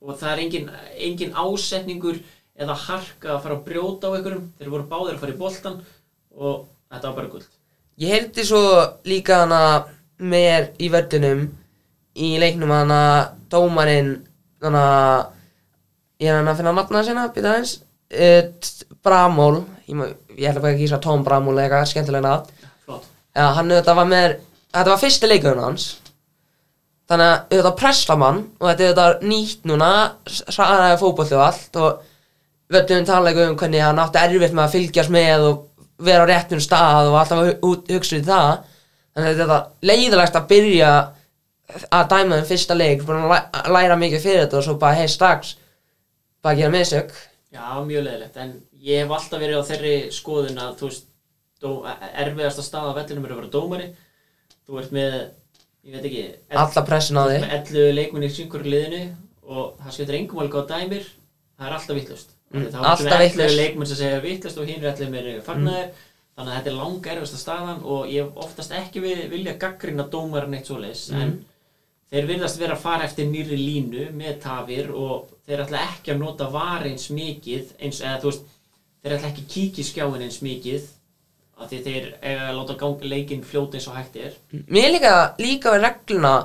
og 0.02 0.16
það 0.16 0.32
er 0.32 0.42
engin, 0.46 0.72
engin 1.10 1.36
ásetningur 1.36 2.22
eða 2.58 2.78
harka 2.88 3.36
að 3.36 3.44
fara 3.44 3.60
að 3.60 3.68
brjóta 3.68 4.10
á 4.10 4.16
einhverjum. 4.16 4.50
Þeir 4.58 4.74
voru 4.74 4.90
báðir 4.90 5.18
að 5.18 5.22
fara 5.26 5.36
í 5.36 5.40
boltan 5.42 5.80
og 6.38 6.68
þetta 6.94 7.10
var 7.10 7.18
bara 7.22 7.32
guld 7.34 7.54
ég 7.98 8.14
heyrti 8.14 8.46
svo 8.46 8.62
líka 9.10 9.42
hana 9.44 9.88
mér 10.18 10.72
í 10.82 10.90
vördunum 10.94 11.48
í 12.18 12.30
leiknum 12.42 12.74
að 12.74 12.84
hann 12.84 12.94
að 12.94 13.18
dómarinn 13.54 14.14
að 14.62 15.26
ég 16.22 16.30
er 16.30 16.40
hann 16.40 16.50
að 16.50 16.60
finna 16.60 16.74
nafna 16.74 17.04
sinna, 17.06 17.28
býta 17.34 17.54
aðeins. 17.54 17.78
Uh, 18.08 18.54
Bramól 19.04 19.66
ég, 19.90 20.00
ég 20.38 20.50
ætla 20.50 20.62
bara 20.62 20.72
ekki 20.72 20.78
að 20.78 20.84
kýsa 20.86 21.00
Tom 21.04 21.26
Bramól 21.26 21.58
eða 21.58 21.66
eitthvað 21.66 21.90
skemmtilega 21.92 22.26
nafn. 22.26 22.70
Flott. 22.86 23.10
Já, 23.36 23.46
hann 23.58 23.74
auðvitað 23.74 24.00
var 24.00 24.12
með 24.14 24.38
Þetta 24.68 24.92
var 24.92 25.00
fyrsti 25.02 25.28
leikurinn 25.30 25.64
hans 25.64 25.86
Þannig 27.08 27.28
að 27.32 27.38
auðvitað 27.56 27.76
pressa 27.80 28.16
mann 28.20 28.40
Og 28.60 28.68
þetta 28.70 28.84
er 28.84 28.90
auðvitað 28.92 29.28
nýtt 29.32 29.68
núna 29.70 29.90
Sæðaði 30.28 30.98
fótbolli 31.02 31.38
og 31.38 31.44
allt 31.46 31.80
Og 31.84 32.02
við 32.74 32.82
höfum 32.92 33.06
talað 33.08 33.42
um 33.46 33.56
hvernig 33.62 33.84
hann 33.86 34.02
átti 34.04 34.24
erfitt 34.24 34.56
með 34.58 34.66
að 34.66 34.74
fylgjast 34.78 35.14
með 35.16 35.46
Og 35.52 35.62
vera 36.10 36.26
á 36.28 36.30
réttum 36.32 36.64
stað 36.64 37.12
Og 37.12 37.20
alltaf 37.22 37.44
að 37.44 37.54
hu- 37.64 37.86
hugsa 37.96 38.20
í 38.20 38.26
það 38.28 38.52
Þannig 39.16 39.30
að 39.32 39.40
þetta 39.44 39.60
er 39.62 39.92
leiðilegast 39.92 40.40
að 40.42 40.50
byrja 40.52 40.92
Að 41.92 42.12
dæma 42.12 42.38
þeim 42.42 42.50
fyrsta 42.52 42.76
leik 42.78 43.02
Búin 43.08 43.24
að 43.24 43.32
læ- 43.34 43.72
læra 43.78 43.98
mikið 44.04 44.22
fyrir 44.28 44.44
þetta 44.46 44.60
Og 44.62 44.68
svo 44.68 44.78
bara 44.84 45.00
hei 45.00 45.08
strax 45.12 45.56
Bara 46.44 46.60
gera 46.60 46.74
mistök 46.76 47.16
Já, 47.58 47.64
mjög 47.82 48.04
leðilegt, 48.04 48.36
en 48.44 48.50
ég 48.84 49.00
hef 49.06 49.12
alltaf 49.16 49.40
verið 49.42 49.62
á 49.64 49.68
þeirri 49.70 49.94
skoðun 50.14 50.58
að, 50.62 50.74
þú 50.78 50.90
veist, 50.90 51.06
dó, 51.64 51.70
erfiðasta 52.22 52.62
stað 52.66 52.90
á 52.92 52.98
vellinum 53.00 53.24
er 53.26 53.32
að 53.34 53.40
vera 53.40 53.52
dómari. 53.54 53.86
Þú 54.68 54.82
ert 54.82 54.92
með, 54.94 55.16
ég 55.88 55.94
veit 55.96 56.08
ekki, 56.10 56.24
Alla 56.62 56.84
pressun 56.88 57.20
á 57.20 57.24
þig 57.30 57.44
með 57.46 57.54
11 57.62 57.94
leikmunni 57.98 58.28
í 58.30 58.34
syngur 58.36 58.66
liðinu 58.68 59.02
og 59.48 59.78
það 59.80 59.94
skiptir 59.96 60.18
engum 60.20 60.42
alveg 60.44 60.60
á 60.60 60.64
dæmir, 60.74 61.06
það 61.58 61.68
er 61.70 61.76
alltaf 61.78 61.98
vittlust. 61.98 62.34
Mm, 62.52 62.66
þá 62.72 62.78
ertu 62.92 63.06
með 63.08 63.14
11 63.16 63.28
vitlaust. 63.32 63.58
leikmunn 63.62 63.88
sem 63.92 64.00
segja 64.02 64.22
vittlust 64.24 64.58
og 64.62 64.68
hinn 64.70 64.84
er 64.84 64.90
11 64.94 65.12
meiri 65.14 65.36
fagnaðir, 65.46 65.92
þannig 66.38 66.52
að 66.52 66.58
þetta 66.58 66.72
er 66.74 66.78
langa 66.78 67.12
erfiðasta 67.14 67.40
staðan 67.42 67.80
og 67.84 68.10
ég 68.12 68.24
hef 68.26 68.42
oftast 68.46 68.76
ekki 68.78 69.04
við, 69.04 69.22
vilja 69.32 69.56
gaggrina 69.64 70.06
dómarin 70.12 70.54
eitt 70.60 70.68
svoleiðis, 70.70 71.06
Mm. 71.12 71.22
en 71.22 71.46
þeir 72.12 72.28
virðast 72.30 72.60
vera 72.60 72.76
að 72.76 72.84
fara 72.84 73.04
eftir 73.08 73.26
nýri 73.32 73.58
línu 73.58 74.12
með 74.16 74.42
tafir 74.44 74.92
og 74.92 75.30
þeir 75.48 75.64
ætla 75.66 75.82
ekki 75.88 76.12
að 76.14 76.20
nota 76.22 76.50
var 76.52 76.84
eins 76.88 77.10
mikið 77.12 77.74
eins, 77.80 78.00
eða 78.02 78.22
þú 78.22 78.32
veist, 78.32 78.46
þeir 79.04 79.16
ætla 79.18 79.28
ekki 79.32 79.44
að 79.44 79.52
kíkja 79.56 79.84
í 79.84 79.88
skjáin 79.92 80.22
eins 80.28 80.40
mikið 80.42 80.88
af 81.58 81.72
því 81.72 81.82
þeir 81.88 82.08
eiga 82.22 82.48
að 82.52 82.60
láta 82.60 82.92
leikinn 83.14 83.44
fljóta 83.44 83.78
eins 83.80 83.88
og 83.90 83.98
hægt 83.98 84.16
er 84.22 84.38
Mér 84.70 84.94
líka, 84.94 85.14
líka 85.42 85.74
við 85.74 85.84
regluna 85.88 86.36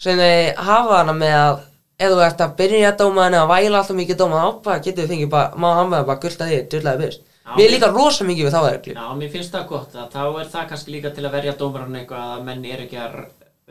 sem 0.00 0.18
þau 0.18 0.64
hafa 0.70 0.98
hana 1.02 1.14
með 1.16 1.36
að 1.42 1.62
ef 1.98 2.10
þú 2.10 2.24
ert 2.26 2.42
að 2.42 2.56
byrja 2.58 2.90
að 2.90 2.98
dóma 3.02 3.28
henni 3.28 3.38
að 3.38 3.52
væla 3.52 3.78
alltaf 3.80 3.98
mikið 4.00 4.18
dóma 4.18 4.42
þá 4.42 4.64
bara 4.64 4.82
getur 4.82 5.04
við 5.04 5.14
fengið 5.14 5.30
bara, 5.36 5.52
má 5.54 5.68
hann 5.78 5.94
vera 5.94 6.08
bara 6.08 6.22
gulta 6.24 6.48
því, 6.48 6.58
dyrlaði 6.72 7.02
byrst. 7.04 7.30
Já, 7.44 7.54
Mér 7.58 7.72
líka 7.74 7.90
rosa 7.92 8.24
mikið 8.24 8.48
við 8.48 8.54
þá 8.56 8.60
reglu. 8.64 8.94
Já, 8.96 9.06
mér 9.20 9.32
finnst 9.34 9.54
það 9.54 9.66
gott 9.70 9.96
að 10.00 10.12
þá 10.16 10.22
er 10.40 10.52
það 10.54 10.68
kannski 10.72 10.94
líka 10.94 11.12
til 11.14 11.24
að 11.24 11.34
verja 11.36 11.56
dómaran 11.60 11.98
eitthvað 12.00 12.30
að 12.34 12.44
menn 12.48 12.64
er 12.64 12.84
ekki 12.86 13.00
að 13.04 13.18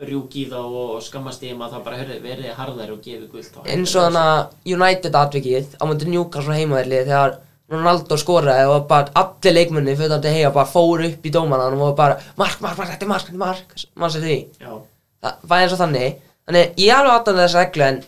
rjúki 0.04 0.44
þá 0.50 0.60
og 0.62 1.02
skammast 1.04 1.42
í 1.46 1.52
að 1.54 1.74
það 1.74 1.82
bara 1.86 1.98
hörðu, 2.00 2.20
verið 2.22 2.54
harðari 2.58 2.94
og 2.94 3.02
gefi 3.04 3.28
gult 3.30 3.58
á 3.58 3.60
Eins 3.70 3.92
og 3.94 4.08
þannig 4.08 4.30
að 4.30 4.72
United 4.74 5.18
atvikið 5.20 5.76
á 5.78 5.82
mútið 5.86 6.10
Newcastle 6.14 6.56
heimaðli 6.58 7.02
þegar 7.04 7.36
Ronaldo 7.74 8.18
skoraði 8.20 8.66
og 8.70 8.88
bara 8.90 9.12
allir 9.20 9.56
leikmunni 9.58 9.94
fyrir 9.98 10.14
þetta 10.16 10.32
heia 10.34 10.50
bara 10.54 10.70
fóru 10.70 11.08
upp 11.10 11.26
í 11.26 11.32
dómanan 11.34 11.78
og 11.80 11.94
bara 11.98 12.18
mark, 12.40 12.60
mark, 12.64 12.78
mark, 12.78 12.90
þetta 12.94 13.06
er 13.06 13.12
mark, 13.12 13.28
þetta 13.28 13.38
er 13.38 13.44
mark, 13.44 13.86
mann 14.00 14.12
sér 14.14 14.26
því. 14.26 14.40
Já, 14.60 14.74
Það 15.24 15.46
var 15.48 15.62
eins 15.64 15.72
og 15.72 15.80
þannig. 15.80 16.18
Þannig 16.44 16.82
ég 16.84 16.92
alveg 16.98 17.14
áttan 17.14 17.38
þessa 17.40 17.62
reglu 17.62 17.86
en 17.86 18.02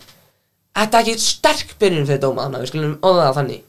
þetta 0.76 0.98
er 0.98 1.06
ekki 1.06 1.24
sterk 1.24 1.70
byrjun 1.80 2.08
fyrir 2.10 2.20
dómaðana, 2.26 2.60
við 2.60 2.72
skulum 2.72 2.98
óða 3.00 3.22
það 3.22 3.38
þannig. 3.40 3.62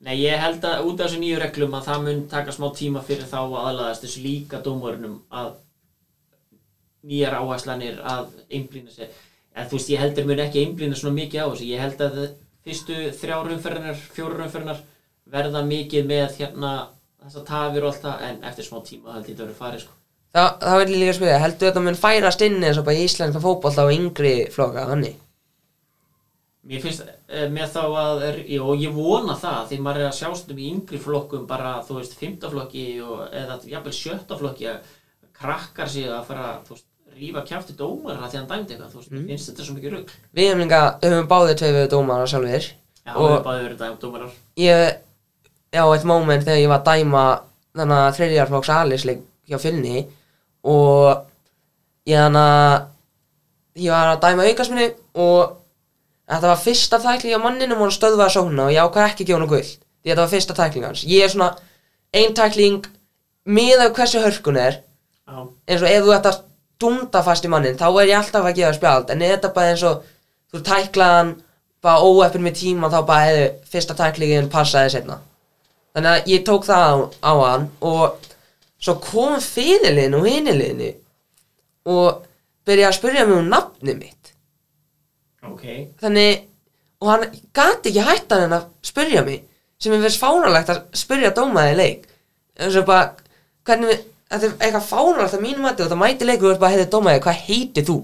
Nei, 0.00 0.14
ég 0.16 0.40
held 0.40 0.62
að 0.64 0.84
út 0.88 1.00
af 1.00 1.08
þessu 1.08 1.20
nýju 1.20 1.38
reglum 1.40 1.74
að 1.76 1.88
það 1.88 2.04
mun 2.06 2.20
taka 2.28 2.52
smá 2.56 2.66
tíma 2.76 3.02
fyrir 3.04 3.26
þá 3.28 3.38
að 3.40 3.56
aðlaðast 3.70 4.04
þessu 4.06 4.22
líka 4.24 4.60
dómarunum 4.64 5.18
að 5.28 5.50
nýjar 7.08 7.36
áherslanir 7.40 7.98
að 8.04 8.30
einblýna 8.52 8.92
sér. 8.94 9.10
En 9.56 9.66
þú 9.68 9.76
veist, 9.76 9.90
ég 9.92 10.00
heldur 10.00 10.28
mun 10.28 10.40
ekki 10.44 10.62
einblýna 10.64 10.96
svona 10.96 11.16
mikið 11.16 11.44
á 11.44 11.46
þessu. 11.50 11.68
Ég 11.68 11.84
held 11.84 12.04
að 12.06 12.16
fyrstu 12.64 12.96
þrjár 13.20 13.52
umferðinar, 13.56 14.00
fjórar 14.16 14.44
umferðinar 14.46 14.82
verða 15.32 15.62
mikið 15.66 16.06
með 16.10 16.36
hérna 16.40 16.74
þessa 17.24 17.42
tafir 17.48 17.84
og 17.86 17.92
allt 17.92 18.04
það, 18.04 18.22
en 18.28 18.44
eftir 18.50 18.66
smá 18.66 18.78
tíma 18.86 19.14
held 19.16 19.26
ég 19.28 19.34
þetta 19.34 19.46
verið 19.46 19.58
farið, 19.60 19.82
sko. 19.84 19.96
Þá, 20.30 20.42
þá 20.62 20.74
vil 20.78 20.92
ég 20.94 21.00
líka 21.02 21.16
spyrja, 21.18 21.40
heldur 21.42 21.68
þetta 21.70 21.82
mun 21.84 21.98
færast 21.98 22.44
inn 22.46 22.62
eins 22.62 22.78
og 22.78 22.86
bara 22.86 23.00
í 23.00 23.06
íslenska 23.08 23.42
fótbolta 23.42 23.86
og 23.86 23.92
yngri 23.96 24.34
flokka, 24.54 24.86
þannig? 24.92 25.18
Mér 26.70 26.82
finnst 26.84 27.06
eh, 27.08 27.46
með 27.50 27.72
þá 27.72 27.80
að, 27.98 28.22
já, 28.44 28.60
og 28.62 28.82
ég 28.84 28.92
vona 28.94 29.34
það, 29.40 29.60
því 29.70 29.78
maður 29.82 30.04
er 30.04 30.10
að 30.10 30.18
sjást 30.20 30.52
um 30.52 30.60
í 30.60 30.68
yngri 30.70 31.00
flokkum 31.02 31.46
bara, 31.48 31.78
þú 31.86 31.96
veist, 31.98 32.14
fymtaflokki 32.20 32.84
eða 33.00 33.56
jafnvel 33.64 33.94
sjöttaflokki 33.96 34.68
að 34.70 34.94
krakkar 35.40 35.90
sig 35.90 36.06
að 36.12 36.26
fara, 36.28 36.50
þú 36.68 36.76
veist, 36.76 36.86
rífa 37.20 37.42
kjafti 37.48 37.74
dómar 37.78 38.20
að 38.20 38.28
því 38.34 38.38
hann 38.38 38.50
dæmdi 38.52 38.76
eitthvað, 38.76 39.08
mér 39.10 39.24
finnst 39.32 39.50
þetta 39.50 39.66
svo 39.66 39.76
mikið 39.78 39.96
rugg. 39.96 40.12
Við 40.36 40.50
hefum 40.52 40.74
höfum 41.08 41.30
báðið 41.32 41.58
tvei 41.60 41.70
við 41.74 41.88
dómara 41.96 42.28
sjálfur. 42.30 42.68
Já, 43.00 43.14
Og- 43.16 43.24
við 43.24 43.32
erum 43.34 43.46
báðið 43.48 43.64
verið 43.66 43.80
dæmt 43.80 44.04
dómarar. 44.04 44.36
Ég, 44.60 45.00
já, 45.74 45.82
eitt 45.84 46.06
moment 46.08 46.44
þegar 46.46 46.60
ég 46.60 46.72
var 46.72 46.82
að 46.82 46.90
dæma 46.90 47.24
þannig 47.78 48.02
að 48.02 48.16
þriðjarflokks 48.18 48.72
alisleik 48.74 49.22
hjá 49.50 49.58
fjölni 49.62 50.04
og 50.66 51.24
ég 52.10 52.26
þannig 52.26 52.50
að 52.50 53.84
ég 53.84 53.94
var 53.94 54.12
að 54.12 54.22
dæma 54.26 54.48
aukasminni 54.50 54.88
og 55.14 55.56
þetta 56.30 56.50
var 56.52 56.62
fyrsta 56.64 57.00
tækling 57.02 57.38
á 57.38 57.44
manninum 57.44 57.84
og 57.86 57.94
stöðvaði 57.94 58.36
sóknuna 58.36 58.68
og 58.68 58.74
ég 58.74 58.84
ákvað 58.84 59.08
ekki 59.08 59.26
að 59.26 59.30
gefa 59.30 59.40
hann 59.40 59.52
gull 59.54 59.66
því 59.70 60.12
þetta 60.12 60.22
var 60.22 60.32
fyrsta 60.34 60.56
tækling 60.56 60.86
hans. 60.88 61.02
Ég 61.06 61.24
er 61.24 61.32
svona 61.32 61.50
ein 62.16 62.34
tækling 62.34 62.86
með 63.46 63.84
af 63.86 63.96
hversu 63.96 64.22
hörkun 64.22 64.58
er. 64.60 64.80
Já, 65.30 65.46
eins 65.70 65.84
og 65.84 65.90
ef 65.90 66.06
þú 66.06 66.14
ert 66.16 66.28
að 66.30 66.40
dunda 66.80 67.22
fast 67.24 67.44
í 67.44 67.50
mannin 67.52 67.78
þá 67.78 67.86
er 67.90 68.10
ég 68.10 68.18
alltaf 68.18 68.46
að 68.48 68.56
gefa 68.58 68.76
spjald 68.78 69.12
en 69.12 69.24
þetta 69.24 69.52
bara 69.54 69.72
eins 69.74 69.84
og 69.86 70.04
þú 70.50 70.62
tæklaðan 70.66 71.34
bara 71.84 72.04
óeppin 72.04 72.44
með 72.44 72.60
tíma 72.60 72.90
þá 72.92 73.00
bara 73.08 73.26
hefði 73.28 73.44
fyrsta 73.72 73.96
tæklingin 73.98 74.50
passaði 74.52 74.94
setna 74.96 75.20
þannig 75.94 76.10
að 76.10 76.30
ég 76.32 76.44
tók 76.46 76.66
það 76.68 76.84
á, 76.86 76.94
á 77.26 77.32
hann 77.40 77.66
og 77.80 78.28
svo 78.80 78.96
kom 79.04 79.38
fyrirliðin 79.44 80.16
og 80.18 80.26
hiniliðinni 80.28 80.90
og 81.90 82.22
byrjaði 82.68 82.88
að 82.90 82.98
spyrja 82.98 83.26
mig 83.28 83.40
um 83.40 83.50
nafni 83.50 83.96
mitt. 83.96 84.32
Ok. 85.50 85.64
þannig 86.00 86.46
og 87.00 87.08
hann 87.08 87.22
gati 87.56 87.88
ekki 87.90 88.04
hættan 88.04 88.44
en 88.44 88.56
að 88.58 88.68
spyrja 88.84 89.24
mig 89.24 89.42
sem 89.80 89.94
er 89.96 90.02
verið 90.02 90.20
fánalegt 90.20 90.72
að 90.72 90.80
spyrja 91.00 91.32
dómaði 91.36 91.76
leik. 91.78 92.08
Eins 92.60 92.76
og 92.76 92.86
bara 92.88 93.14
hvernig 93.64 94.02
þetta 94.30 94.46
er 94.46 94.56
eitthvað 94.60 94.88
fánalegt 94.90 95.36
að 95.36 95.44
mínum 95.44 95.64
mati 95.66 95.84
og 95.84 95.90
það 95.90 96.02
mæti 96.02 96.28
leikur 96.28 96.50
og 96.50 96.54
er 96.54 96.60
bara 96.60 96.74
heitir 96.74 96.90
dómaði 96.92 97.22
hvað 97.24 97.44
heitir 97.48 97.86
þú 97.88 97.96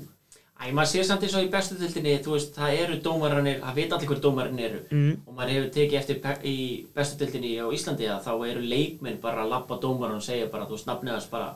Æ, 0.57 0.73
maður 0.73 0.89
sér 0.89 1.05
samt 1.05 1.25
eins 1.27 1.35
og 1.37 1.45
í 1.45 1.51
bestu 1.53 1.77
dildinni, 1.77 2.15
þú 2.25 2.33
veist, 2.33 2.55
það 2.57 2.77
eru 2.81 2.95
dómararnir, 3.05 3.59
það 3.61 3.75
veit 3.77 3.91
allir 3.93 4.09
hver 4.09 4.21
dómararnir 4.25 4.69
eru. 4.71 4.79
Mm. 4.89 5.17
Og 5.27 5.35
maður 5.37 5.53
hefur 5.53 5.73
tekið 5.75 5.99
eftir 6.01 6.17
í 6.49 6.55
bestu 6.97 7.19
dildinni 7.21 7.51
á 7.61 7.67
Íslandi 7.77 8.09
að 8.09 8.23
þá 8.25 8.33
eru 8.49 8.63
leikmenn 8.65 9.19
bara 9.21 9.45
að 9.45 9.53
labba 9.53 9.77
dómaran 9.83 10.17
og 10.17 10.25
segja 10.25 10.49
bara, 10.53 10.65
þú 10.65 10.79
veist, 10.79 10.89
nafnið 10.89 11.13
hans 11.13 11.29
bara 11.33 11.51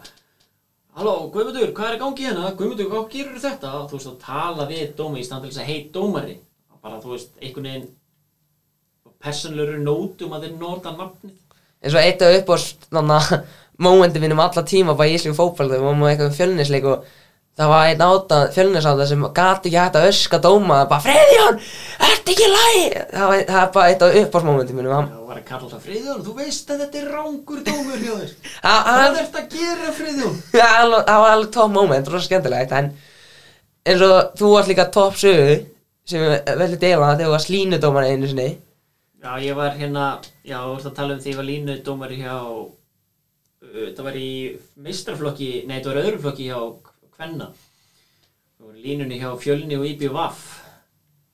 Halló, 0.91 1.31
Guðmundur, 1.31 1.71
hvað 1.71 1.87
er 1.87 1.97
í 1.97 2.01
gangi 2.01 2.25
hérna? 2.27 2.51
Guðmundur, 2.59 2.89
hvað 2.91 3.05
gerur 3.13 3.39
þetta? 3.41 3.71
Þú 3.87 3.95
veist, 3.95 4.11
að 4.11 4.23
tala 4.25 4.65
við 4.67 4.89
dómi 4.99 5.23
í 5.23 5.25
stand 5.25 5.45
til 5.47 5.53
þess 5.53 5.63
að 5.63 5.71
heit 5.71 5.93
dómari. 5.95 6.35
Bara, 6.83 6.99
þú 7.01 7.13
veist, 7.15 7.31
einhvern 7.39 7.69
veginn 7.69 7.89
persónlegur 9.23 9.79
nótum 9.85 10.35
að 10.35 10.49
þeir 10.49 10.57
nota 10.59 10.91
nafnið. 10.97 11.37
eins 11.81 11.95
og 11.95 12.03
eitt 12.03 12.23
af 12.27 12.37
upp 12.41 12.51
á 12.53 12.57
þannig 16.51 17.01
það 17.61 17.71
var 17.75 17.89
einn 17.91 18.03
áta 18.07 18.37
fjölnisáta 18.55 19.07
sem 19.11 19.25
gati 19.37 19.69
ekki 19.69 19.77
hægt 19.81 19.97
að 20.01 20.07
öska 20.11 20.39
dóma 20.41 20.79
bara 20.89 21.05
Freyðjón, 21.05 21.59
ert 22.09 22.31
ekki 22.33 22.47
lagi 22.49 22.85
það 23.11 23.27
var, 23.33 23.43
það 23.51 23.59
var 23.59 23.73
bara 23.75 23.91
eitt 23.93 24.05
á 24.33 24.41
mómenti 24.49 24.77
mínum 24.79 24.95
hann, 24.97 25.11
Já, 25.13 25.21
var 25.29 25.41
að 25.43 25.47
kalla 25.51 25.69
það 25.75 25.85
Friðjón, 25.89 26.23
þú 26.25 26.35
veist 26.39 26.73
að 26.73 26.81
þetta 26.85 27.01
er 27.03 27.11
rángur 27.17 27.61
dómur 27.67 28.01
hjá 28.01 28.15
þér. 28.23 28.33
Hvað 28.65 28.89
hann, 28.89 29.21
ert 29.25 29.39
að 29.43 29.59
gera, 29.59 29.93
Friðjón? 30.01 30.41
það 30.57 30.97
var 30.97 31.31
alveg- 31.35 31.53
top 31.59 31.75
moment, 31.77 32.11
rosa 32.15 32.31
skemmtilegt 32.31 32.75
en 32.81 32.91
eins 33.91 34.03
og 34.09 34.35
þú 34.41 34.51
varst 34.57 34.73
líka 34.73 34.89
top 34.97 35.21
sögu 35.21 35.61
sem 36.11 36.25
við 36.25 36.51
velum 36.65 36.83
dela 36.83 37.13
þegar 37.15 37.27
þú 37.29 37.33
varst 37.37 37.53
línudómar 37.53 38.09
einu 38.09 38.31
sinni 38.31 38.49
Já, 39.21 39.35
ég 39.45 39.53
var 39.53 39.75
hérna, 39.77 40.05
já, 40.49 40.57
þú 40.65 40.77
ert 40.79 40.87
að 40.89 40.95
tala 40.97 41.13
um 41.13 41.21
því 41.21 41.33
ég 41.35 41.37
var 41.43 41.45
línu 41.51 41.75
dómari 41.85 42.17
hjá, 42.23 42.37
uh, 42.41 43.89
það 43.93 44.07
var 44.07 44.17
í 44.17 44.31
meistraflokki, 44.81 45.51
nei, 45.69 45.83
það 45.83 45.91
var 45.91 46.01
öðrum 46.07 46.23
flokki 46.25 46.47
hjá 46.49 46.61
Í 48.71 48.83
línunni 48.85 49.19
hjá 49.21 49.31
Fjölni 49.41 49.77
og. 49.81 50.41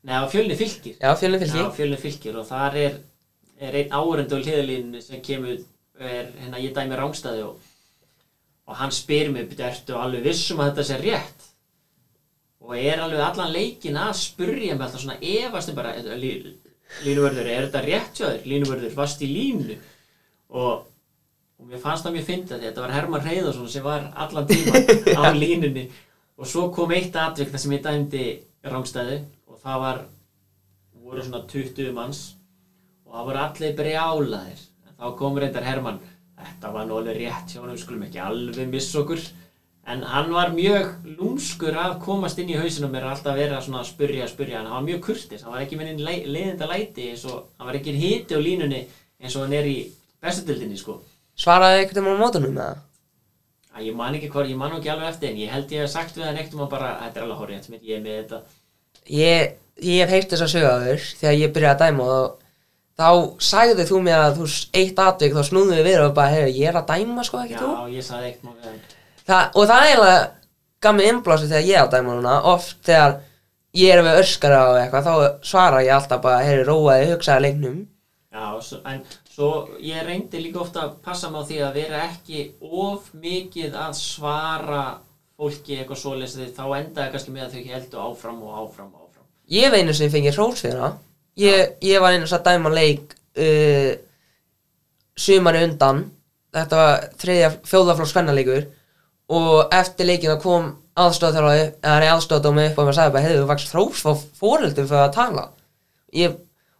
Nei, 0.06 0.12
það 0.14 0.22
var 0.24 0.30
Fjölni 0.34 0.56
fylgir. 0.58 0.98
já, 1.02 1.14
fjölni 1.18 1.38
fylki 1.42 1.58
Já, 1.62 1.70
Fjölni 1.78 1.98
fylgir 2.02 2.36
og 2.40 2.46
þar 2.48 2.76
er, 2.82 2.98
er 3.58 3.78
einn 3.80 3.94
áhörundu 3.96 4.38
á 4.38 4.42
hliðalínu 4.42 5.00
sem 5.02 5.22
kemur, 5.22 5.58
er, 5.98 6.30
hérna, 6.42 6.60
ég 6.62 6.74
dæmi 6.76 6.98
rángstæði 6.98 7.42
og, 7.48 7.58
og 8.66 8.76
hann 8.80 8.90
spyr 8.94 9.30
mig, 9.34 9.48
"Bíddu, 9.50 9.64
ertu 9.66 9.98
alveg 9.98 10.22
vissum 10.26 10.58
að 10.62 10.72
þetta 10.74 10.86
sé 10.90 11.00
rétt? 11.02 11.42
og 12.66 12.74
er 12.76 12.98
alveg 12.98 13.20
allan 13.22 13.52
leikin 13.54 13.94
að 14.00 14.16
spurja 14.18 14.74
mig 14.74 14.82
alltaf 14.86 15.00
svona 15.04 15.18
efast 15.22 15.68
um 15.70 15.76
bara 15.76 15.92
lí- 16.18 16.54
línuvörður, 17.04 17.46
er 17.46 17.66
þetta 17.68 17.82
rétt 17.84 18.18
hjá 18.18 18.26
þér? 18.32 18.46
Línuvörður, 18.50 18.94
varst 18.96 19.22
í 19.22 19.28
línu? 19.30 19.76
Og, 20.50 20.86
og 21.56 21.70
mér 21.70 21.80
fannst 21.80 22.04
það 22.04 22.16
mjög 22.16 22.26
fyndið 22.30 22.56
að 22.56 22.64
þetta 22.66 22.82
var 22.84 22.94
Herman 22.94 23.24
Reyðarsson 23.24 23.70
sem 23.72 23.84
var 23.86 24.10
allan 24.24 24.48
tíma 24.50 24.82
á 25.16 25.22
línunni. 25.42 25.86
Og 26.36 26.48
svo 26.48 26.66
kom 26.74 26.92
eitt 26.92 27.16
atvik 27.16 27.52
þar 27.52 27.62
sem 27.62 27.76
ég 27.76 27.86
dæmdi 27.86 28.26
rángstæði 28.66 29.16
og 29.48 29.62
það 29.62 29.80
var 29.86 30.02
voru 31.06 31.24
svona 31.24 31.46
20 31.48 31.96
manns 31.96 32.20
og 33.06 33.16
það 33.16 33.30
voru 33.30 33.42
allir 33.46 33.74
brjálaðir. 33.80 34.60
En 34.86 35.00
þá 35.00 35.16
kom 35.16 35.40
reyndar 35.40 35.66
Hermann 35.66 36.02
þetta 36.36 36.74
var 36.74 36.86
nú 36.86 37.00
alveg 37.00 37.18
rétt 37.22 37.54
hjá 37.54 37.62
hann 37.62 37.72
við 37.72 37.82
skulum 37.86 38.06
ekki 38.06 38.22
alveg 38.22 38.70
missa 38.70 39.00
okkur. 39.00 39.24
En 39.86 40.02
hann 40.02 40.32
var 40.34 40.50
mjög 40.52 40.94
lúmskur 41.16 41.76
að 41.78 41.98
komast 42.02 42.40
inn 42.42 42.50
í 42.50 42.58
hausinu 42.58 42.90
mér 42.90 43.06
alltaf 43.06 43.38
svona 43.64 43.84
að 43.84 43.90
spurja, 43.92 44.26
spurja 44.28 44.60
en 44.60 44.66
hann 44.66 44.80
var 44.80 44.88
mjög 44.88 45.04
kurtis, 45.06 45.44
hann 45.46 45.54
var 45.54 45.62
ekki 45.62 45.78
minni 45.78 46.02
leiðinda 46.02 46.66
læti 46.66 47.12
eins 47.12 47.22
og 47.30 47.52
hann 47.56 47.70
var 47.70 47.78
ekki 47.78 47.94
hiti 47.94 48.34
á 48.34 48.40
línunni 48.42 48.82
eins 49.22 49.36
og 49.38 49.46
hann 49.46 49.54
er 49.54 49.68
í 49.70 49.76
bestudildinni 50.20 50.76
sko 50.76 50.98
Svaraði 51.36 51.82
einhvern 51.82 52.06
veginn 52.06 52.20
á 52.20 52.24
mótunum 52.24 52.58
það? 52.60 52.82
að 53.76 53.84
ég 53.90 53.96
man 53.96 54.16
ekki 54.16 54.30
hvað, 54.32 54.50
ég 54.50 54.56
man 54.60 54.74
ekki 54.76 54.88
alveg 54.92 55.10
eftir 55.10 55.30
en 55.32 55.38
ég 55.42 55.52
held 55.52 55.72
ég 55.74 55.84
hef 55.84 55.92
sagt 55.92 56.16
við 56.16 56.26
hann 56.26 56.40
ekkert 56.40 56.56
um 56.56 56.64
að 56.64 56.72
bara 56.72 56.90
þetta 57.02 57.20
er 57.20 57.26
alveg 57.26 57.40
horrið, 57.42 57.68
ég 57.82 57.96
er 57.98 58.02
með 58.04 58.16
þetta 58.22 58.38
Ég, 59.06 59.52
ég 59.84 60.00
hef 60.02 60.14
heyrt 60.14 60.32
þess 60.32 60.46
að 60.46 60.52
sögja 60.54 60.72
þér 60.82 61.04
þegar 61.20 61.36
ég 61.36 61.52
byrjaði 61.54 61.74
að 61.74 61.82
dæma 61.84 62.06
og 62.16 62.26
þá 62.96 63.08
sagði 63.50 63.86
þú 63.90 64.00
mér 64.06 64.22
að 64.22 64.38
þú 64.40 64.48
eitt 64.80 65.02
atvik 65.04 65.36
þá 65.36 65.42
snúðum 65.50 65.76
við 65.76 65.88
við 65.90 66.00
og 66.06 66.14
bara, 66.16 66.32
hey, 66.32 66.48
ég 66.56 66.70
er 66.70 66.80
að 66.80 66.88
dæma 66.94 67.26
sko 67.28 67.42
ekki 67.42 67.60
þú? 67.60 67.68
Já, 67.68 67.92
ég 67.98 68.06
sagði 68.06 68.30
ekkert 68.32 68.48
við 68.48 68.70
hann 68.70 68.80
Þa, 69.26 69.38
og 69.52 69.68
það 69.68 69.76
er 69.76 69.90
eiginlega 69.90 70.18
gaf 70.86 70.96
mig 70.96 71.08
innblási 71.10 71.50
þegar 71.50 71.66
ég 71.66 71.76
er 71.76 71.84
að 71.84 71.94
dæma 71.96 72.16
núna 72.16 72.34
oft 72.54 72.76
þegar 72.86 73.16
ég 73.76 73.92
er 73.92 74.02
við 74.06 74.20
öskara 74.22 74.62
og 74.70 74.80
eitthvað 74.80 75.10
þá 75.10 75.14
svara 75.50 75.84
ég 75.84 75.92
alltaf 75.98 76.22
bara, 76.24 76.44
heyri, 76.46 76.64
róaði, 76.64 77.86
Já, 78.36 78.48
svo, 78.60 78.82
en 78.84 79.00
svo 79.32 79.50
ég 79.80 80.04
reyndi 80.04 80.42
líka 80.42 80.60
ofta 80.60 80.84
að 80.84 80.98
passa 81.06 81.30
mig 81.32 81.40
á 81.40 81.48
því 81.48 81.60
að 81.64 81.78
vera 81.80 82.04
ekki 82.10 82.42
of 82.60 83.08
mikið 83.16 83.78
að 83.80 83.96
svara 83.96 84.84
fólki 85.36 85.78
eitthvað 85.78 86.02
svoleiðis 86.02 86.36
því 86.36 86.52
þá 86.58 86.64
endaði 86.82 87.14
kannski 87.14 87.32
með 87.32 87.46
að 87.46 87.56
þau 87.56 87.72
heldu 87.72 88.04
áfram 88.10 88.44
og 88.44 88.60
áfram 88.60 88.92
og 88.92 89.06
áfram. 89.06 89.28
Ég 89.56 89.68
hef 89.68 89.78
einu 89.80 89.96
sem 89.96 90.12
fengið 90.12 90.36
hrós 90.36 90.64
fyrir 90.64 90.82
það 90.82 91.02
ég, 91.40 91.76
ég 91.84 92.02
var 92.02 92.16
einu 92.16 92.28
að 92.28 92.44
dæma 92.46 92.72
leik 92.72 93.14
uh, 93.36 93.92
sumari 95.16 95.64
undan. 95.66 96.04
Þetta 96.56 96.80
var 96.80 97.06
þriðja 97.20 97.52
fjóðaflokks 97.68 98.14
spennaleikur 98.14 98.66
og 99.36 99.74
eftir 99.74 100.08
leikina 100.08 100.38
kom 100.40 100.70
aðstofdómi 100.96 102.70
upp 102.70 102.78
og 102.78 102.86
maður 102.86 102.96
sagði 102.96 103.14
bara 103.16 103.24
hefur 103.26 103.42
þú 103.42 103.48
vakst 103.50 103.72
hrós 103.74 104.04
frá 104.04 104.14
fóreldum 104.40 104.88
fyrir 104.88 105.02
að 105.02 105.16
tala. 105.18 105.46
Ég, 106.16 106.36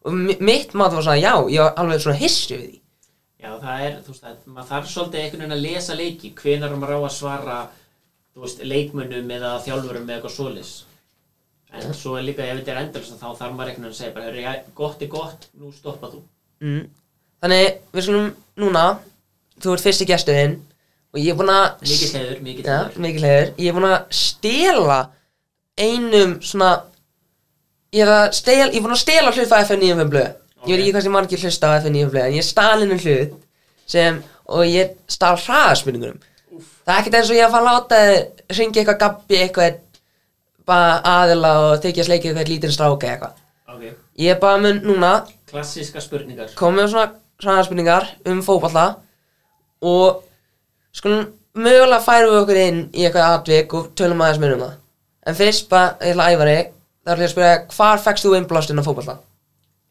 og 0.07 0.15
mi- 0.17 0.37
mitt 0.41 0.75
mat 0.79 0.93
var 0.95 1.03
svona 1.05 1.21
já, 1.21 1.33
ég 1.51 1.63
var 1.65 1.75
alveg 1.83 2.01
svona 2.05 2.21
hissi 2.21 2.55
við 2.57 2.67
því 2.67 2.81
Já, 3.47 3.51
það 3.63 3.81
er, 3.87 3.97
þú 4.03 4.11
veist, 4.13 4.25
að 4.27 4.37
maður 4.51 4.69
þarf 4.73 4.87
svolítið 4.91 5.21
einhvern 5.23 5.43
veginn 5.43 5.55
að 5.57 5.61
lesa 5.67 5.95
leiki, 5.95 6.31
hvenar 6.41 6.73
maður 6.81 6.97
á 6.99 7.01
að 7.07 7.13
svara, 7.15 7.57
þú 8.35 8.41
veist, 8.43 8.63
leikmönnum 8.73 9.29
eða 9.37 9.51
þjálfurum 9.63 10.09
eða 10.09 10.17
eitthvað 10.17 10.35
svoleiðis. 10.35 10.73
En 11.77 11.95
svo 11.95 12.15
er 12.19 12.25
líka, 12.27 12.43
ef 12.43 12.59
þetta 12.59 12.73
er 12.73 12.81
endalist, 12.81 13.13
þá 13.21 13.29
þarf 13.39 13.53
maður 13.55 13.71
einhvern 13.71 13.85
veginn 13.85 13.93
að 13.93 13.99
segja 14.01 14.15
bara, 14.17 14.25
"Heyrðu, 14.25 14.43
já, 14.43 14.63
gott 14.75 15.03
er 15.03 15.07
gott, 15.13 15.47
nú 15.61 15.71
stoppa 15.77 16.11
þú. 16.11 16.23
mm. 16.61 16.89
Þannig 17.43 17.79
við 17.93 18.03
skulum 18.03 18.35
núna 18.57 18.85
þú 19.61 19.73
ert 19.77 19.85
fyrsti 19.85 20.07
gesturinn 20.09 20.57
og 21.15 21.21
ég 21.21 21.29
er 21.31 21.37
búinn 21.39 21.53
að 21.53 21.81
Mikið 21.83 22.13
heiður, 22.17 22.41
mikið 22.43 22.65
ja, 22.65 22.79
mikil 22.97 23.23
heiður 23.29 23.55
ég 23.59 23.69
er 23.69 23.73
búinn 23.77 23.93
að 23.93 24.05
stela 24.11 25.11
einum 25.79 26.41
svona 26.41 26.71
ég 27.97 28.05
er 28.05 28.12
að 28.12 28.26
stela, 28.36 28.68
ég 28.70 28.78
er 28.78 28.84
búinn 28.84 28.97
að 28.97 29.03
stela 29.03 29.32
hlut 29.32 29.51
frá 29.51 29.62
FN95 29.64 30.12
blöð. 30.12 30.30
Ég 30.66 30.72
veit 30.76 30.82
ekki 30.82 30.94
hvað 30.97 31.05
sem 31.07 31.14
margir 31.16 31.42
hlusta 31.44 31.70
á 31.72 31.76
FN95 31.80 32.12
blöð 32.12 32.26
en 32.26 32.36
ég 32.36 32.47
stal 32.47 32.84
innum 32.84 33.01
hlut 33.03 33.36
sem, 33.86 34.20
og 34.51 34.66
ég 34.68 34.94
stal 35.11 35.34
hraðaspurningunum. 35.40 36.20
Það 36.86 36.92
er 36.94 37.01
ekkert 37.01 37.18
eins 37.20 37.30
og 37.32 37.38
ég 37.38 37.47
að 37.47 37.55
fara 37.55 37.66
að 37.66 37.76
láta 37.76 38.57
ringi 38.59 38.80
eitthvað 38.82 39.01
gabbi 39.03 39.40
eitthvað 39.42 39.80
bara 40.66 41.01
aðila 41.07 41.53
og 41.62 41.72
þykja 41.84 42.07
sleikið 42.09 42.32
eitthvað 42.32 42.53
lítinn 42.53 42.74
stráka 42.74 43.11
eitthvað. 43.12 43.40
Ok, 43.70 43.82
ég 44.22 44.34
er 44.34 44.40
bara 44.42 44.61
mun 44.62 44.80
núna 44.84 45.12
klassíska 45.51 46.03
spurningar. 46.03 46.53
komið 46.59 46.82
með 46.82 46.92
svona 46.92 47.09
hraðaspurningar 47.42 48.09
um 48.32 48.42
fótballa 48.42 48.86
og 49.86 50.22
skulum 50.97 51.28
mögulega 51.57 52.03
færum 52.05 52.32
við 52.34 52.40
okkur 52.42 52.62
inn 52.62 52.80
í 52.92 53.07
eitthvað 53.07 53.36
atvik 53.38 53.76
og 53.76 53.92
tölum 53.99 54.22
aðeins 54.24 54.42
mér 54.42 54.57
um 54.57 54.64
það. 54.66 54.74
En 55.26 55.38
fyrst 55.38 55.68
bara, 55.70 55.97
ég 56.03 56.14
ætla 56.14 56.26
að 56.26 56.36
æfa 56.36 56.49
þig 56.51 56.72
það 57.07 57.15
er 57.15 57.25
að 57.25 57.33
spyrja, 57.33 57.57
hvar 57.77 58.03
fekkst 58.03 58.27
þú 58.27 58.35
innblástin 58.37 58.83
á 58.83 58.87
fótballa? 58.87 59.17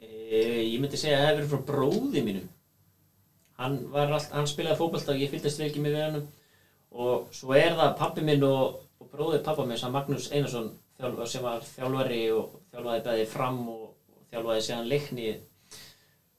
E, 0.03 0.39
ég 0.68 0.80
myndi 0.84 0.99
segja 0.99 1.18
að 1.18 1.24
það 1.24 1.30
hefur 1.30 1.39
verið 1.39 1.51
frá 1.53 1.68
bróði 1.70 2.24
mínum. 2.26 2.47
Hann, 3.55 3.78
allt, 3.95 4.34
hann 4.36 4.49
spilaði 4.51 4.80
fótbolta 4.82 5.13
og 5.13 5.22
ég 5.24 5.32
fylgdist 5.32 5.61
vel 5.61 5.70
ekki 5.70 5.84
með 5.84 6.01
hann 6.01 6.24
og 6.95 7.30
svo 7.36 7.55
er 7.55 7.76
það 7.76 7.93
pappi 7.99 8.24
minn 8.28 8.43
og, 8.43 8.82
og 8.99 9.11
bróðið 9.11 9.45
pappa 9.45 9.66
minn 9.68 9.80
sem 9.80 9.93
Magnús 9.95 10.28
Einarsson 10.32 10.74
sem 11.28 11.43
var 11.43 11.63
þjálfari 11.68 12.22
og 12.36 12.59
þjálfaði 12.72 13.03
bæði 13.07 13.26
fram 13.32 13.61
og, 13.72 13.86
og 14.16 14.28
þjálfaði 14.32 14.66
síðan 14.68 14.91
leikni. 14.91 15.34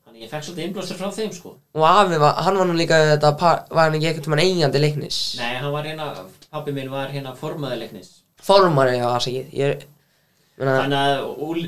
Þannig 0.07 0.23
ég 0.25 0.31
fekk 0.31 0.47
svolítið 0.47 0.69
innblástur 0.69 1.01
frá 1.01 1.11
þeim 1.13 1.33
sko. 1.35 1.57
Og 1.77 1.89
afi, 1.89 2.21
var, 2.23 2.39
hann 2.47 2.61
var 2.61 2.69
nú 2.69 2.77
líka 2.79 3.01
þetta, 3.15 3.33
var 3.41 3.83
hann 3.83 3.99
ekki 3.99 4.11
eitthvað 4.11 4.29
tímann 4.29 4.45
eigandi 4.45 4.81
leiknis? 4.85 5.19
Nei, 5.41 5.57
hann 5.61 5.75
var 5.75 5.89
hérna, 5.89 6.13
pappi 6.53 6.77
minn 6.77 6.93
var 6.93 7.13
hérna 7.13 7.35
leiknis. 7.77 8.23
Formari 8.47 9.01
á 9.01 9.09
aðsakið 9.17 9.53
ég. 9.57 9.77
Meina, 9.77 9.96
Þannig 10.57 10.97
að 10.97 11.27
úl, 11.45 11.63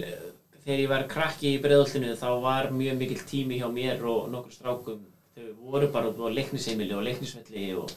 þegar 0.64 0.80
ég 0.82 0.90
var 0.92 1.06
krakki 1.10 1.54
í 1.54 1.60
breiðoltinu 1.64 2.14
þá 2.16 2.28
var 2.44 2.70
mjög 2.72 3.00
mikill 3.00 3.24
tími 3.28 3.58
hjá 3.60 3.68
mér 3.72 4.04
og 4.08 4.30
nokkur 4.32 4.54
strákum 4.54 5.02
þau 5.36 5.50
voru 5.72 5.90
bara 5.92 6.08
á 6.12 6.28
leiknisheimili 6.38 6.96
og 6.96 7.04
leiknisvelli 7.06 7.66
og, 7.78 7.92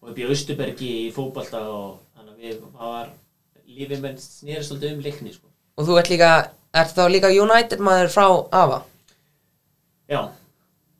og 0.00 0.12
upp 0.12 0.20
í 0.20 0.26
Austubergi 0.28 0.90
í 1.04 1.10
fótbalta 1.14 1.60
og 1.70 2.00
þannig 2.16 2.32
að 2.32 2.46
við, 2.46 2.62
það 2.78 2.94
var 2.96 3.12
lífið 3.64 4.02
menn 4.04 4.18
snýrist 4.20 4.74
alltaf 4.74 4.94
um 4.96 5.04
leikni 5.04 5.34
sko. 5.34 5.48
og 5.78 5.88
þú 5.88 5.98
ert 6.00 6.10
líka 6.12 6.30
ert 6.74 6.96
þá 6.96 7.04
líka 7.12 7.32
United 7.32 7.84
maður 7.84 8.12
frá 8.16 8.26
afa 8.62 8.80
Já, 10.10 10.20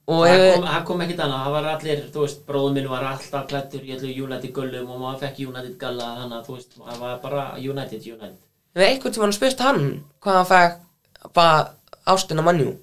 og 0.09 0.23
það 0.23 0.31
hefur, 0.33 0.55
kom, 0.55 0.71
kom 0.89 1.05
ekkert 1.05 1.23
annað, 1.27 1.45
það 1.45 1.55
var 1.57 1.67
allir, 1.75 2.07
þú 2.15 2.23
veist, 2.25 2.41
bróðum 2.49 2.79
minn 2.79 2.89
var 2.89 3.05
alltaf 3.11 3.45
klættur 3.51 3.85
í 3.85 3.93
allir 3.97 4.23
United 4.25 4.55
gullum 4.57 4.95
og 4.95 5.03
maður 5.03 5.21
fekk 5.27 5.43
United 5.45 5.77
galla, 5.81 6.09
þannig 6.23 6.39
að 6.39 6.49
þú 6.49 6.57
veist, 6.57 6.79
það 6.79 7.03
var 7.03 7.19
bara 7.25 7.45
United, 7.61 8.09
United. 8.15 8.44
Hefur 8.75 8.87
einhvern 8.89 9.15
tímann 9.17 9.33
spurt 9.37 9.61
hann 9.65 9.85
hvað 10.25 10.39
hann 10.41 10.51
fekk 10.51 11.31
bara 11.35 11.71
ástina 12.15 12.43
mannjú, 12.45 12.75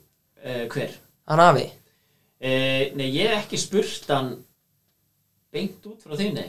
Uh, 0.41 0.63
hver? 0.73 0.89
hann 1.29 1.39
afi. 1.43 1.67
Uh, 2.41 2.87
nei, 2.97 3.07
ég 3.13 3.29
hef 3.29 3.43
ekki 3.43 3.57
spurt 3.61 4.07
hann 4.09 4.31
beint 5.53 5.83
út 5.85 6.01
frá 6.01 6.15
því, 6.17 6.31
nei. 6.33 6.47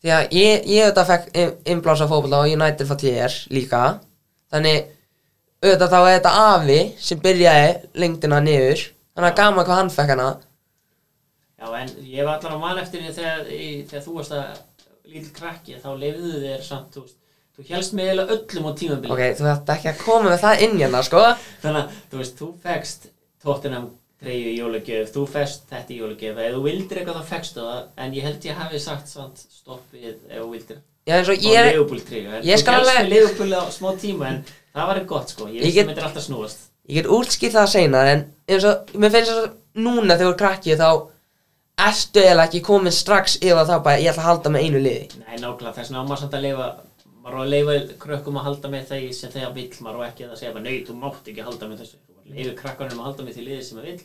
Því 0.00 0.10
að 0.16 0.32
ég, 0.34 0.64
ég 0.66 0.86
auðvitað 0.88 1.10
fekk 1.12 1.68
innblása 1.70 2.08
fótbolta 2.10 2.40
og 2.40 2.50
United 2.56 2.88
fætt 2.88 3.04
ég 3.06 3.18
er 3.26 3.36
líka. 3.54 3.82
Þannig 4.50 4.88
auðvitað 5.62 5.92
þá 5.92 5.98
er 6.00 6.14
þetta 6.16 6.32
afi 6.48 6.78
sem 7.04 7.20
byrjaði 7.22 7.70
lengdina 8.02 8.40
niður. 8.42 8.86
Þannig 9.14 9.28
að 9.30 9.38
gaman 9.42 9.66
hvað 9.68 9.80
hann 9.82 9.92
fekk 9.94 10.12
hana. 10.16 10.28
Já, 11.60 11.66
en 11.82 11.90
ég 12.08 12.24
var 12.24 12.38
allan 12.40 12.56
að 12.56 12.62
man 12.64 12.78
eftir 12.80 13.04
því 13.04 13.12
þegar, 13.20 13.46
þegar 13.92 14.04
þú 14.08 14.16
varst 14.16 14.34
að 14.40 14.60
lítill 15.12 15.34
krakki, 15.36 15.76
þá 15.84 15.90
lefðu 16.00 16.32
þér 16.46 16.62
samt, 16.64 16.94
þú 16.96 17.04
veist, 17.04 17.19
þú 17.56 17.66
helst 17.70 17.94
með 17.96 18.08
eiginlega 18.10 18.36
öllum 18.36 18.68
á 18.68 18.72
tímabili. 18.80 19.12
Ok, 19.14 19.22
þú 19.38 19.48
ætti 19.52 19.74
ekki 19.74 19.90
að 19.90 20.02
koma 20.04 20.30
með 20.30 20.42
það 20.44 20.62
inn 20.66 20.76
hérna, 20.80 21.02
sko 21.06 21.22
Þannig 21.62 21.80
að, 21.80 21.98
þú 22.10 22.20
veist, 22.20 22.38
þú 22.40 22.48
fegst 22.64 23.08
Tottenham 23.44 23.88
treyju 24.20 24.48
í 24.52 24.56
jólagjöf, 24.58 25.12
þú 25.14 25.26
fegst 25.34 25.66
þetta 25.72 25.94
í 25.94 25.98
jólagjöf, 26.00 26.40
ef 26.44 26.54
þú 26.56 26.62
vildir 26.66 27.00
eitthvað 27.00 27.20
þá 27.20 27.30
fegstu 27.34 27.66
það, 27.66 27.82
en 28.04 28.16
ég 28.18 28.26
held 28.28 28.48
ég 28.50 28.58
hafi 28.60 28.80
sagt 28.84 29.12
samt 29.12 29.44
stoppið 29.60 30.08
þú 30.30 30.48
vildir. 30.54 30.80
Já, 31.08 31.14
eins 31.16 31.30
og 31.32 31.46
ég 31.46 31.60
er 31.60 31.78
þú 31.80 32.50
helst 32.50 32.68
alveg- 32.68 32.98
með 33.00 33.14
Leopold 33.14 33.54
á 33.56 33.62
smá 33.72 33.90
tíma, 34.00 34.26
en 34.28 34.42
það 34.74 34.90
var 34.92 35.00
gott, 35.14 35.32
sko. 35.32 35.46
Ég 35.48 35.62
veist 35.64 35.74
get- 35.74 35.86
það 35.86 35.94
myndir 35.94 36.08
alltaf 36.10 36.26
snúast. 36.26 36.66
Ég 36.90 36.94
get 37.00 37.06
útskipt 37.06 37.54
það 37.56 37.68
seinar 37.72 38.06
en 38.12 38.26
eins 38.48 38.64
og, 38.68 38.92
mér 38.94 39.10
finnst 39.14 39.30
þess 39.30 39.46
að 39.46 39.56
núna 39.80 40.18
þegar 40.18 40.36
er 40.76 41.08
ertu 41.80 42.22
eða 42.24 42.44
ekki 42.48 42.60
komin 42.64 42.92
strax 42.94 43.38
yfir 43.40 43.64
það 43.68 43.82
bara 43.86 44.00
ég 44.02 44.10
ætla 44.12 44.24
að 44.24 44.28
halda 44.28 44.52
með 44.52 44.66
einu 44.66 44.80
liði 44.84 45.20
Nei, 45.22 45.36
nákvæmlega, 45.40 45.74
þess 45.78 45.90
vegna 45.90 46.02
á 46.02 46.08
maður 46.08 46.22
samt 46.24 46.36
að 46.36 46.44
leifa, 46.46 46.66
maður 47.20 47.36
á 47.36 47.42
að 47.42 47.52
leifa 47.54 47.74
krökkum 48.00 48.38
að 48.40 48.46
halda 48.48 48.70
með 48.72 48.88
þeir 48.92 49.10
sem 49.16 49.34
þegar 49.34 49.52
vill, 49.56 49.68
maður 49.84 50.00
á 50.00 50.08
ekki 50.08 50.28
að 50.28 50.38
segja 50.40 50.62
nei, 50.64 50.78
þú 50.86 50.96
mátt 51.00 51.28
ekki 51.28 51.44
halda 51.44 51.68
með 51.68 51.84
þessu. 51.84 52.00
Þú 52.06 52.34
leifir 52.36 52.56
krakkanum 52.58 53.02
að 53.02 53.08
halda 53.10 53.26
með 53.26 53.36
því 53.36 53.46
liði 53.46 53.66
sem 53.66 53.80
það 53.80 53.90
vill 53.90 54.00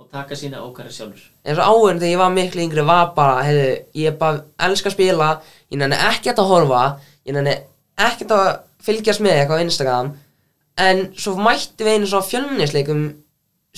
og 0.00 0.08
taka 0.08 0.36
sína 0.36 0.62
ókæri 0.64 0.92
sjálfur. 0.94 1.24
eins 1.44 1.58
og 1.60 1.66
áður 1.68 1.98
þegar 2.00 2.10
ég 2.10 2.20
var 2.20 2.32
miklu 2.32 2.62
yngri 2.64 2.84
var 2.88 3.10
bara, 3.16 3.42
heiðu, 3.44 3.66
ég 4.00 4.16
bara 4.20 4.44
elska 4.66 4.88
að 4.88 4.94
spila 4.96 5.28
ég 5.68 5.80
nenni 5.80 5.98
ekkert 6.08 6.40
að 6.40 6.48
horfa 6.48 6.84
ég 7.28 7.36
nenni 7.36 7.56
ekkert 8.00 8.32
að 8.32 8.46
fylgjast 8.86 9.20
með 9.24 9.42
eitthvað 9.42 9.60
á 9.60 9.64
Instagram 9.66 10.12
en 10.86 11.02
svo 11.20 11.34
mætti 11.36 11.84
við 11.84 11.98
einu 11.98 12.08
svona 12.08 12.28
fjölnisleikum 12.30 13.02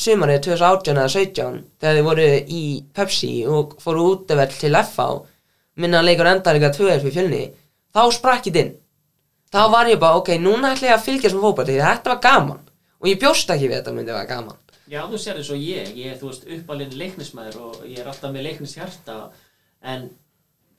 sumarið 0.04 0.44
2018 0.46 1.00
eða 1.02 1.14
17 1.16 1.58
þegar 1.82 1.98
þið 1.98 2.06
voru 2.06 2.28
í 2.46 2.62
Pepsi 2.94 3.32
og 3.50 3.74
fóru 3.82 4.06
útveld 4.12 4.54
til 4.60 4.72
FH 4.78 5.08
minna 5.82 6.04
leikur 6.06 6.30
endar 6.30 6.54
eitthvað 6.54 6.78
2 6.78 7.00
fyrir 7.02 7.16
fjölni 7.18 7.42
þá 7.92 8.02
sprakk 8.14 8.46
ég 8.52 8.62
inn 8.62 8.72
þá 9.52 9.60
var 9.72 9.90
ég 9.90 10.00
bara, 10.00 10.18
ok, 10.20 10.34
núna 10.40 10.72
ætla 10.72 10.90
ég 10.90 10.96
að 10.96 11.06
fylgjast 11.06 11.36
með 11.36 11.46
fótbolti 11.46 11.76
því 11.76 11.84
þetta 11.86 12.12
var 12.12 12.22
gaman. 12.26 12.64
Og 13.02 13.10
ég 13.10 13.20
bjóst 13.20 13.50
ekki 13.52 13.68
við 13.68 13.78
þetta 13.80 13.94
myndi 13.96 14.12
að 14.12 14.18
vera 14.20 14.30
gaman. 14.30 14.58
Já, 14.92 15.00
þú 15.08 15.18
sér 15.20 15.38
eins 15.40 15.52
og 15.52 15.62
ég, 15.62 15.92
ég 15.96 16.12
er, 16.12 16.18
þú 16.20 16.28
veist, 16.30 16.48
uppalinn 16.56 16.98
leiknismæður 17.00 17.62
og 17.66 17.78
ég 17.88 18.02
er 18.02 18.10
alltaf 18.10 18.34
með 18.34 18.46
leiknishjarta 18.48 19.16
en 19.92 20.10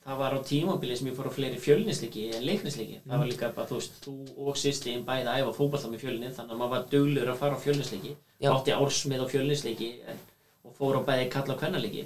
það 0.04 0.20
var 0.20 0.36
á 0.36 0.40
tímabili 0.44 0.96
sem 0.98 1.08
ég 1.08 1.16
fór 1.16 1.30
á 1.32 1.34
fleiri 1.34 1.58
fjölnisleiki 1.60 2.26
en 2.36 2.44
leiknisleiki. 2.44 3.00
Það 3.08 3.22
var 3.22 3.30
líka 3.30 3.50
bara, 3.56 3.68
þú 3.70 3.80
veist, 3.80 3.96
þú 4.04 4.14
og 4.44 4.60
sýstin 4.60 5.04
bæði 5.06 5.30
að 5.32 5.40
æfa 5.40 5.56
fótballta 5.56 5.90
með 5.90 6.04
fjölni 6.04 6.32
þannig 6.36 6.54
að 6.54 6.60
maður 6.60 6.74
var 6.74 6.86
duglur 6.92 7.32
að 7.32 7.40
fara 7.40 7.58
á 7.58 7.64
fjölnisleiki. 7.64 8.14
Já. 8.44 8.50
átti 8.52 8.74
ársmið 8.76 9.24
á 9.24 9.26
fjölnisleiki 9.32 9.90
en, 10.12 10.20
og 10.68 10.76
fór 10.78 11.00
á 11.00 11.06
bæði 11.08 11.30
kalla 11.32 11.56
og 11.56 11.60
kvennaleiki. 11.62 12.04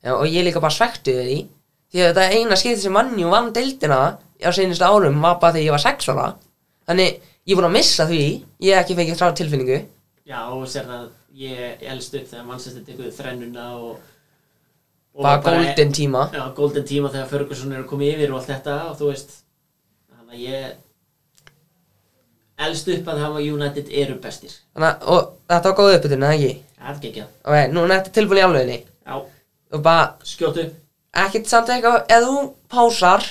Já, 0.00 0.12
og 0.14 0.26
ég 0.30 0.46
líka 0.46 0.62
bara 0.62 0.76
svektu 0.76 1.16
á 4.44 4.50
seinustu 4.52 4.84
árum 4.86 5.20
var 5.22 5.38
bara 5.42 5.52
þegar 5.56 5.66
ég 5.68 5.74
var 5.76 5.82
sex 5.84 6.08
ára. 6.12 6.28
Þannig 6.88 7.08
ég 7.46 7.52
er 7.54 7.58
búin 7.60 7.68
að 7.70 7.76
missa 7.78 8.06
því. 8.10 8.20
Ég 8.60 8.74
hef 8.76 8.84
ekki 8.84 8.96
fengið 8.98 9.18
frá 9.20 9.32
tilfinningu. 9.38 9.80
Já, 10.30 10.40
og 10.54 10.66
sér 10.70 10.86
það 10.90 11.08
ég 11.40 11.82
elst 11.92 12.14
upp 12.14 12.26
þegar 12.30 12.46
mannsestir 12.48 12.84
tekuð 12.86 13.12
þrennuna 13.16 13.66
og, 13.78 13.96
og 15.14 15.22
bara 15.24 15.40
golden 15.44 15.92
tíma. 15.96 16.26
Já, 16.34 16.44
golden 16.54 16.84
tíma 16.86 17.10
þegar 17.14 17.28
Ferguson 17.30 17.72
er 17.72 17.82
að 17.84 17.88
koma 17.90 18.06
yfir 18.10 18.30
og 18.32 18.38
allt 18.40 18.50
þetta 18.52 18.76
og 18.90 18.96
þú 19.00 19.10
veist 19.12 19.36
þannig 20.14 20.34
að 20.36 20.44
ég 20.46 20.78
elst 22.60 22.88
upp 22.92 23.08
að 23.08 23.20
hafa 23.24 23.40
United 23.54 23.88
eru 24.02 24.18
bestir. 24.22 24.52
Þannig, 24.76 25.04
að- 25.14 25.28
þetta 25.48 25.70
var 25.70 25.76
góð 25.78 25.94
uppbytun, 25.96 26.24
eða 26.26 26.34
ekki? 26.36 26.52
Það 26.80 26.88
er 26.90 26.94
ekki 26.96 27.08
ekki 27.10 27.22
Ok, 27.44 27.72
nú 27.72 27.84
er 27.84 27.90
þetta 27.94 28.12
tilbúin 28.16 28.38
í 28.40 28.44
alveginni 28.44 28.78
Já, 29.06 29.14
og 29.72 29.82
bara 29.82 30.04
skjótu. 30.24 30.64
ekkert 31.14 31.46
samt 31.48 31.68
eitthvað 31.68 32.04
ef 32.08 32.24
þú 32.24 32.36
pásar 32.70 33.24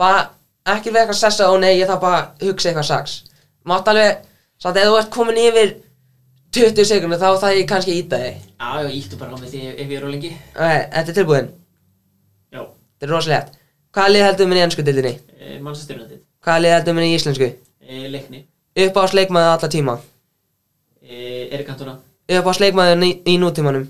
bara 0.00 0.20
ekkert 0.66 0.94
við 0.94 1.00
eitthvað 1.02 1.18
sessa 1.20 1.48
og 1.52 1.58
nei 1.62 1.72
ég 1.78 1.88
þarf 1.90 2.00
bara 2.02 2.20
að 2.22 2.46
hugsa 2.48 2.70
eitthvað 2.70 2.88
sax. 2.90 3.16
Mátt 3.68 3.88
alveg, 3.92 4.22
samt 4.60 4.76
ef 4.80 4.88
þú 4.88 4.96
ert 5.00 5.10
komin 5.14 5.40
yfir 5.44 5.74
20 6.54 6.86
sekundur 6.86 7.18
þá 7.20 7.28
það 7.42 7.56
ég 7.58 7.68
kannski 7.68 7.96
íta 7.98 8.18
þig. 8.22 8.40
Já, 8.60 8.68
já, 8.84 8.88
íttu 9.00 9.18
bara 9.20 9.34
á 9.34 9.36
mig 9.40 9.50
því 9.50 9.60
ef 9.74 9.90
ég 9.90 9.98
er 9.98 10.06
á 10.06 10.10
lengi 10.14 10.30
ok, 10.30 10.72
þetta 10.94 11.10
er 11.12 11.16
tilbúin, 11.18 11.48
Já, 12.54 12.60
þetta 12.62 13.06
er 13.08 13.12
rosalegt. 13.14 13.54
Hvaða 13.94 14.12
lið 14.14 14.24
heldur 14.28 14.48
minni 14.50 14.60
í 14.62 14.64
ennsku 14.66 14.82
dildinni? 14.86 15.14
e, 15.38 15.58
mannsestir 15.62 15.98
United. 15.98 16.20
Hvaða 16.44 16.62
lið 16.64 16.74
heldur 16.76 16.94
minni 16.98 17.10
í 17.12 17.18
íslensku? 17.18 17.48
e, 17.82 18.08
Leikni. 18.10 18.40
Upp 18.84 18.96
á 18.98 19.02
sleikmaður 19.10 19.52
alla 19.56 19.70
tíma? 19.70 19.94
E, 21.02 21.48
Erik 21.54 21.66
Cantona. 21.68 21.98
Upp 22.38 22.48
á 22.50 22.52
sleikmaður 22.58 23.04
í, 23.06 23.10
í 23.30 23.36
nútímanum? 23.38 23.84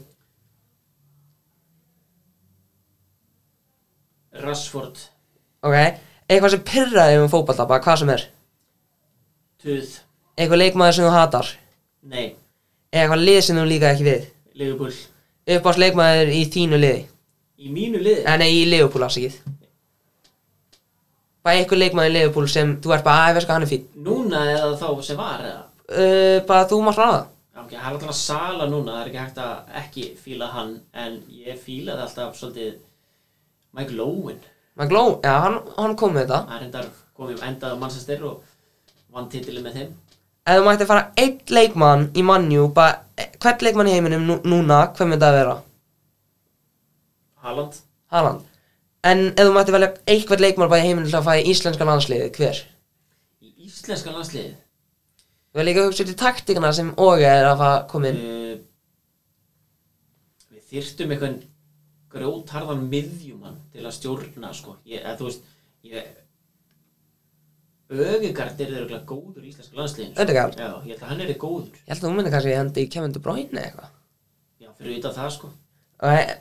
Rashford 4.45 4.97
ok, 5.65 5.79
eitthvað 6.29 6.55
sem 6.55 6.65
pyrraði 6.69 7.19
um 7.23 7.33
fótballta 7.33 7.67
bara 7.71 7.85
hvað 7.85 8.03
sem 8.03 8.15
er. 8.15 8.27
Tuð 9.65 9.99
eitthvað 10.35 10.61
leikmaður 10.61 10.99
sem 10.99 11.07
þú 11.09 11.15
hatar. 11.15 11.51
Nei, 12.13 12.29
eitthvað 12.93 13.27
lið 13.27 13.41
sem 13.49 13.59
þú 13.59 13.67
líka 13.71 13.91
ekki 13.95 14.07
við. 14.07 14.31
Liverpool. 14.55 14.95
Upp 15.55 15.67
á 15.69 15.71
sleikmaður 15.77 16.31
í 16.33 16.45
þínu 16.53 16.79
liði? 16.81 17.03
Í 17.61 17.71
mínu 17.73 18.01
liði? 18.01 18.23
Nei, 18.25 18.39
nei, 18.41 18.49
í 18.51 18.65
Liverpool 18.69 19.05
afsakið 19.07 19.37
Bara 21.45 21.61
einhver 21.61 21.79
leikmaður 21.81 22.11
í 22.11 22.15
Liverpool 22.15 22.49
sem 22.51 22.73
þú 22.83 22.95
ert 22.97 23.05
bara 23.05 23.29
að 23.29 23.37
veist 23.37 23.49
hvað 23.49 23.59
hann 23.59 23.67
er 23.67 23.71
fín 23.71 23.85
Núna 24.07 24.41
eða 24.55 24.71
þá 24.81 24.89
sem 25.07 25.19
var 25.21 25.45
eða? 25.45 25.63
Uh, 25.85 26.39
Bara 26.49 26.69
þú 26.71 26.81
mátt 26.87 27.01
ráða 27.01 27.21
Já, 27.55 27.61
ok, 27.63 27.75
það 27.75 27.85
er 27.85 27.91
alltaf 27.93 28.19
sala 28.19 28.67
núna, 28.71 28.97
það 28.97 29.03
er 29.03 29.11
ekki 29.11 29.21
hægt 29.23 29.43
að 29.45 29.77
ekki 29.83 30.07
fíla 30.19 30.49
hann, 30.51 30.73
en 31.05 31.21
ég 31.45 31.61
fílaði 31.63 32.03
alltaf 32.03 32.33
svolítið 32.41 32.73
Michael 33.77 34.01
Owen. 34.03 34.41
Gló, 34.75 35.21
já, 35.23 35.35
hann, 35.45 35.61
hann 35.79 35.93
kom 35.97 36.17
með 36.17 36.25
þetta 36.27 36.41
Það 36.49 36.63
hendar 36.65 36.87
komið 37.15 37.43
endað 37.47 37.75
á 37.75 37.77
Manchester 37.79 38.25
og 38.27 38.41
vann 39.15 39.29
titilið 39.31 39.63
með 39.63 39.77
þeim. 39.79 39.93
Ef 40.45 40.59
þú 40.59 40.65
mætti 40.67 40.89
fara 40.89 41.05
einn 41.23 41.37
leikmann 41.55 42.03
í 42.19 42.25
mannjú 42.27 42.65
Bara, 42.75 42.99
eh, 43.17 43.31
hvern 43.39 43.63
leikmann 43.69 43.89
í 43.89 43.95
heiminum 43.95 44.27
nú, 44.27 44.41
núna 44.45 44.81
Hvern 44.97 45.13
myndi 45.13 45.23
það 45.25 45.31
að 45.31 45.39
vera? 45.39 45.55
Haaland, 47.45 47.79
Haaland 48.11 48.43
En 49.05 49.25
ef 49.31 49.41
þú 49.47 49.55
mætti 49.55 49.73
velja 49.77 49.93
einhvern 50.11 50.41
leikmann 50.47 50.71
bara 50.73 50.83
í 50.83 50.89
heiminum 50.89 51.09
til 51.11 51.19
að 51.21 51.27
fæða 51.29 51.49
íslenska 51.55 51.87
landsliði, 51.89 52.29
hver? 52.39 52.61
í 53.45 53.51
íslenska 53.69 54.11
landsliðið. 54.15 54.55
Við 55.55 55.61
erum 55.61 55.69
líka 55.69 55.83
hugsa 55.85 56.05
út 56.07 56.13
í 56.15 56.15
taktikana 56.19 56.71
sem 56.73 56.89
Óge 56.97 57.29
er 57.29 57.45
að 57.51 57.65
koma 57.91 58.09
inn 58.11 58.23
Uh, 58.25 58.55
við 60.55 60.63
þyrftum 60.73 61.13
eitthvað 61.13 61.35
grjótharðan 62.15 62.85
miðjumann 62.93 63.57
til 63.75 63.85
að 63.85 63.97
stjórna, 63.99 64.53
sko. 64.57 64.77
Ég, 64.89 65.03
eða, 65.03 65.17
þú 65.21 65.29
veist, 65.31 65.49
ég... 65.91 66.13
Ögegard 67.95 68.61
er 68.65 68.71
þeirra 68.73 69.03
góður 69.07 69.43
í 69.45 69.51
íslenska 69.51 69.77
landsliðinu. 69.79 70.15
sko. 70.15 70.23
Ødegaard? 70.25 70.57
Já, 70.59 70.71
ég 70.89 70.95
held 70.95 71.03
að 71.05 71.11
hann 71.13 71.21
er 71.27 71.35
góður. 71.43 71.77
Ég 71.83 71.91
held 71.93 72.01
að 72.01 72.07
þú 72.09 72.15
myndi 72.17 72.33
kannski 72.33 72.55
hendi 72.57 72.85
í 72.87 72.91
Kevin 72.95 73.13
De 73.15 73.21
Bruyne 73.23 73.61
eitthvað 73.67 73.91
Já, 74.65 74.71
fyrir 74.79 74.97
utan 74.99 75.15
það, 75.19 75.29
sko. 75.37 75.51
Ok, 76.05 76.33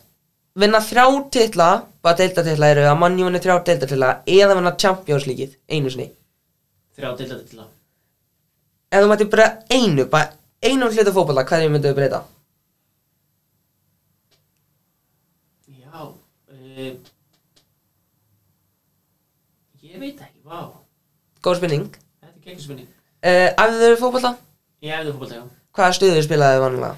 vinna 0.63 0.79
þrjá 0.87 1.05
titla 1.35 1.67
bara 2.05 2.17
deildatitla 2.21 2.69
eru 2.73 2.85
að 2.89 2.97
mannjú 3.03 3.27
vinna 3.27 3.41
þrjá 3.43 3.55
deildatitla 3.69 4.09
eða 4.37 4.55
vinna 4.57 4.71
Champions 4.81 5.27
League 5.29 5.49
einu 5.69 5.91
sinni 5.93 6.07
Þrjá 6.97 7.11
til 7.19 7.27
til 7.49 7.59
að. 7.63 7.67
ef 8.93 9.03
þú 9.03 9.11
mætti 9.11 9.27
breyta 9.33 9.77
einu, 9.77 10.05
bara 10.09 10.31
einu 10.63 10.89
hlutu 10.89 11.13
fótballa, 11.15 11.43
hverju 11.49 11.69
myndu 11.73 11.91
þú 11.91 11.97
breyta? 11.99 12.19
Já, 15.67 16.01
uh, 16.83 17.11
ég 19.83 19.99
veit 20.01 20.21
ekki, 20.23 20.39
vá, 20.47 20.59
Góð 21.43 21.59
spurning 21.59 21.89
þetta 21.93 22.31
er 22.31 22.45
gegn 22.47 22.61
spurning. 22.63 22.87
uh, 23.23 23.49
Æfðu 23.63 23.89
þau 23.93 23.99
fótballa? 24.05 24.31
Ég 24.83 24.95
hefði 24.97 25.13
fótbolta, 25.15 25.39
já. 25.41 25.43
Hvaða 25.73 25.95
stuðu 25.97 26.23
spilaði 26.25 26.57
þau 26.59 26.63
vanlega? 26.67 26.93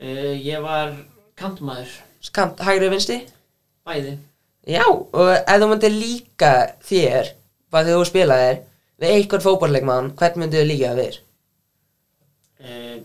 Uh, 0.00 0.32
ég 0.44 0.64
var 0.64 0.94
kantmaður, 1.40 1.92
Skant, 2.24 2.60
hægri 2.66 2.90
vinsti? 2.92 3.20
bæði. 3.86 4.16
Já, 4.68 4.84
og 4.86 5.30
ef 5.40 5.56
þú 5.62 5.68
myndi 5.70 5.88
líka 5.94 6.50
þér 6.84 7.30
þegar 7.72 7.88
þú 7.96 8.02
spilaðir 8.10 8.58
við 9.00 9.14
einhvern 9.16 9.44
fótballleikmann, 9.46 10.10
hvern 10.20 10.42
myndu 10.42 10.60
þau 10.60 10.68
líka 10.68 10.90
þér? 10.98 11.16
Uh, 12.60 12.98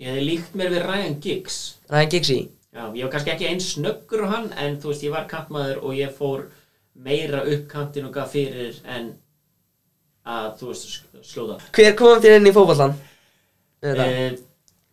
ég 0.00 0.08
hefði 0.08 0.24
líkt 0.24 0.54
mér 0.56 0.72
við 0.72 0.86
Ryan 0.88 1.18
Giggs. 1.20 1.58
Ryan 1.92 2.10
Giggsy 2.14 2.38
Já, 2.70 2.84
ég 2.94 3.02
var 3.02 3.10
kannski 3.12 3.32
ekki 3.34 3.48
eins 3.50 3.72
snöggur 3.74 4.22
á 4.22 4.28
hann, 4.30 4.52
en 4.54 4.76
þú 4.82 4.92
veist, 4.92 5.02
ég 5.02 5.10
var 5.14 5.24
kantmaður 5.30 5.80
og 5.82 5.94
ég 5.98 6.12
fór 6.14 6.44
meira 6.94 7.40
upp 7.42 7.64
kantinn 7.70 8.06
og 8.06 8.12
gaf 8.14 8.30
fyrir 8.34 8.76
en 8.86 9.08
að, 10.26 10.52
þú 10.60 10.68
veist, 10.70 11.00
slóða. 11.26 11.56
Hver 11.74 11.96
kom 11.98 12.20
þér 12.22 12.36
inn 12.38 12.46
í 12.50 12.54
fótballan? 12.54 12.94
Uh, 13.80 13.94
Uh, 13.96 14.36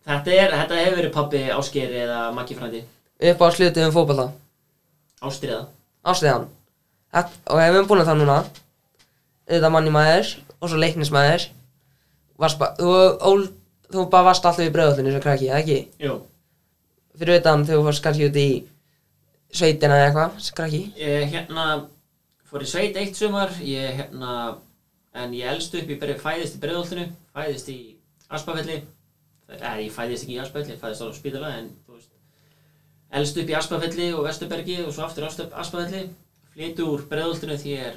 þetta, 0.08 0.32
er, 0.32 0.52
þetta 0.56 0.76
hefur 0.80 0.94
verið 0.96 1.10
pabbi 1.12 1.40
Áskeri 1.52 1.98
eða 2.06 2.20
Maggi 2.32 2.54
frændi. 2.56 2.78
upp 3.20 3.42
á 3.44 3.46
slutu 3.52 3.82
um 3.84 3.92
fótballa 3.92 4.30
Ástriða. 5.20 5.66
Ástriðan 6.08 6.46
Þetta- 7.12 7.52
Og 7.52 7.60
ef 7.60 7.74
við 7.74 7.86
búin 7.90 8.00
að 8.00 8.08
það 8.08 8.18
núna 8.22 8.38
Þetta 9.50 9.70
manni 9.74 9.90
maður 9.92 10.30
Og 10.62 10.70
svo 10.70 10.78
leiknismæður 10.80 11.44
þú, 12.38 13.52
þú 13.92 14.08
bara 14.10 14.24
varst 14.30 14.44
alltaf 14.48 14.64
í 14.64 14.72
bröðullinu 14.72 15.12
sem 15.12 15.20
krakki, 15.20 15.50
ekki? 15.52 15.78
Jú. 16.00 16.22
Fyrir 17.18 17.40
utan 17.40 17.64
þegar 17.66 17.80
þú 17.80 17.86
fórst 17.88 18.02
kannski 18.04 18.28
út 18.30 18.36
í 18.38 18.48
sveitina 19.58 19.96
eða 19.98 20.08
eitthvað, 20.08 20.34
sem 20.44 20.56
krakki 20.58 20.80
Ég 21.02 21.32
hérna 21.32 21.64
fór 22.48 22.64
í 22.64 22.68
sveit 22.70 22.96
eitt 23.00 23.16
sumar, 23.18 23.50
ég 23.64 23.96
hérna, 23.98 24.34
en 25.18 25.34
ég 25.36 25.48
elst 25.50 25.74
upp, 25.76 25.88
ég 25.90 25.98
byrja, 26.00 26.18
fæðist 26.22 26.56
í 26.56 26.62
breiðoltinu, 26.62 27.06
fæðist 27.36 27.68
í 27.72 27.78
Aspafelli, 28.32 28.78
eða 29.52 29.74
ég 29.82 29.92
fæðist 29.92 30.24
ekki 30.26 30.36
í 30.36 30.40
Aspafelli, 30.42 30.76
ég 30.76 30.80
fæðist 30.80 31.04
á 31.04 31.08
spítala, 31.16 31.50
en 31.58 31.68
þú 31.86 31.96
veist, 31.98 32.10
elst 33.20 33.40
upp 33.42 33.52
í 33.52 33.56
Aspafelli 33.58 34.08
og 34.16 34.24
Vesturbergi 34.28 34.78
og 34.84 34.92
svo 34.96 35.04
aftur 35.06 35.24
á 35.24 35.28
Asp- 35.28 35.56
Aspafelli, 35.64 36.02
flyttu 36.54 36.88
úr 36.92 37.04
breiðoltinu 37.10 37.56
því 37.60 37.74
ég 37.74 37.86
er 37.90 37.96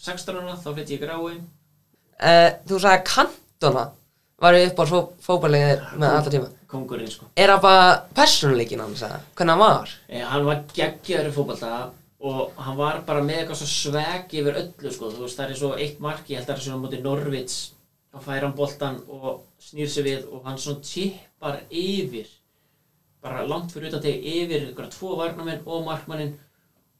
16 0.00 0.40
ára, 0.40 0.56
þá 0.60 0.68
flytti 0.76 0.96
ég 0.96 1.04
grái, 1.04 1.40
uh, 2.20 2.50
Þú 2.68 2.80
sagði 2.86 3.04
kantona 3.12 3.86
Var 4.40 4.58
upp 4.64 4.78
á 4.80 4.84
fó, 4.88 4.98
fótballegið 5.26 5.82
með 6.00 6.14
alltaf 6.16 6.34
tíma 6.34 6.50
kongurinn 6.70 7.10
sko. 7.10 7.26
Er 7.36 7.50
það 7.50 7.64
bara 7.66 7.88
persónuleikin 8.16 8.80
hans 8.80 9.02
að 9.04 9.16
Hvernig 9.36 9.56
hann 9.56 9.62
var? 9.64 9.96
Eh, 10.08 10.22
hann 10.22 10.46
var 10.46 10.62
geggjaður 10.76 11.28
í 11.28 11.34
fótbolta 11.34 11.72
og 12.20 12.56
hann 12.60 12.76
var 12.78 13.00
bara 13.06 13.24
með 13.24 13.42
eitthvað 13.42 13.60
svo 13.62 13.68
sveg 13.72 14.34
yfir 14.36 14.58
öllu 14.60 14.92
sko, 14.92 15.10
þú 15.10 15.24
veist, 15.24 15.38
það 15.40 15.52
er 15.54 15.60
svo 15.60 15.70
eitt 15.76 16.00
mark, 16.04 16.26
ég 16.28 16.40
held 16.40 16.48
að 16.48 16.52
það 16.52 16.58
er 16.58 16.66
svona 16.66 16.80
á 16.80 16.82
móti 16.84 17.00
Norvits 17.04 17.58
þá 18.10 18.18
fær 18.26 18.44
hann 18.44 18.56
boltan 18.58 18.98
og 19.08 19.40
snýr 19.62 19.90
sig 19.90 20.06
við 20.06 20.26
og 20.28 20.44
hann 20.44 20.58
svona 20.60 20.84
tippar 20.84 21.60
yfir 21.70 22.28
bara 23.24 23.46
langt 23.48 23.72
fyrir 23.72 23.90
utan 23.90 24.02
teg 24.04 24.24
yfir 24.26 24.66
einhverja 24.66 24.92
tvo 24.96 25.16
varnamenn 25.20 25.64
og 25.64 25.86
markmannin 25.86 26.34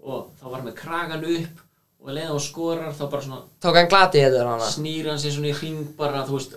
og 0.01 0.31
þá 0.41 0.47
var 0.47 0.57
hann 0.59 0.69
með 0.71 0.79
kragan 0.81 1.27
upp 1.35 1.65
og 2.01 2.13
leiðan 2.15 2.33
hann 2.33 2.45
skorar 2.45 2.97
þá 2.97 3.05
bara 3.07 3.27
svona 3.27 3.43
Tók 3.61 3.77
hann 3.81 3.91
glati 3.93 4.23
eða 4.25 4.47
hana 4.49 4.69
snýr 4.73 5.11
hann 5.11 5.21
sig 5.21 5.35
svona 5.35 5.51
í 5.53 5.57
hring 5.59 5.91
bara, 5.99 6.25
þú 6.29 6.39
veist 6.39 6.57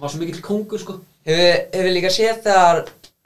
hann 0.00 0.06
var 0.06 0.12
svo 0.14 0.20
mikill 0.22 0.40
kongur 0.40 0.80
sko. 0.80 0.94
Hefur 1.28 1.58
hefur 1.74 1.92
líka 1.92 2.10
séð 2.12 2.38
þegar 2.46 2.78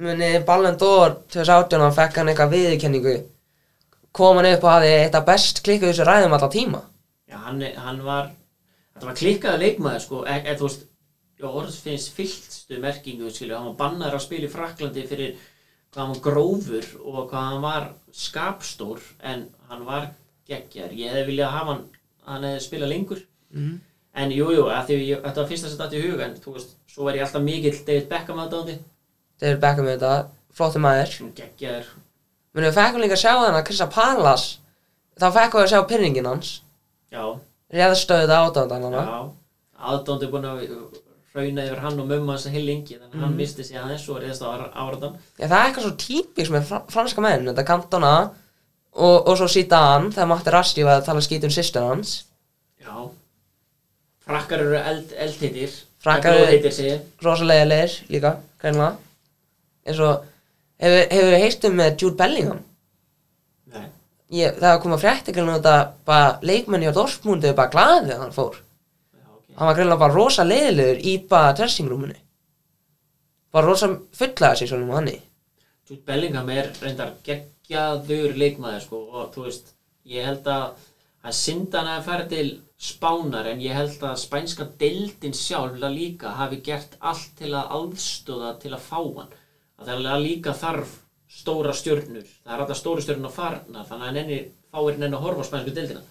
muni 0.02 0.30
Ballon 0.46 0.78
d'Or 0.80 1.20
2018 1.30 1.84
hann 1.84 1.94
fekk 1.94 2.18
hann 2.18 2.30
eitthvað 2.32 2.56
viðurkenningu? 2.56 3.14
Kom 4.14 4.40
hann 4.40 4.48
upp 4.50 4.66
og 4.66 4.72
hafði 4.72 4.90
eitt 4.96 5.14
af 5.14 5.28
best 5.28 5.62
klikkuð 5.62 5.92
þessu 5.92 6.08
ræðum 6.08 6.34
alltaf 6.34 6.50
tíma? 6.54 6.82
Já, 7.30 7.38
hann, 7.46 7.62
hann 7.62 8.02
var 8.02 8.32
þetta 8.94 9.06
var 9.06 9.20
klikkaði 9.22 9.62
leikmaður 9.62 10.02
sko. 10.02 10.24
E, 10.26 10.40
e, 10.42 10.56
þú 10.58 10.66
veist, 10.66 10.84
já, 11.38 11.48
orð 11.48 11.78
finnst 11.86 12.12
fyllstu 12.18 12.82
merkingu 12.82 13.30
skilju, 13.30 13.54
hann 13.54 13.70
var 13.70 13.80
bannaður 13.84 14.18
að 14.18 14.26
spila 14.26 14.48
í 14.48 14.52
Fraklandi 14.52 15.06
fyrir 15.06 15.38
hvað 15.94 16.02
hann 16.02 16.14
var 16.16 16.22
grófur 16.26 16.92
og 17.04 17.20
hvað 17.30 17.48
hann 17.52 17.64
var 17.64 17.90
skapstór 18.10 19.02
en 19.22 19.48
hann 19.70 19.86
var 19.86 20.10
geggjar 20.50 20.90
ég 20.90 21.14
hefði 21.14 21.28
viljað 21.30 21.54
hafa 21.54 21.76
hann 21.76 21.84
hann 22.26 22.46
hefði 22.50 22.66
spilað 22.66 22.96
lengur. 22.96 23.26
Mhm. 23.54 23.74
En 24.14 24.32
jú, 24.34 24.48
jú, 24.54 24.64
að 24.70 24.90
því 24.90 24.98
ég, 25.08 25.22
þetta 25.24 25.42
var 25.42 25.48
fyrsta 25.50 25.70
sem 25.70 25.80
datt 25.80 25.94
í 25.96 26.02
hug 26.04 26.20
en 26.22 26.34
þú 26.42 26.56
veist, 26.56 26.74
svo 26.90 27.06
var 27.06 27.18
ég 27.18 27.26
alltaf 27.26 27.42
mikill 27.44 27.78
David 27.86 28.10
Beckham 28.10 28.42
aðdáðandi 28.44 28.76
David 29.42 29.62
Beckham 29.64 29.88
með 29.88 30.04
þetta, 30.04 30.82
maður. 30.84 31.14
Sem 31.18 31.32
geggjar 31.34 31.88
Menni 32.54 32.68
við 32.68 32.76
fekkum 32.76 33.02
líka 33.02 33.16
að 33.16 33.24
sjá 33.24 33.32
þannig 33.32 33.58
að 33.60 33.66
Krista 33.70 33.88
Palas 33.90 34.44
Þá 35.18 35.26
fekkum 35.30 35.60
við 35.60 35.64
að 35.64 35.72
sjá 35.72 35.80
pyrringin 35.90 36.26
hans. 36.26 36.52
Já, 37.14 37.24
Réðstöðuð 37.74 38.32
átáðan 38.34 38.86
hann 38.88 38.96
já. 38.98 39.18
Aðdáðandi 39.84 40.30
búin 40.32 40.46
að 40.48 40.62
hrauna 41.34 41.66
yfir 41.66 41.82
hann 41.82 42.00
og 42.02 42.08
mömmu 42.10 42.34
hans 42.34 42.46
heil 42.50 42.62
lengi 42.62 42.96
þannig 42.96 43.18
að 43.18 43.24
hann 43.26 43.36
misti 43.38 43.66
sig 43.66 43.78
aðeins 43.78 44.06
og 44.10 44.20
reyðast 44.22 44.42
á 44.46 44.50
áraðan 44.54 45.16
Já, 45.38 45.46
það 45.48 45.56
er 45.58 45.64
eitthvað 45.68 45.86
svo 45.86 45.92
típiks 45.98 46.52
með 46.54 46.68
fr 46.70 46.84
franska 46.94 47.24
menn 47.24 47.48
Þetta 47.50 47.66
kantona 47.66 48.12
og, 48.94 49.16
og 49.18 49.34
svo 49.38 49.48
Zidane 49.50 50.12
þegar 50.14 50.30
Matti 50.30 50.54
Rasti 50.54 50.86
var 50.86 51.00
að 51.00 51.08
tala 51.10 51.24
skít 51.26 51.46
um 51.46 51.54
sýstur 51.54 51.88
hans. 51.90 52.16
Já 52.82 53.10
frakkar 54.24 54.62
eru 54.64 54.78
eld, 54.80 55.12
eldheitir 55.26 55.74
Frakkar 56.04 56.36
eru-. 56.36 57.00
Rosalega 57.24 57.64
leir 57.68 57.98
líka, 58.12 58.36
greinlega 58.60 58.94
eins 59.84 60.00
og 60.04 60.24
hefur 60.80 61.12
hefur 61.12 61.36
heilt 61.42 61.66
um 61.68 61.76
með 61.80 61.96
Jude 62.02 62.18
Bellingham? 62.20 62.60
Nei, 63.72 63.86
ég, 64.40 64.56
það 64.60 64.80
kom 64.82 64.96
að 64.96 65.04
frétti 65.04 65.34
greinlega 65.36 65.60
þetta 65.60 65.76
bara 66.08 66.30
leikmenni 66.50 66.88
á 66.88 66.96
Dortmundi 66.96 67.52
bara 67.56 67.72
glaðið 67.72 68.10
þegar 68.10 68.24
hann 68.24 68.36
fór. 68.36 68.58
Já, 68.60 69.26
ok. 69.28 69.46
Hann 69.58 69.70
var 69.70 69.78
greinlega 69.78 70.02
bara 70.04 70.16
rosa 70.18 70.48
leiðilegur 70.48 71.04
í 71.04 71.14
bara 71.30 71.54
dressingrúminu. 71.60 72.18
Bara 73.54 73.70
rosa 73.70 73.92
fullaði 74.18 74.62
sig 74.62 74.72
svona 74.72 74.88
um 74.88 74.96
hann 74.98 75.14
Jude 75.84 76.00
Bellingham 76.08 76.48
er 76.48 76.70
reyndar 76.80 77.10
geggjaður 77.26 78.38
leikmaður 78.40 78.84
sko 78.86 79.00
og 79.12 79.34
þú 79.34 79.42
veist, 79.44 79.74
ég 80.08 80.24
held 80.24 80.46
að 80.48 80.78
að 81.24 81.36
syndan 81.38 81.88
að 81.88 82.04
fara 82.08 82.26
til 82.30 82.48
spánar 82.84 83.48
en 83.48 83.62
ég 83.64 83.76
held 83.76 84.02
að 84.04 84.20
spænska 84.20 84.66
deildin 84.80 85.36
sjálf 85.36 85.80
líka 85.94 86.34
hafi 86.38 86.60
gert 86.66 86.98
allt 87.00 87.32
til 87.38 87.52
að 87.54 87.72
aðstóða 87.78 88.52
til 88.60 88.74
að 88.74 88.84
fá 88.84 89.00
hann. 89.00 89.32
Að 89.78 89.90
það 89.90 90.10
er 90.12 90.24
líka 90.24 90.54
þarf 90.54 90.98
stóra 91.34 91.72
stjörnur. 91.74 92.26
Það 92.44 92.54
er 92.54 92.64
alltaf 92.64 92.80
stóra 92.80 93.04
stjörnur 93.04 93.30
að 93.30 93.38
farna 93.38 93.86
þannig 93.88 94.08
að 94.10 94.18
nenni, 94.18 94.40
fáir 94.70 95.00
nenni 95.00 95.18
að 95.18 95.26
horfa 95.26 95.46
á 95.46 95.48
spænsku 95.50 95.74
deildina. 95.74 96.04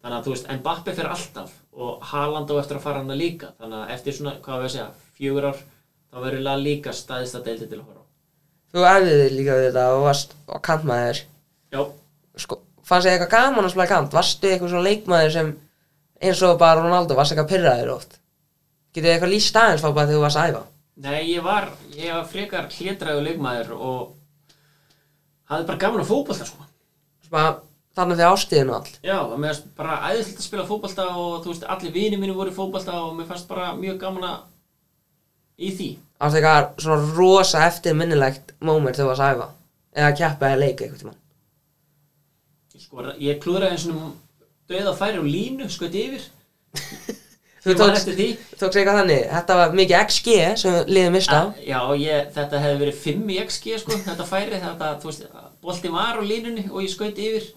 Þannig 0.00 0.16
að 0.16 0.26
þú 0.26 0.34
veist, 0.34 0.50
Mbappe 0.60 0.96
fyrir 0.96 1.12
alltaf 1.12 1.56
og 1.76 2.04
Haaland 2.10 2.50
á 2.50 2.54
eftir 2.62 2.80
að 2.80 2.86
fara 2.88 3.04
hana 3.04 3.18
líka. 3.18 3.52
Þannig 3.60 3.82
að 3.84 3.96
eftir 3.98 4.16
svona, 4.16 4.36
hvað 4.40 4.62
við 4.62 4.70
að 4.70 4.76
segja, 4.76 4.90
fjögur 5.20 5.50
ár 5.52 5.64
þá 6.10 6.22
verður 6.24 6.62
Liga 6.64 6.96
staðist 6.96 7.36
að 7.36 7.50
deildi 7.50 7.68
til 7.68 7.82
að 7.82 7.88
horfa 7.88 8.00
þú 8.70 8.86
erfiði 8.86 9.30
líka 9.34 9.56
við 9.58 9.68
þetta 9.68 9.86
og 9.94 10.04
varst 10.06 10.34
á 10.46 10.56
kantmaður. 10.66 11.22
Já, 11.74 11.80
sko, 12.44 12.60
fannst 12.90 13.06
þið 13.06 13.14
eitthvað 13.14 13.34
gaman 13.36 13.66
að 13.68 13.74
spila 13.74 13.88
kant? 13.90 14.14
Varstu 14.16 14.50
eitthvað 14.50 14.72
svona 14.74 14.88
leikmaður 14.88 15.34
sem 15.36 15.52
eins 16.20 16.42
og 16.46 16.58
bara 16.60 16.82
Ronaldo, 16.82 17.16
varst 17.18 17.34
eitthvað 17.34 17.52
pyrraður 17.54 17.94
oft? 17.94 18.18
Getur 18.90 19.06
þið 19.06 19.14
eitthvað 19.14 19.34
líst 19.34 19.58
aðeins 19.60 19.84
fá 19.84 19.88
bara 19.88 20.08
þegar 20.10 20.18
þú 20.18 20.24
varst 20.26 20.40
að 20.40 20.50
æfa? 20.50 20.62
Nei, 21.00 21.20
ég 21.30 21.44
var, 21.46 21.70
ég 21.96 22.12
var 22.12 22.26
frekar 22.28 22.66
hlétræðu 22.74 23.22
leikmaður 23.24 23.70
og 23.78 24.00
hafði 25.50 25.68
bara 25.70 25.82
gaman 25.86 26.02
að 26.04 26.10
fótbolta 26.10 26.48
sko. 26.48 26.66
Þannig 27.30 28.20
þegar 28.20 28.34
ástíðin 28.34 28.70
og 28.70 28.76
allt? 28.80 28.98
Já, 29.02 29.16
mér 29.32 29.50
fannst 29.50 29.70
bara 29.78 29.96
æðislegt 30.10 30.42
að 30.42 30.46
spila 30.46 30.66
fótbolta 30.68 31.06
og 31.14 31.40
þú 31.44 31.54
veist, 31.54 31.64
allir 31.74 31.94
vini 31.94 32.18
mínu 32.20 32.36
voru 32.36 32.52
í 32.52 32.56
fótbolta 32.58 32.98
og 33.06 33.16
mér 33.16 33.30
fannst 33.30 33.48
bara 33.50 33.72
mjög 33.78 33.96
gaman 34.02 34.28
að 34.28 34.44
í 35.60 35.72
því. 35.78 35.88
Ástu 36.20 36.38
eitthvað 36.38 36.68
svona 36.84 37.16
rosa 37.16 37.64
eftirminnilegt 37.66 38.54
moment 38.60 38.96
þegar 38.96 39.06
þú 39.06 39.10
varst 39.10 39.26
að 39.26 39.34
æfa? 39.34 39.48
Eða 40.00 40.14
keppa 40.20 40.50
eða 40.50 40.62
leika 40.62 40.86
eitthvað 40.86 41.16
Sko, 42.90 43.06
ég 43.22 43.38
klúðraði 43.42 43.76
eins 43.76 43.86
og 43.92 44.12
döða 44.70 44.92
færi 44.98 45.20
og 45.22 45.26
línu, 45.30 45.68
skoði 45.70 46.04
yfir. 46.08 46.24
Þú 47.64 47.74
tókst, 47.76 48.08
tókst 48.56 48.78
eitthvað 48.80 48.98
þannig, 49.02 49.24
þetta 49.34 49.56
var 49.58 49.74
mikið 49.76 49.96
XG 50.06 50.36
sem 50.62 50.76
liðið 50.88 51.10
mista. 51.12 51.40
Ah, 51.44 51.58
Já, 51.60 51.80
ég, 52.00 52.30
þetta 52.32 52.60
hefði 52.62 52.78
verið 52.80 53.00
5 53.02 53.32
í 53.34 53.36
XG 53.42 53.74
sko, 53.82 53.98
þetta 54.06 54.26
færi, 54.30 54.60
þetta, 54.62 54.88
þú 55.02 55.10
veist, 55.10 55.26
bolti 55.66 55.90
var 55.92 56.16
á 56.16 56.22
línunni 56.24 56.64
og 56.70 56.80
ég 56.86 56.92
skaut 56.94 57.20
yfir. 57.20 57.50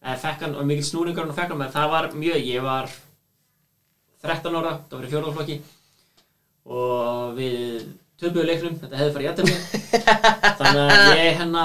eða 0.00 0.16
fekk 0.22 0.46
hann 0.46 0.54
og 0.56 0.64
mikill 0.64 0.86
snúningur 0.88 1.20
hann 1.26 1.34
og 1.34 1.36
fekk 1.36 1.50
hann 1.52 1.60
menn 1.60 1.72
það 1.74 1.90
var 1.92 2.06
mjög, 2.16 2.40
ég 2.48 2.62
var 2.64 2.88
13 4.24 4.56
ára, 4.56 4.72
það 4.88 4.96
var 4.96 5.04
í 5.04 5.10
fjórðarflokki 5.12 5.56
og 6.80 7.34
við 7.36 7.82
töpuðu 8.20 8.46
leiknum, 8.48 8.78
þetta 8.80 9.00
hefði 9.02 9.12
farið 9.18 9.28
jættum 9.28 9.50
þannig 10.62 10.94
að 10.96 11.12
ég 11.20 11.38
hérna 11.42 11.64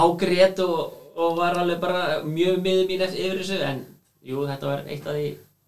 hágrét 0.00 0.64
og, 0.66 0.82
og 1.16 1.36
var 1.38 1.56
alveg 1.56 1.80
bara 1.80 2.22
mjög 2.26 2.60
miður 2.64 2.88
mín 2.90 3.04
eftir 3.06 3.24
yfir 3.24 3.40
þessu 3.40 3.60
en 3.64 3.82
jú, 4.26 4.44
þetta 4.48 4.68
var 4.70 4.84
eitt 4.84 5.06
af 5.06 5.16
því 5.16 5.26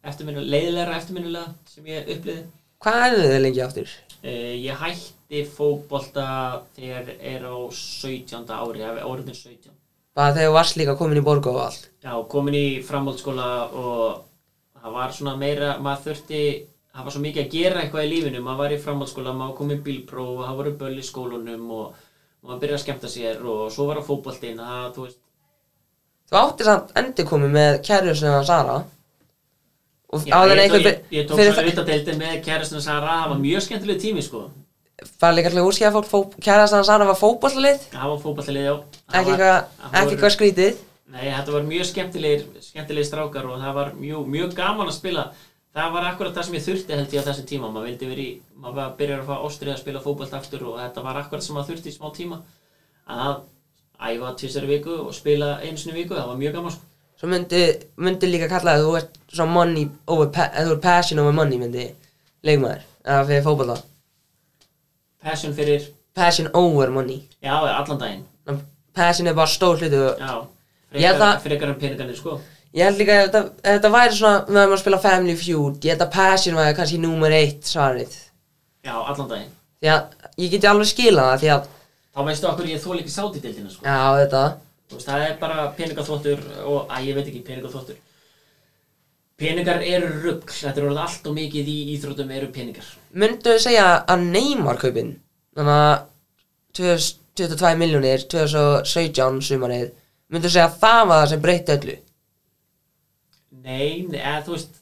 eftirminnilega, 0.09 0.53
leiðilegra 0.55 0.99
eftirminnilega 1.01 1.72
sem 1.72 1.88
ég 1.88 2.12
uppliði 2.16 2.44
Hvað 2.78 3.05
er 3.09 3.16
þið 3.18 3.40
lengi 3.42 3.62
áttur? 3.64 3.94
Uh, 4.22 4.55
ég 4.62 4.78
hætti 4.82 5.42
fótbolta 5.51 6.28
þegar 6.76 7.11
er 7.16 7.46
á 7.49 7.57
17. 7.74 8.44
ári, 8.55 8.84
orðin 9.03 9.34
17. 9.34 9.72
Bara 10.18 10.34
þegar 10.36 10.55
varst 10.55 10.78
líka 10.78 10.96
komin 10.99 11.20
í 11.20 11.24
borgu 11.26 11.51
og 11.55 11.62
allt 11.64 11.88
Já, 12.05 12.12
komin 12.30 12.55
í 12.59 12.66
framhaldsskóla 12.86 13.49
og 13.72 14.03
það 14.78 14.99
var 14.99 15.14
svona 15.14 15.34
meira, 15.40 15.72
maður 15.82 16.11
þurfti, 16.11 16.42
það 16.94 17.09
var 17.09 17.14
svo 17.16 17.22
mikið 17.24 17.44
að 17.44 17.55
gera 17.57 17.80
eitthvað 17.82 18.07
í 18.07 18.12
lífinu, 18.12 18.42
maður 18.44 18.62
var 18.62 18.74
í 18.74 18.82
framhaldsskóla, 18.84 19.34
maður 19.38 19.57
kom 19.59 19.72
í 19.74 19.80
bílpróf 19.88 20.34
og 20.36 20.44
það 20.44 20.61
voru 20.61 20.74
böll 20.82 20.99
í 20.99 21.07
skólunum 21.07 21.72
og 21.78 22.05
maður 22.46 22.61
byrjaði 22.62 22.78
að 22.78 22.84
skemmta 22.84 23.11
sér 23.12 23.42
og 23.42 23.64
svo 23.74 23.88
var 23.88 24.01
það 24.01 24.11
fótboltinn, 24.12 24.62
það, 24.62 24.86
þú 24.94 25.07
veist, 25.09 25.20
Þú 26.29 26.41
áttir 26.43 26.68
samt 26.68 26.95
endur 27.01 27.29
komið 27.29 27.53
með 27.57 27.83
kæru 27.89 28.14
sem 28.18 28.39
Sara 28.49 28.79
Og 30.09 30.24
já, 30.24 30.39
ég, 30.49 30.61
einhver 30.62 30.87
ég, 31.12 31.26
tók 31.29 31.37
svo 31.37 31.53
það 31.53 31.70
utadeildin 31.74 32.20
með 32.20 32.39
kærastinu 32.47 32.81
Sara, 32.81 33.20
það 33.22 33.33
var 33.35 33.41
mjög 33.43 33.64
skemmtileg 33.66 33.99
tími, 34.01 34.22
sko. 34.24 34.47
Bara 35.20 35.37
líka 35.37 35.51
alltaf 35.51 35.68
úrskæða 35.68 35.91
fólk 35.95 36.09
fó, 36.09 36.39
kæra 36.41 36.68
sem 36.70 36.85
Sara 36.89 37.07
var 37.09 37.18
fótbollalið 37.20 37.83
Það 37.93 38.12
var 38.12 38.22
fótboltalið, 38.22 38.64
já. 38.64 38.74
Það 39.12 39.18
Ekki 39.20 39.35
eitthvað 39.37 40.24
það 40.24 40.35
skrítið 40.37 40.81
Nei, 41.09 41.29
þetta 41.33 41.53
var 41.55 41.68
mjög 41.68 41.87
skemmtilegir, 41.89 43.05
strákar 43.09 43.47
og 43.49 43.61
það 43.62 43.76
var 43.79 43.93
mjög, 43.97 44.26
mjög 44.29 44.51
gaman 44.57 44.91
að 44.91 44.97
spila. 44.99 45.22
Það 45.76 45.95
var 45.95 46.09
akkurat 46.09 46.35
það 46.37 46.45
sem 46.49 46.57
ég 46.59 46.64
þurfti 46.66 46.97
held 46.97 47.14
ég 47.14 47.22
á 47.24 47.29
þessum 47.29 47.47
tíma. 47.49 47.70
Maður 47.72 47.89
vildi 47.89 48.09
verið 48.11 48.26
í, 48.26 48.35
maður 48.61 48.76
var 48.76 48.91
að 49.07 49.14
að 49.14 49.31
fá 49.31 49.47
ástrið 49.47 49.72
að 49.72 49.81
spila 49.81 50.03
fótbollt 50.05 50.35
aftur 50.37 50.66
og 50.68 50.76
þetta 50.83 51.05
var 51.07 51.20
akkurat 51.22 51.47
sem 51.47 51.57
maður 51.57 51.70
þurfti 51.70 51.89
í 51.89 51.97
smá 51.97 52.11
tíma. 52.18 52.41
Að 53.09 53.39
æfa 53.99 54.34
tvisar 54.38 54.66
viku 54.68 54.94
og 55.07 55.14
spila 55.14 55.59
í 55.62 55.72
viku, 55.92 56.14
það 56.14 56.26
var 56.28 56.36
mjög 56.36 56.53
gaman 56.55 56.70
sko. 56.70 56.82
Svo 57.18 57.28
myndi, 57.28 57.62
myndi 57.99 58.28
líka 58.30 58.49
kalla 58.49 58.76
það 58.76 58.78
að 58.78 58.84
þú 58.86 58.96
ert 59.01 59.16
svona 59.34 59.53
money 59.53 59.88
over, 60.07 60.28
eða 60.30 60.66
þú 60.68 60.74
ert 60.76 60.82
passion 60.82 61.18
over 61.18 61.32
money 61.34 61.59
myndi 61.59 61.86
leikmaður 62.46 62.84
eða 63.05 63.24
fyrir 63.26 63.46
fótbolla 63.46 63.78
Passion 65.22 65.55
fyrir, 65.55 65.88
Passion 66.14 66.49
over 66.55 66.90
money 66.94 67.24
já, 67.42 67.51
allan 67.59 67.99
daginn. 67.99 68.24
Passion 68.94 69.26
er 69.26 69.34
bara 69.34 69.51
stór 69.51 69.78
hlutu 69.80 70.05
Já, 70.94 71.11
að- 71.12 71.40
frekar 71.42 71.68
en 71.68 71.74
peningarnir 71.80 72.16
sko. 72.16 72.40
Ég 72.74 72.84
held 72.84 72.99
líka 73.01 73.16
að 73.26 73.51
þetta, 73.64 73.90
væri 73.90 74.14
svona 74.14 74.46
með 74.46 74.62
að 74.62 74.68
maður 74.70 74.80
spila 74.82 74.99
Family 75.03 75.34
Feud 75.36 75.84
Ég 75.84 75.90
held 75.94 76.03
að 76.07 76.12
Passion 76.12 76.55
væri 76.55 76.76
kannski 76.76 76.99
númer 77.03 77.32
eitt 77.32 77.62
svarið 77.66 78.14
Já, 78.84 78.94
allan 78.94 79.28
daginn. 79.28 79.51
Því 79.82 79.90
að 79.90 80.03
ég 80.38 80.51
geti 80.55 80.66
alveg 80.70 80.86
skilað 80.92 81.30
það 81.32 81.42
því 81.42 81.51
að 81.57 81.66
Þá 82.19 82.25
veistu 82.27 82.49
okkur 82.51 82.66
ég 82.66 82.81
þól 82.83 82.97
ekki 82.99 83.12
sátt 83.14 83.37
í 83.39 83.43
deildina 83.45 83.71
sko. 83.71 83.85
Já 83.87 84.19
þetta 84.19 84.43
Þú 84.89 84.97
veist, 84.97 85.07
það 85.07 85.23
er 85.23 85.35
bara 85.39 85.64
peningaþvottur 85.77 86.45
og, 86.64 86.79
að 86.89 87.05
ég 87.07 87.19
veit 87.19 87.27
ekki, 87.29 87.43
peningaþvottur. 87.47 87.99
Peningar 89.39 89.85
eru 89.87 90.09
rugg, 90.25 90.51
þetta 90.51 90.81
er 90.81 90.87
orðið 90.89 91.03
allt 91.05 91.29
og 91.31 91.37
mikið 91.37 91.69
í 91.71 91.77
íþróttum 91.93 92.33
eru 92.35 92.49
peningar. 92.57 92.89
Myndu 93.12 93.55
þau 93.55 93.62
segja 93.69 93.87
að 94.03 94.25
Neymar 94.33 94.81
kaupin 94.81 95.12
Þannig 95.59 95.79
að 95.85 95.95
22 96.81 97.73
miljónir 97.79 98.27
2017 98.35 99.41
sumarið 99.47 99.93
Myndu 100.33 100.49
þau 100.49 100.57
segja 100.57 100.66
að 100.66 100.79
það 100.83 101.03
var 101.12 101.23
það 101.23 101.31
sem 101.35 101.45
breytti 101.45 101.77
öllu 101.77 101.97
nei, 103.69 104.07
eða 104.16 104.43
þú 104.47 104.55
veist, 104.57 104.81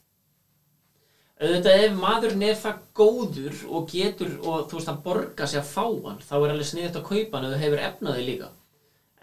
auðvitað 1.41 1.83
ef 1.85 1.95
maðurinn 1.97 2.45
er 2.47 2.57
það 2.57 2.81
góður 2.97 3.61
og 3.69 3.87
getur 3.91 4.33
og 4.41 4.67
þú 4.69 4.79
veist, 4.79 4.89
hann 4.89 5.01
borgar 5.05 5.49
sig 5.51 5.61
að 5.61 5.71
fá 5.71 5.85
hann, 5.85 6.19
þá 6.23 6.35
er 6.39 6.53
alveg 6.53 6.69
sniðið 6.71 6.99
að 6.99 7.07
kaupa 7.11 7.37
hann 7.37 7.47
ef 7.47 7.55
þú 7.55 7.63
hefur 7.63 7.83
efnaði 7.89 8.27
líka. 8.27 8.51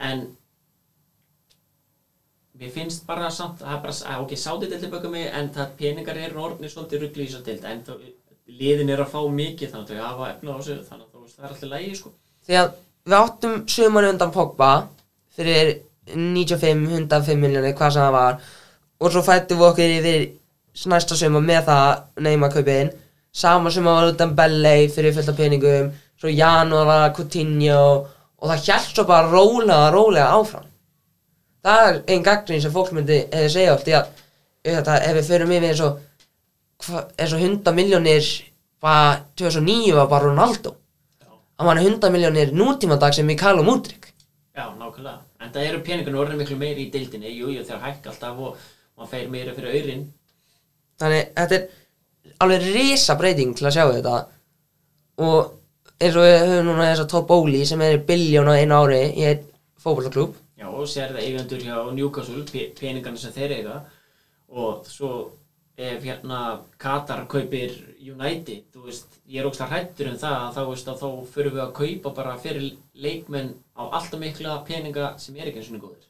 En 0.08 0.24
mér 2.60 2.74
finnst 2.74 3.06
bara 3.08 3.30
samt, 3.34 3.62
það 3.62 3.76
er 3.76 3.82
bara, 3.86 3.96
að, 4.12 4.24
ok, 4.26 4.36
sátið 4.38 4.76
til 4.78 4.92
baka 4.92 5.10
mig, 5.10 5.26
en 5.34 5.50
það 5.54 5.74
peningar 5.80 6.20
eru 6.22 6.44
orðnir 6.48 6.70
svolítið 6.70 7.02
ruggli 7.06 7.26
í 7.26 7.34
að 7.34 7.48
deild, 7.50 7.66
en 7.70 7.82
þá, 7.86 7.94
liðin 8.60 8.92
er 8.94 9.02
að 9.02 9.14
fá 9.14 9.20
mikið 9.40 9.72
þannig 9.72 9.90
að 9.90 9.98
þau 9.98 10.06
hafa 10.06 10.30
efnað 10.34 10.54
á 10.54 10.60
sig, 10.68 10.82
þannig 10.90 11.06
að 11.08 11.34
það 11.34 11.44
er 11.44 11.54
alltaf 11.54 11.72
lægi, 11.72 11.94
sko. 11.98 12.14
Því 12.44 12.58
að 12.60 12.74
við 13.04 13.16
áttum 13.18 13.56
sumarið 13.68 14.14
undan 14.14 14.32
Pogba 14.32 14.70
Fyrir 15.34 15.70
95, 16.14 16.84
105 16.92 17.40
miljónir 17.40 17.76
Hvað 17.76 17.94
sem 17.96 18.04
það 18.04 18.16
var 18.16 18.38
Og 19.00 19.12
svo 19.12 19.22
fættum 19.24 19.60
við 19.60 19.68
okkur 19.70 19.94
yfir 19.98 20.26
næsta 20.90 21.16
sumar 21.18 21.44
með 21.44 21.68
það 21.68 22.24
Neymar 22.26 22.52
kaupin 22.54 22.92
Sama 23.34 23.70
sumar 23.70 24.00
var 24.00 24.12
undan 24.12 24.34
Belley 24.38 24.88
fyrir 24.94 25.14
fullt 25.14 25.30
af 25.32 25.38
peningum 25.38 25.92
Svo 26.18 26.30
janúar 26.30 26.86
var 26.86 27.14
Coutinho 27.16 27.84
og 28.44 28.50
það 28.50 28.64
hjælt 28.66 28.90
svo 28.92 29.04
bara 29.08 29.30
rólega, 29.30 29.90
rólega 29.94 30.26
áfram. 30.36 30.66
Það 31.64 31.86
er 31.88 32.00
einn 32.12 32.24
gagnrýn 32.24 32.60
sem 32.60 32.72
fólk 32.74 32.92
myndi 32.92 33.22
eða 33.32 33.52
segja 33.54 33.74
oft 33.74 33.86
því 33.88 33.94
að 33.96 34.10
þetta, 34.68 34.96
ef 35.08 35.16
við 35.16 35.30
förum 35.30 35.54
yfir 35.56 35.68
eins 35.70 35.82
og 35.84 36.00
eins 37.16 37.32
og 37.32 37.40
100 37.40 37.76
miljónir 37.78 38.32
bara 38.84 39.22
2009 39.40 39.94
var 39.96 40.10
bara 40.12 40.28
Ronaldo. 40.28 40.74
Hann 41.56 41.70
var 41.70 41.80
100 41.80 42.12
miljónir 42.12 42.52
nútímadag 42.52 43.16
sem 43.16 43.26
Mikael 43.26 43.62
og 43.62 43.68
Múdrik 43.70 44.10
Já, 44.54 44.68
nákvæmlega. 44.78 45.18
En 45.42 45.50
það 45.50 45.64
eru 45.68 45.78
peningarnir 45.82 46.20
orðin 46.22 46.38
miklu 46.38 46.56
meiri 46.60 46.84
í 46.84 46.90
deildinni, 46.92 47.32
jú, 47.34 47.48
jú, 47.50 47.64
þeir 47.66 47.80
hækka 47.82 48.12
alltaf 48.12 48.36
og 48.38 48.60
maður 48.94 49.10
feir 49.10 49.32
meira 49.32 49.54
fyrir 49.56 49.72
auðrin. 49.74 50.04
Þannig 51.04 51.34
þetta 51.40 51.58
er 51.58 51.66
alveg 52.44 52.70
risa 52.74 53.18
breyting 53.20 53.52
til 53.56 53.68
að 53.68 53.76
sjá 53.76 53.84
þetta. 53.92 54.16
Og 55.24 55.52
eins 56.00 56.16
og 56.18 56.26
við 56.26 56.38
höfum 56.40 56.70
núna 56.70 56.88
þess 56.90 57.04
að 57.04 57.12
Top 57.12 57.28
Bowley 57.28 57.68
sem 57.68 57.84
er 57.86 58.00
biljón 58.08 58.50
á 58.50 58.58
einu 58.58 58.80
ári 58.82 59.04
í 59.12 59.28
einn 59.28 59.44
fótbollaklúb 59.84 60.34
Já, 60.64 60.68
og 60.70 60.86
sér 60.88 61.12
það 61.12 61.24
eigendur 61.26 61.62
hjá 61.62 61.78
Newcastle, 61.92 62.42
pe 62.48 62.68
peningarnir 62.78 63.20
sem 63.20 63.32
þeir 63.34 63.56
eiga. 63.58 63.78
Og 64.54 64.86
svo 64.88 65.10
ef 65.74 66.04
hérna 66.06 66.40
Katar 66.78 67.24
kaupir 67.30 67.74
United, 67.98 68.68
þú 68.72 68.84
veist, 68.86 69.18
ég 69.26 69.42
er 69.42 69.48
ógst 69.48 69.64
að 69.64 69.74
hrættur 69.74 70.12
um 70.12 70.20
það 70.20 70.36
að 70.38 70.54
þá, 70.56 70.60
veist, 70.70 70.90
að 70.92 71.02
þá 71.02 71.32
fyrir 71.34 71.56
við 71.56 71.64
að 71.64 71.74
kaupa 71.80 72.14
bara 72.20 72.36
fyrir 72.40 72.68
leikmenn 72.94 73.50
á 73.74 73.82
alltaf 73.82 74.20
mikla 74.22 74.60
peninga 74.68 75.10
sem 75.18 75.36
er 75.36 75.50
ekki 75.50 75.60
eins 75.60 75.72
og 75.74 75.82
góður. 75.82 76.06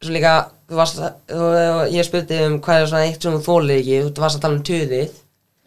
Svo 0.00 0.14
líka, 0.14 0.34
þú 0.70 0.78
varst 0.80 1.00
að, 1.00 1.18
þú, 1.28 1.48
ég 1.92 2.06
spurði 2.08 2.40
um 2.46 2.56
hvað 2.64 2.80
er 2.82 2.90
svona 2.92 3.08
eitt 3.08 3.26
sem 3.26 3.36
þú 3.36 3.42
þólir 3.48 3.80
ekki 3.80 4.00
þú 4.06 4.24
varst 4.24 4.38
að 4.38 4.44
tala 4.46 4.58
um 4.58 4.64
töðið 4.70 5.18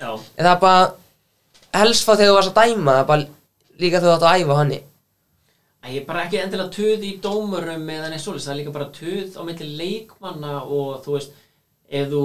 Já, 0.04 0.10
en 0.14 0.46
það 0.46 0.54
er 0.54 0.64
bara 0.64 1.84
helst 1.84 2.08
fá 2.08 2.14
þegar 2.16 2.32
þú 2.32 2.40
varst 2.40 2.54
að 2.54 2.72
dæma 2.72 2.96
það 2.98 3.04
er 3.04 3.12
bara 3.12 3.84
líka 3.84 4.02
þú 4.04 4.12
átt 4.14 4.26
að 4.30 4.42
æfa 4.42 4.58
hanni 4.62 4.80
að 5.84 5.94
ég 5.94 6.02
er 6.02 6.08
bara 6.08 6.24
ekki 6.24 6.40
endilega 6.40 6.74
töð 6.74 7.06
í 7.06 7.12
dómurum 7.24 7.90
eða 7.92 8.10
neitt 8.12 8.24
svoleiðis, 8.24 8.48
það 8.48 8.54
er 8.54 8.60
líka 8.62 8.76
bara 8.78 8.92
töð 8.96 9.36
á 9.36 9.42
milli 9.48 9.70
leikmanna 9.82 10.54
og 10.64 11.04
þú 11.04 11.18
veist, 11.18 11.34
ef 11.92 12.10
þú 12.14 12.24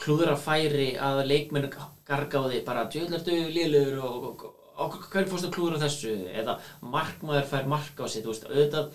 klúður 0.00 0.32
að 0.34 0.44
færi 0.44 0.88
að 0.96 1.22
leikmenn 1.26 1.68
garga 2.06 2.42
á 2.42 2.44
því 2.46 2.60
bara 2.66 2.86
djöðlartu 2.92 3.38
liðlur 3.50 3.98
og, 4.06 4.28
og, 4.30 4.44
og 4.80 4.98
hvernig 5.10 5.32
fórstu 5.32 5.50
klúður 5.52 5.80
á 5.82 5.84
þessu? 5.84 6.14
Eða 6.30 6.56
markmaður 6.80 7.48
fær 7.50 7.68
mark 7.70 7.98
á 7.98 8.06
sig, 8.06 8.24
þú 8.24 8.32
veist, 8.32 8.46
auðvitað 8.48 8.94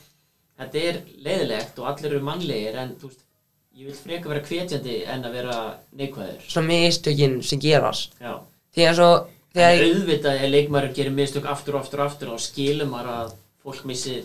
þetta 0.59 0.83
er 0.89 0.99
leiðilegt 1.25 1.79
og 1.79 1.87
allir 1.91 2.11
eru 2.13 2.23
mannlegir 2.25 2.75
en 2.81 2.93
þú 3.01 3.09
veist, 3.09 3.21
ég 3.75 3.89
vil 3.89 3.95
freka 3.99 4.29
vera 4.31 4.43
hvetjandi 4.47 4.97
en 5.11 5.25
að 5.27 5.33
vera 5.39 5.55
neikvæður. 5.99 6.45
Svona 6.47 6.67
mistökin 6.69 7.41
sem 7.43 7.59
gerast. 7.59 8.13
Já, 8.21 8.37
að 8.77 8.93
svo 8.99 9.09
en 9.17 9.59
þegar 9.59 9.83
auðvitað 9.89 10.39
ef 10.45 10.49
leikmaður 10.53 10.93
gerir 10.95 11.13
mistök 11.15 11.45
aftur 11.51 11.75
og 11.77 11.83
aftur 11.85 12.01
og 12.03 12.09
aftur 12.09 12.31
og 12.35 12.39
skilur 12.43 12.87
maður 12.91 13.11
að 13.17 13.35
fólk 13.65 13.85
missi 13.87 14.15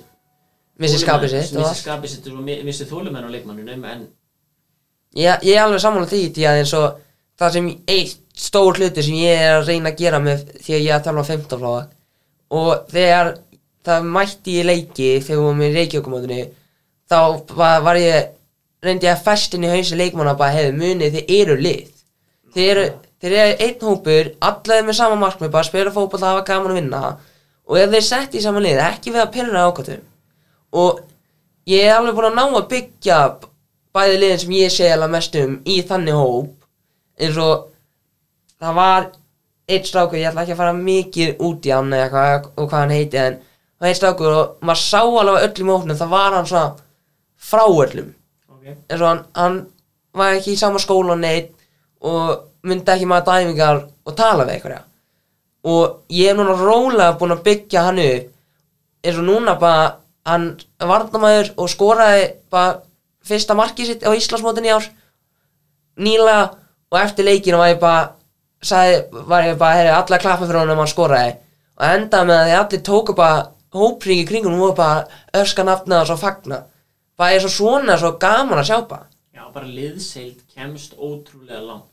missi 0.80 0.98
skapið 1.02 1.34
sitt 1.36 1.58
missi 1.58 1.82
skapið 1.84 2.10
sitt 2.14 2.26
og 2.32 2.40
mi- 2.42 2.62
missi 2.66 2.86
þólumenn 2.88 3.26
á 3.26 3.34
leikmannunum 3.34 3.84
en 3.84 4.06
ég, 5.14 5.38
ég 5.46 5.54
er 5.54 5.62
alveg 5.64 5.82
sammála 5.82 6.08
því 6.10 6.20
því 6.34 6.46
að 6.50 6.58
eins 6.62 6.74
og 6.78 6.98
það 7.40 7.54
sem 7.56 7.68
eitt 7.94 8.18
stór 8.40 8.78
hluti 8.80 9.02
sem 9.06 9.18
ég 9.20 9.42
er 9.44 9.58
að 9.60 9.68
reyna 9.70 9.92
að 9.92 10.00
gera 10.02 10.20
með 10.24 10.44
því 10.64 10.74
að 10.76 10.84
ég 10.86 10.90
er 10.90 10.98
að 10.98 11.06
tala 11.08 11.22
um 11.22 11.28
15 11.30 11.62
fláa 11.62 11.82
og 12.60 12.90
þegar 12.90 13.30
það 13.86 14.10
mætti 14.16 14.58
ég 14.58 14.68
leiki 14.68 15.08
þegar 15.24 15.38
við 15.38 15.46
varum 15.46 15.62
í 15.64 15.70
reykjókumóðinu 15.76 16.40
þá 17.10 17.20
var, 17.56 17.80
var 17.86 18.00
ég 18.00 18.30
reyndi 18.84 19.08
ég 19.08 19.16
að 19.16 19.24
festin 19.26 19.64
í 19.66 19.70
hausi 19.70 19.98
leikmanna 19.98 20.36
bara 20.38 20.56
hefði 20.56 20.76
munið 20.76 21.16
þið 21.16 21.32
eru 21.36 21.56
lið. 21.60 21.88
Þið 22.54 22.70
eru, 22.72 22.84
þið 23.20 23.36
eru 23.44 23.66
einn 23.66 23.84
hópur 23.86 24.30
allir 24.48 24.86
með 24.86 24.98
sama 24.98 25.18
markmið, 25.20 25.52
bara 25.52 25.68
spila 25.68 25.92
fótboll 25.94 26.22
hafa 26.24 26.46
gaman 26.48 26.72
að 26.72 26.80
vinna. 26.80 27.02
Og 27.70 27.78
ef 27.78 27.92
þeir 27.92 28.06
sett 28.06 28.34
í 28.34 28.42
saman 28.42 28.64
lið, 28.64 28.80
ekki 28.82 29.14
við 29.14 29.24
að 29.24 29.32
pyrra 29.36 29.66
ákvæmtum 29.68 30.06
og 30.70 31.00
ég 31.66 31.88
er 31.88 31.96
alveg 31.96 32.14
búin 32.14 32.28
að 32.28 32.36
ná 32.38 32.58
að 32.60 32.68
byggja 32.70 33.18
bæði 33.94 34.18
liðin 34.22 34.42
sem 34.42 34.52
ég 34.54 34.74
segi 34.74 34.92
alveg 34.94 35.14
mest 35.16 35.38
um 35.40 35.56
í 35.66 35.80
þannig 35.86 36.18
hóp. 36.18 36.52
Eins 37.20 37.38
og 37.42 37.64
það 38.60 38.76
var 38.78 39.08
einn 39.70 39.86
strákur, 39.86 40.18
ég 40.18 40.30
ætla 40.30 40.44
ekki 40.44 40.54
að 40.54 40.62
fara 40.62 40.76
mikið 40.76 41.42
út 41.46 41.66
í 41.66 41.72
hann 41.74 41.94
eða 41.94 42.10
hvað, 42.12 42.48
og 42.54 42.68
hvað 42.70 42.84
hann 42.84 42.94
heiti 42.94 43.20
en 43.20 43.38
það 43.80 43.88
einn 43.88 43.98
strákur 43.98 44.36
og 44.36 44.66
maður 44.66 44.82
sá 44.82 45.00
alveg 45.00 45.46
öllum 45.48 45.72
hópnum, 45.74 45.98
það 45.98 46.12
var 46.12 46.36
hann 46.36 46.48
svona 46.50 46.66
frá 47.40 47.64
öllum. 47.64 48.12
Okay. 48.58 48.76
eins 48.90 49.00
og 49.00 49.08
hann, 49.08 49.22
hann 49.34 49.58
var 50.16 50.36
ekki 50.36 50.54
í 50.54 50.60
sama 50.60 50.80
skóla 50.82 51.16
neitt 51.16 51.54
og 52.04 52.50
myndi 52.66 52.92
ekki 52.92 53.08
maður 53.08 53.30
dæmingar 53.30 53.82
og 54.04 54.16
tala 54.18 54.44
við 54.44 54.58
einhverja. 54.58 54.82
Og 55.70 56.12
ég 56.12 56.32
er 56.32 56.36
núna 56.36 56.56
rólega 56.56 57.16
búinn 57.20 57.36
að 57.36 57.44
byggja 57.48 57.86
hann 57.88 58.02
upp 58.04 58.36
eins 59.00 59.16
og 59.16 59.26
núna 59.26 59.56
bara 59.60 59.96
hann 60.28 60.50
varnamæður 60.78 61.54
og 61.56 61.70
skoraði 61.72 62.26
bara 62.52 62.80
fyrsta 63.24 63.56
markið 63.56 63.92
sitt 63.92 64.04
á 64.04 64.12
Íslandsmótin 64.12 64.68
í 64.68 64.74
ár. 64.74 64.88
Nýlega 66.00 66.50
og 66.90 66.98
eftir 67.00 67.26
leikinu 67.28 67.60
var 67.60 67.72
ég 67.72 67.80
bara 67.80 68.02
sagði, 68.60 69.00
var 69.28 69.46
ég 69.46 69.56
bara, 69.60 69.78
herri, 69.78 69.92
alla 69.94 70.20
klappa 70.20 70.46
fyrir 70.46 70.62
honum 70.62 70.80
hann 70.82 70.90
skoraði. 70.90 71.38
Og 71.80 71.86
endaði 71.88 72.28
með 72.28 72.38
að 72.40 72.48
því 72.48 72.56
allir 72.58 72.84
tóku 72.84 73.16
bara 73.16 73.40
hópring 73.74 74.22
í 74.22 74.26
kringum 74.28 74.60
og 74.64 74.76
bara 74.78 75.06
öska 75.40 75.64
nafna 75.66 76.02
og 76.02 76.10
svo 76.10 76.16
fagna. 76.20 76.62
Bara 77.18 77.36
er 77.36 77.44
svo 77.44 77.52
svona 77.52 77.96
svo 78.00 78.12
gaman 78.22 78.60
að 78.62 78.68
sjá 78.70 78.78
bara. 78.88 79.08
Já, 79.36 79.44
bara 79.54 79.66
liðseild 79.68 80.44
kemst 80.54 80.96
ótrúlega 80.98 81.60
langt. 81.64 81.90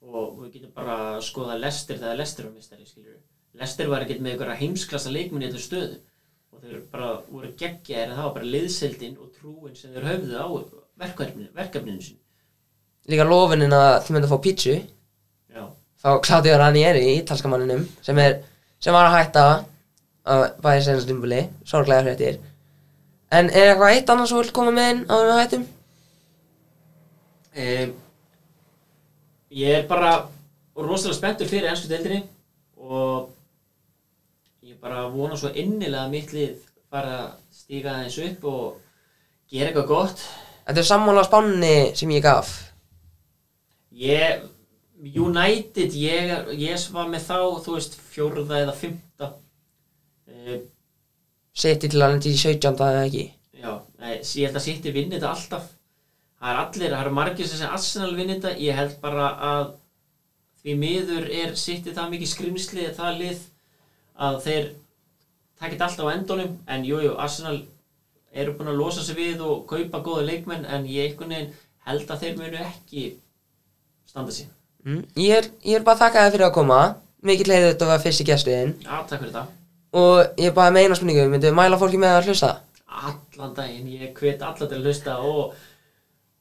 Og 0.00 0.38
við 0.40 0.54
getum 0.56 0.72
bara 0.74 0.96
að 1.16 1.24
skoða 1.28 1.58
Lester 1.60 1.98
þegar 2.00 2.18
Lester 2.22 2.46
var 2.48 2.54
mistari, 2.56 2.86
skilur 2.86 3.12
við 3.14 3.60
Lester 3.60 3.90
var 3.90 4.04
ekkert 4.04 4.22
með 4.24 4.32
einhverja 4.36 4.60
heimsklassa 4.62 5.12
leikmunni 5.12 5.48
í 5.48 5.50
þetta 5.50 5.66
stöðu. 5.66 6.00
Og 6.50 6.64
þeir 6.64 6.80
bara 6.92 7.10
voru 7.30 7.52
geggjaðir 7.58 8.08
en 8.08 8.16
það 8.16 8.26
var 8.26 8.34
bara 8.38 8.52
liðseildin 8.54 9.18
og 9.20 9.30
trúin 9.36 9.76
sem 9.78 9.92
þeir 9.94 10.08
höfðu 10.08 10.40
á 10.40 10.46
verkefninu, 11.00 11.50
verkefninu 11.56 12.02
sin 12.04 12.18
líka 13.10 13.26
lofunin 13.26 13.72
að 13.74 14.02
þið 14.04 14.14
myndi 14.14 14.28
að 14.28 14.32
fá 14.34 14.42
pítsu 14.44 14.74
Já, 14.76 15.64
þá 16.02 16.08
Claudio 16.26 16.58
Ranieri, 16.60 17.04
ítalska 17.18 17.50
manninum 17.50 17.86
sem, 18.04 18.18
er, 18.22 18.40
sem 18.82 18.94
var 18.94 19.08
að 19.08 19.16
hætta. 19.16 19.44
að 19.46 19.64
bæði 20.24 20.84
senast 20.86 21.08
dimbuli, 21.08 21.42
sorglega 21.66 22.04
fréttir. 22.06 22.38
En 23.32 23.48
er 23.50 23.70
eitthvað 23.72 23.94
eitt 23.94 24.10
annars 24.10 24.30
sem 24.32 24.40
vil 24.40 24.52
koma 24.54 24.72
með 24.74 24.90
inn 24.94 25.02
á 25.06 25.14
við 25.16 25.36
hættum? 25.38 25.66
um, 27.56 27.92
Ég 29.50 29.74
er 29.80 29.86
bara 29.90 30.10
rosalega 30.78 31.16
spenntur 31.18 31.48
fyrir 31.50 31.70
ennsku 31.70 31.88
deildinni 31.90 32.20
og 32.78 33.30
ég 34.62 34.76
bara 34.82 35.08
vona 35.10 35.36
svo 35.38 35.50
innilega 35.50 36.04
að 36.04 36.12
mitt 36.14 36.30
lið 36.36 36.60
fara 36.90 37.16
að 37.24 37.32
stíga 37.54 37.96
aðeins 37.96 38.18
upp 38.28 38.46
og 38.50 38.78
gera 39.50 39.70
eitthvað 39.72 39.88
gott. 39.90 40.22
Þetta 40.68 40.82
er 40.84 40.86
sammála 40.86 41.24
spánni 41.26 41.74
sem 41.98 42.14
ég 42.14 42.22
gaf? 42.22 42.52
Ég, 43.90 44.44
United, 45.02 45.94
ég, 45.98 46.30
ég 46.60 46.86
var 46.94 47.10
með 47.10 47.26
þá, 47.26 47.38
þú 47.64 47.74
veist, 47.74 47.98
fjórða 48.12 48.62
eða 48.62 48.76
fymta 48.78 49.32
uh, 50.30 50.60
Seti 51.60 51.90
til 51.90 52.00
að 52.00 52.14
lendi 52.14 52.32
í 52.32 52.38
17. 52.38 52.72
eða 52.72 53.04
ekki? 53.04 53.26
Já, 53.60 53.72
nei, 54.00 54.14
ég 54.20 54.48
held 54.48 54.58
að 54.60 54.64
City 54.64 54.92
vinni 54.94 55.18
þetta 55.18 55.32
alltaf. 55.34 55.66
Það 56.40 56.52
er 56.52 56.60
allir, 56.62 56.92
það 56.94 57.02
eru 57.02 57.14
margir 57.18 57.48
sem 57.48 57.58
segja 57.60 57.72
Arsenal 57.76 58.12
vinni 58.16 58.36
þetta. 58.38 58.52
Ég 58.64 58.78
held 58.78 58.94
bara 59.02 59.26
að 59.48 59.64
því 60.62 60.76
miður 60.80 61.26
er 61.42 61.56
City 61.60 61.92
það 61.96 62.14
mikið 62.14 62.30
skrimsli 62.30 62.86
það 62.96 63.20
lið 63.24 63.42
að 64.20 64.38
þeir 64.46 64.70
takit 65.60 65.84
alltaf 65.84 66.08
á 66.08 66.14
endunum 66.14 66.56
en 66.70 66.86
jújú, 66.86 67.10
jú, 67.10 67.18
Arsenal 67.20 67.58
eru 68.30 68.54
búin 68.56 68.72
að 68.72 68.80
losa 68.80 69.04
sig 69.04 69.18
við 69.18 69.44
og 69.44 69.66
kaupa 69.68 70.00
góða 70.06 70.28
leikmenn 70.30 70.64
en 70.64 70.86
ég 70.88 71.10
einhvern 71.10 71.34
veginn 71.34 71.54
held 71.90 72.12
að 72.14 72.24
þeir 72.24 72.40
munu 72.40 72.64
ekki 72.64 73.06
standa 74.08 74.32
sig. 74.32 74.48
Mm. 74.86 75.04
ég, 75.18 75.36
er, 75.36 75.50
ég 75.66 75.76
er 75.76 75.84
bara 75.84 75.98
að 75.98 76.06
þakka 76.06 76.24
þér 76.24 76.36
fyrir 76.36 76.48
að 76.48 76.56
koma. 76.56 76.82
Mikið 77.20 77.50
leiði 77.50 77.72
þetta 77.74 77.88
var 77.90 78.00
fyrsti 78.00 78.24
gestuðin 78.30 78.78
Já, 78.80 78.94
takk 79.04 79.18
fyrir 79.18 79.34
það 79.34 79.56
Og 79.96 80.38
ég 80.38 80.54
bara 80.54 80.70
með 80.74 80.86
eina 80.86 80.98
spurningu 80.98 81.28
Myndu 81.30 81.50
mæla 81.56 81.78
fólki 81.80 81.98
með 81.98 82.18
að 82.18 82.28
hlusta? 82.30 82.50
allan 82.90 83.54
daginn, 83.56 83.90
ég 83.94 84.14
hvet 84.18 84.42
alla 84.44 84.66
til 84.66 84.78
að 84.78 84.86
hlusta 84.88 85.16
og, 85.24 85.52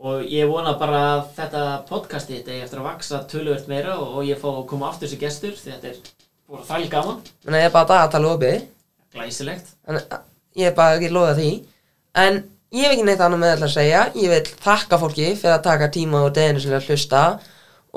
og 0.03 0.23
ég 0.27 0.49
vona 0.49 0.75
bara 0.79 1.01
að 1.13 1.21
þetta 1.37 1.65
podcasti 1.89 2.39
þetta 2.39 2.55
er 2.55 2.63
eftir 2.65 2.81
að 2.81 2.87
vaksa 2.89 3.21
töluvert 3.29 3.69
meira 3.71 3.97
og, 4.01 4.21
ég 4.27 4.39
fá 4.41 4.49
að 4.51 4.65
koma 4.71 4.89
aftur 4.89 5.11
sem 5.11 5.21
gestur 5.21 5.55
því 5.55 5.75
þetta 5.75 5.91
er 5.91 5.99
búin 6.49 6.63
að 6.63 6.71
þæl 6.71 6.89
gaman, 6.93 7.19
Þannig 7.43 7.59
að 7.59 7.63
ég 7.63 7.69
er 7.69 7.75
bara 7.75 7.85
að 7.85 7.93
dagatala 7.93 8.31
opið. 8.33 8.63
Glæsilegt. 9.13 9.69
Þannig 9.85 10.15
að 10.15 10.25
ég 10.59 10.71
er 10.71 10.75
bara 10.79 10.97
ekki 10.97 11.11
loða 11.13 11.35
því. 11.37 11.51
En 12.23 12.41
ég 12.73 12.85
hef 12.85 12.95
ekki 12.95 13.05
neitt 13.05 13.23
annað 13.25 13.43
með 13.43 13.63
að 13.67 13.75
segja. 13.75 14.01
Ég 14.17 14.33
vil 14.33 14.57
þakka 14.65 14.99
fólki 15.03 15.29
fyrir 15.37 15.55
að 15.55 15.63
taka 15.69 15.91
tíma 15.93 16.23
og 16.25 16.33
deginu 16.35 16.63
sem 16.63 16.73
að 16.73 16.89
hlusta. 16.89 17.23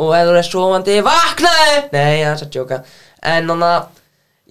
Og 0.03 0.13
ef 0.17 0.29
þú 0.29 0.37
er 0.39 0.47
sofandi, 0.49 1.01
vaknaðu! 1.05 1.81
Nei, 1.93 2.23
það 2.23 2.31
er 2.31 2.45
að 2.47 2.53
djóka 2.55 2.79
En 3.29 3.51
þannig 3.51 3.73
að 3.77 4.02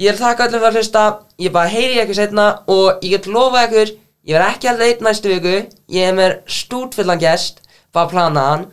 ég 0.01 0.11
vil 0.11 0.19
þakka 0.21 0.47
öllum 0.47 0.61
fyrir 0.61 0.71
að 0.71 0.79
hlusta. 0.79 1.03
Ég 1.41 1.53
bara 1.55 1.71
heyri 1.71 1.99
ykkur 2.03 2.17
setna 2.17 2.47
Og 2.71 3.03
ég 3.05 3.15
get 3.15 3.29
lofa 3.31 3.65
ykkur 3.67 3.93
Ég 4.27 4.37
verð 4.37 4.47
ekki 4.51 4.69
alltaf 4.69 4.87
einn 4.87 5.05
næstu 5.07 5.31
viku. 5.33 5.55
Ég 5.89 6.09
er 6.09 6.17
með 6.17 6.37
stútfullan 6.59 7.21
gest 7.21 7.61
Bara 7.93 8.07
að 8.07 8.15
plana 8.15 8.47
hann 8.49 8.67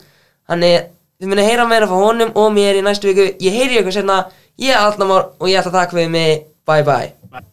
Þannig 0.49 0.89
þið 1.19 1.31
munið 1.33 1.49
heyra 1.51 1.69
meira 1.69 1.89
frá 1.89 1.99
honum 1.99 2.35
og 2.39 2.51
mér 2.55 2.79
í 2.79 2.83
næstu 2.85 3.11
viku. 3.11 3.31
Ég 3.43 3.55
heyri 3.61 3.81
ykkur 3.83 3.99
setna 3.99 4.23
Ég 4.59 4.73
er 4.73 4.83
Alnamár 4.83 5.31
og 5.39 5.47
ég 5.47 5.61
ætla 5.61 5.73
að 5.75 5.81
taka 5.83 6.01
við 6.01 6.13
mig. 6.17 6.45
Bye 6.67 6.83
bye 6.83 7.18